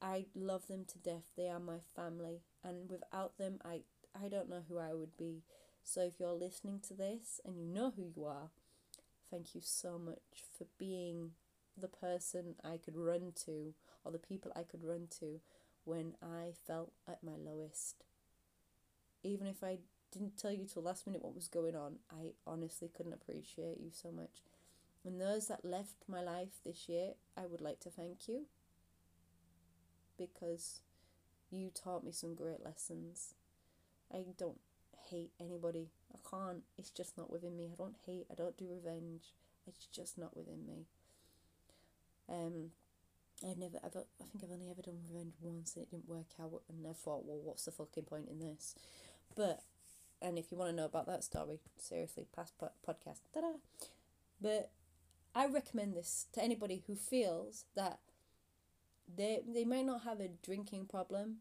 I 0.00 0.26
love 0.34 0.66
them 0.68 0.84
to 0.86 0.98
death. 0.98 1.30
They 1.36 1.48
are 1.48 1.60
my 1.60 1.78
family, 1.94 2.42
and 2.64 2.88
without 2.90 3.36
them, 3.38 3.60
I 3.64 3.82
I 4.14 4.28
don't 4.28 4.48
know 4.48 4.62
who 4.68 4.78
I 4.78 4.94
would 4.94 5.16
be. 5.16 5.42
So 5.84 6.02
if 6.02 6.18
you're 6.18 6.32
listening 6.32 6.80
to 6.88 6.94
this 6.94 7.40
and 7.44 7.56
you 7.58 7.66
know 7.66 7.90
who 7.96 8.02
you 8.16 8.24
are, 8.24 8.50
thank 9.30 9.54
you 9.54 9.60
so 9.62 9.98
much 9.98 10.44
for 10.58 10.66
being 10.78 11.32
the 11.76 11.88
person 11.88 12.56
I 12.64 12.78
could 12.78 12.96
run 12.96 13.32
to 13.46 13.74
or 14.04 14.12
the 14.12 14.18
people 14.18 14.52
I 14.56 14.64
could 14.64 14.84
run 14.84 15.08
to 15.20 15.40
when 15.88 16.12
I 16.22 16.52
felt 16.66 16.92
at 17.08 17.24
my 17.24 17.32
lowest. 17.34 18.04
Even 19.22 19.46
if 19.46 19.64
I 19.64 19.78
didn't 20.12 20.36
tell 20.36 20.52
you 20.52 20.66
till 20.66 20.82
last 20.82 21.06
minute 21.06 21.24
what 21.24 21.34
was 21.34 21.48
going 21.48 21.74
on, 21.74 21.96
I 22.10 22.32
honestly 22.46 22.90
couldn't 22.94 23.14
appreciate 23.14 23.80
you 23.80 23.90
so 23.90 24.10
much. 24.12 24.42
And 25.04 25.18
those 25.18 25.48
that 25.48 25.64
left 25.64 26.04
my 26.06 26.20
life 26.20 26.60
this 26.64 26.90
year, 26.90 27.14
I 27.36 27.46
would 27.46 27.62
like 27.62 27.80
to 27.80 27.90
thank 27.90 28.28
you 28.28 28.44
because 30.18 30.82
you 31.50 31.70
taught 31.70 32.04
me 32.04 32.12
some 32.12 32.34
great 32.34 32.62
lessons. 32.62 33.34
I 34.12 34.18
don't 34.36 34.60
hate 35.10 35.30
anybody. 35.40 35.88
I 36.12 36.18
can't. 36.28 36.64
It's 36.76 36.90
just 36.90 37.16
not 37.16 37.30
within 37.30 37.56
me. 37.56 37.70
I 37.72 37.76
don't 37.76 37.96
hate. 38.04 38.26
I 38.30 38.34
don't 38.34 38.58
do 38.58 38.68
revenge. 38.70 39.32
It's 39.66 39.86
just 39.86 40.18
not 40.18 40.36
within 40.36 40.66
me. 40.66 40.86
Um, 42.28 42.72
I 43.44 43.54
never 43.56 43.78
ever. 43.84 44.04
I 44.20 44.24
think 44.24 44.42
I've 44.44 44.50
only 44.50 44.70
ever 44.70 44.82
done 44.82 44.98
revenge 45.08 45.34
once, 45.40 45.74
and 45.76 45.84
it 45.84 45.90
didn't 45.90 46.08
work 46.08 46.26
out. 46.40 46.62
And 46.68 46.86
I 46.86 46.92
thought, 46.92 47.24
well, 47.24 47.40
what's 47.42 47.64
the 47.64 47.70
fucking 47.70 48.04
point 48.04 48.28
in 48.28 48.40
this? 48.40 48.74
But, 49.36 49.62
and 50.20 50.38
if 50.38 50.50
you 50.50 50.58
want 50.58 50.70
to 50.70 50.76
know 50.76 50.86
about 50.86 51.06
that 51.06 51.24
story, 51.24 51.60
seriously, 51.76 52.26
past 52.34 52.58
po- 52.58 52.72
podcast. 52.86 53.20
Ta-da! 53.32 53.58
But 54.40 54.70
I 55.34 55.46
recommend 55.46 55.94
this 55.94 56.26
to 56.32 56.42
anybody 56.42 56.82
who 56.86 56.96
feels 56.96 57.64
that 57.76 58.00
they 59.16 59.40
they 59.46 59.64
might 59.64 59.86
not 59.86 60.02
have 60.02 60.20
a 60.20 60.28
drinking 60.42 60.86
problem, 60.86 61.36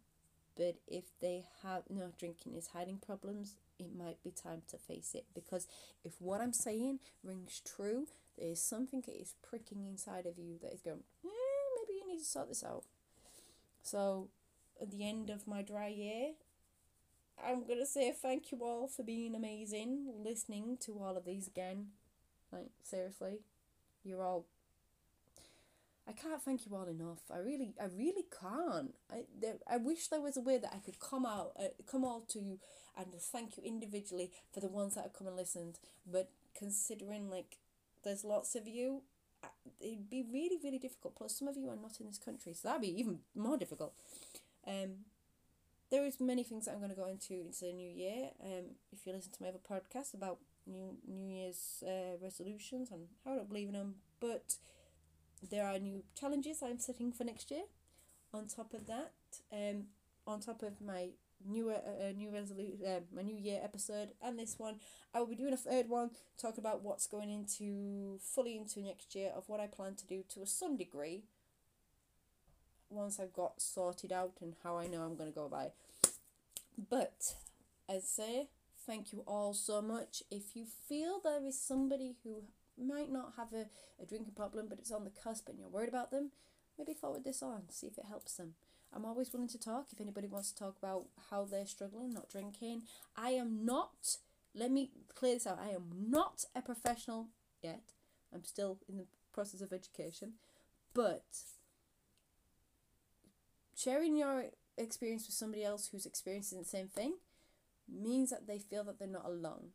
but 0.55 0.75
if 0.87 1.05
they 1.19 1.45
have 1.63 1.83
no 1.89 2.11
drinking 2.17 2.55
is 2.55 2.67
hiding 2.67 2.97
problems, 2.97 3.55
it 3.79 3.95
might 3.95 4.23
be 4.23 4.31
time 4.31 4.61
to 4.69 4.77
face 4.77 5.13
it 5.13 5.25
because 5.33 5.67
if 6.03 6.13
what 6.19 6.41
I'm 6.41 6.53
saying 6.53 6.99
rings 7.23 7.61
true, 7.65 8.07
there 8.37 8.49
is 8.49 8.61
something 8.61 9.01
that 9.05 9.19
is 9.19 9.35
pricking 9.47 9.85
inside 9.85 10.25
of 10.25 10.37
you 10.37 10.57
that 10.61 10.73
is 10.73 10.81
going, 10.81 11.03
you 11.23 11.31
need 12.17 12.23
to 12.23 12.29
sort 12.29 12.49
this 12.49 12.63
out. 12.63 12.83
So, 13.83 14.27
at 14.81 14.91
the 14.91 15.07
end 15.07 15.29
of 15.29 15.47
my 15.47 15.61
dry 15.61 15.87
year, 15.87 16.31
I'm 17.43 17.65
gonna 17.67 17.85
say 17.85 18.11
thank 18.11 18.51
you 18.51 18.59
all 18.63 18.87
for 18.87 19.03
being 19.03 19.35
amazing, 19.35 20.11
listening 20.23 20.77
to 20.81 20.99
all 21.01 21.15
of 21.15 21.25
these 21.25 21.47
again. 21.47 21.87
Like 22.51 22.71
seriously, 22.83 23.39
you're 24.03 24.23
all. 24.23 24.45
I 26.07 26.13
can't 26.13 26.41
thank 26.41 26.65
you 26.65 26.73
all 26.75 26.87
enough. 26.87 27.19
I 27.29 27.39
really, 27.39 27.73
I 27.81 27.85
really 27.85 28.25
can't. 28.41 28.95
I 29.11 29.23
there, 29.39 29.55
I 29.69 29.77
wish 29.77 30.07
there 30.07 30.21
was 30.21 30.37
a 30.37 30.41
way 30.41 30.57
that 30.57 30.73
I 30.73 30.79
could 30.79 30.99
come 30.99 31.25
out, 31.25 31.51
uh, 31.59 31.67
come 31.89 32.03
all 32.03 32.21
to 32.29 32.39
you, 32.39 32.59
and 32.97 33.07
thank 33.19 33.57
you 33.57 33.63
individually 33.63 34.31
for 34.53 34.59
the 34.59 34.69
ones 34.69 34.95
that 34.95 35.03
have 35.03 35.13
come 35.13 35.27
and 35.27 35.35
listened. 35.35 35.79
But 36.09 36.29
considering 36.57 37.29
like 37.29 37.57
there's 38.03 38.23
lots 38.23 38.55
of 38.55 38.67
you, 38.67 39.03
it'd 39.79 40.09
be 40.09 40.23
really, 40.31 40.57
really 40.63 40.79
difficult. 40.79 41.15
Plus, 41.15 41.37
some 41.37 41.47
of 41.47 41.57
you 41.57 41.69
are 41.69 41.75
not 41.75 41.99
in 41.99 42.07
this 42.07 42.17
country, 42.17 42.53
so 42.53 42.67
that'd 42.67 42.81
be 42.81 42.99
even 42.99 43.19
more 43.35 43.57
difficult. 43.57 43.93
Um, 44.65 45.05
there 45.89 46.05
is 46.05 46.19
many 46.19 46.43
things 46.43 46.65
that 46.65 46.71
I'm 46.73 46.79
going 46.79 46.89
to 46.89 46.95
go 46.95 47.07
into 47.07 47.33
into 47.33 47.65
the 47.65 47.73
new 47.73 47.89
year. 47.89 48.31
Um, 48.43 48.75
if 48.91 49.05
you 49.05 49.13
listen 49.13 49.31
to 49.31 49.43
my 49.43 49.49
other 49.49 49.59
podcast 49.59 50.13
about 50.13 50.39
new 50.65 50.97
New 51.07 51.27
Year's 51.27 51.83
uh, 51.85 52.17
resolutions 52.21 52.91
and 52.91 53.07
how 53.23 53.33
I 53.33 53.35
don't 53.35 53.49
believe 53.49 53.69
in 53.69 53.73
them, 53.73 53.95
but 54.19 54.55
there 55.49 55.65
are 55.65 55.79
new 55.79 56.03
challenges 56.19 56.61
I'm 56.61 56.79
setting 56.79 57.11
for 57.11 57.23
next 57.23 57.51
year. 57.51 57.63
On 58.33 58.47
top 58.47 58.73
of 58.73 58.87
that, 58.87 59.13
um, 59.53 59.85
on 60.25 60.41
top 60.41 60.61
of 60.61 60.81
my 60.81 61.09
new 61.45 61.69
uh, 61.69 61.73
uh, 61.73 62.11
new 62.15 62.29
resolution, 62.31 62.79
uh, 62.85 62.99
my 63.15 63.21
new 63.21 63.35
year 63.35 63.59
episode, 63.63 64.09
and 64.21 64.37
this 64.37 64.55
one, 64.57 64.75
I 65.13 65.19
will 65.19 65.27
be 65.27 65.35
doing 65.35 65.53
a 65.53 65.57
third 65.57 65.89
one 65.89 66.11
talking 66.41 66.59
about 66.59 66.83
what's 66.83 67.07
going 67.07 67.29
into 67.29 68.19
fully 68.19 68.57
into 68.57 68.81
next 68.81 69.15
year 69.15 69.31
of 69.35 69.47
what 69.47 69.59
I 69.59 69.67
plan 69.67 69.95
to 69.95 70.07
do 70.07 70.23
to 70.33 70.41
a 70.41 70.47
some 70.47 70.77
degree. 70.77 71.23
Once 72.89 73.19
I've 73.19 73.33
got 73.33 73.61
sorted 73.61 74.13
out 74.13 74.33
and 74.41 74.55
how 74.63 74.77
I 74.77 74.87
know 74.87 75.01
I'm 75.01 75.15
going 75.15 75.31
to 75.31 75.35
go 75.35 75.51
it. 75.53 75.73
But 76.89 77.35
I 77.89 77.99
say 77.99 78.47
thank 78.85 79.11
you 79.11 79.23
all 79.27 79.53
so 79.53 79.81
much. 79.81 80.23
If 80.31 80.55
you 80.55 80.65
feel 80.87 81.19
there 81.21 81.45
is 81.45 81.59
somebody 81.59 82.15
who 82.23 82.43
might 82.77 83.11
not 83.11 83.33
have 83.35 83.51
a, 83.53 83.65
a 84.01 84.05
drinking 84.05 84.35
problem 84.35 84.67
but 84.69 84.79
it's 84.79 84.91
on 84.91 85.03
the 85.03 85.09
cusp 85.09 85.49
and 85.49 85.59
you're 85.59 85.67
worried 85.67 85.89
about 85.89 86.11
them, 86.11 86.31
maybe 86.77 86.93
forward 86.93 87.23
this 87.23 87.43
on, 87.43 87.63
see 87.69 87.87
if 87.87 87.97
it 87.97 88.05
helps 88.07 88.35
them. 88.35 88.53
I'm 88.95 89.05
always 89.05 89.31
willing 89.31 89.49
to 89.49 89.59
talk 89.59 89.87
if 89.91 90.01
anybody 90.01 90.27
wants 90.27 90.51
to 90.51 90.57
talk 90.57 90.75
about 90.77 91.05
how 91.29 91.45
they're 91.45 91.65
struggling, 91.65 92.13
not 92.13 92.29
drinking. 92.29 92.83
I 93.15 93.31
am 93.31 93.65
not, 93.65 94.17
let 94.55 94.71
me 94.71 94.91
clear 95.13 95.33
this 95.35 95.47
out, 95.47 95.59
I 95.61 95.69
am 95.69 95.91
not 96.09 96.45
a 96.55 96.61
professional 96.61 97.27
yet. 97.61 97.81
I'm 98.33 98.43
still 98.43 98.79
in 98.87 98.97
the 98.97 99.05
process 99.33 99.61
of 99.61 99.73
education. 99.73 100.33
But 100.93 101.25
sharing 103.75 104.17
your 104.17 104.45
experience 104.77 105.27
with 105.27 105.35
somebody 105.35 105.63
else 105.63 105.89
who's 105.91 106.05
experiencing 106.05 106.59
the 106.59 106.65
same 106.65 106.87
thing 106.87 107.15
means 107.87 108.29
that 108.29 108.47
they 108.47 108.59
feel 108.59 108.83
that 108.85 108.99
they're 108.99 109.07
not 109.07 109.25
alone. 109.25 109.69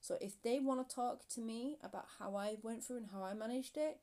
So 0.00 0.16
if 0.20 0.40
they 0.42 0.60
want 0.60 0.88
to 0.88 0.94
talk 0.94 1.26
to 1.30 1.40
me 1.40 1.78
about 1.82 2.06
how 2.18 2.36
I 2.36 2.56
went 2.62 2.84
through 2.84 2.98
and 2.98 3.06
how 3.12 3.24
I 3.24 3.34
managed 3.34 3.76
it, 3.76 3.98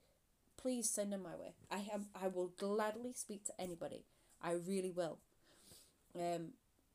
please 0.57 0.89
send 0.89 1.14
them 1.14 1.24
my 1.24 1.36
way. 1.36 1.53
I 1.72 1.78
have 1.78 2.05
I 2.20 2.28
will 2.28 2.51
gladly 2.57 3.14
speak 3.14 3.45
to 3.45 3.61
anybody. 3.61 4.03
I 4.44 4.52
really 4.54 4.91
will. 4.91 5.20
Um, 6.16 6.50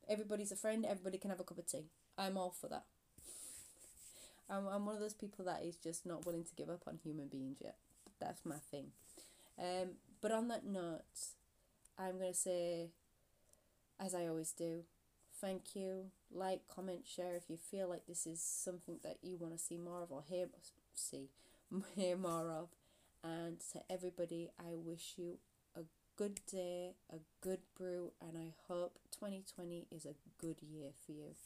everybody's 0.09 0.53
a 0.53 0.57
friend. 0.57 0.84
Everybody 0.84 1.18
can 1.18 1.30
have 1.30 1.40
a 1.40 1.44
cup 1.44 1.59
of 1.59 1.66
tea. 1.66 1.86
I'm 2.16 2.36
all 2.36 2.51
for 2.51 2.68
that. 2.68 2.84
I'm, 4.51 4.66
I'm 4.66 4.86
one 4.86 4.94
of 4.94 5.01
those 5.01 5.14
people 5.14 5.44
that 5.46 5.62
is 5.64 5.76
just 5.76 6.07
not 6.07 6.26
willing 6.26 6.44
to 6.44 6.55
give 6.55 6.70
up 6.70 6.82
on 6.86 6.99
human 7.03 7.28
beings 7.28 7.59
yet. 7.61 7.76
That's 8.20 8.44
my 8.44 8.57
thing. 8.70 8.88
Um, 9.59 9.92
but 10.20 10.32
on 10.32 10.49
that 10.49 10.64
note, 10.64 11.03
I'm 11.99 12.18
going 12.18 12.32
to 12.32 12.38
say, 12.38 12.90
as 14.01 14.14
I 14.14 14.26
always 14.26 14.53
do, 14.53 14.82
thank 15.40 15.74
you. 15.74 16.07
Like, 16.30 16.62
comment, 16.68 17.07
share 17.07 17.34
if 17.36 17.44
you 17.49 17.57
feel 17.57 17.88
like 17.88 18.07
this 18.07 18.26
is 18.26 18.42
something 18.42 18.99
that 19.03 19.18
you 19.22 19.36
want 19.38 19.55
to 19.55 19.59
see 19.59 19.78
more 19.78 20.03
of 20.03 20.12
or 20.12 20.22
hear, 20.28 20.46
see, 20.94 21.28
hear 21.96 22.16
more 22.16 22.51
of. 22.51 22.68
And 23.24 23.59
to 23.72 23.80
everybody, 23.90 24.51
I 24.59 24.74
wish 24.74 25.14
you 25.16 25.38
good 26.18 26.40
day, 26.50 26.96
a 27.12 27.18
good 27.40 27.60
brew, 27.76 28.10
and 28.20 28.36
I 28.36 28.52
hope 28.66 28.98
2020 29.12 29.86
is 29.88 30.04
a 30.04 30.16
good 30.36 30.56
year 30.60 30.90
for 31.06 31.12
you. 31.12 31.36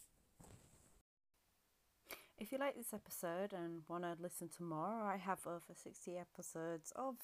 If 2.38 2.50
you 2.50 2.56
like 2.56 2.74
this 2.74 2.94
episode 2.94 3.52
and 3.52 3.82
want 3.86 4.04
to 4.04 4.16
listen 4.18 4.48
to 4.56 4.62
more, 4.62 5.02
I 5.02 5.18
have 5.18 5.46
over 5.46 5.74
60 5.74 6.16
episodes 6.16 6.90
of 6.96 7.16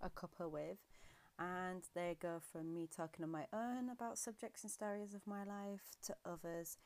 A 0.00 0.08
Cuppa 0.08 0.48
With, 0.48 0.78
and 1.40 1.82
they 1.96 2.16
go 2.22 2.40
from 2.52 2.72
me 2.72 2.88
talking 2.96 3.24
on 3.24 3.32
my 3.32 3.46
own 3.52 3.90
about 3.90 4.16
subjects 4.16 4.62
and 4.62 4.70
stories 4.70 5.12
of 5.12 5.26
my 5.26 5.42
life 5.42 5.96
to 6.04 6.14
others. 6.24 6.78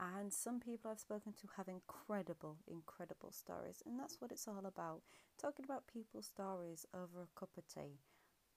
And 0.00 0.32
some 0.32 0.58
people 0.58 0.90
I've 0.90 0.98
spoken 0.98 1.32
to 1.32 1.46
have 1.56 1.68
incredible, 1.68 2.56
incredible 2.66 3.30
stories, 3.30 3.84
and 3.86 4.00
that's 4.00 4.20
what 4.20 4.32
it's 4.32 4.48
all 4.48 4.66
about 4.66 5.02
talking 5.40 5.64
about 5.64 5.86
people's 5.86 6.26
stories 6.26 6.86
over 6.92 7.22
a 7.22 7.38
cup 7.38 7.50
of 7.56 7.68
tea 7.72 8.00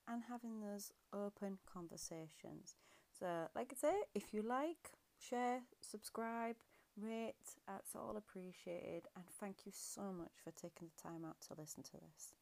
and 0.07 0.23
having 0.29 0.61
those 0.61 0.91
open 1.13 1.57
conversations. 1.71 2.75
So, 3.19 3.47
like 3.55 3.73
I 3.73 3.75
say, 3.75 3.95
if 4.13 4.33
you 4.33 4.41
like, 4.41 4.91
share, 5.19 5.61
subscribe, 5.81 6.55
rate, 6.99 7.35
that's 7.67 7.95
all 7.95 8.15
appreciated. 8.17 9.07
And 9.15 9.25
thank 9.39 9.65
you 9.65 9.71
so 9.73 10.13
much 10.13 10.33
for 10.43 10.51
taking 10.51 10.89
the 10.89 11.01
time 11.01 11.25
out 11.25 11.37
to 11.47 11.59
listen 11.59 11.83
to 11.83 11.91
this. 11.93 12.33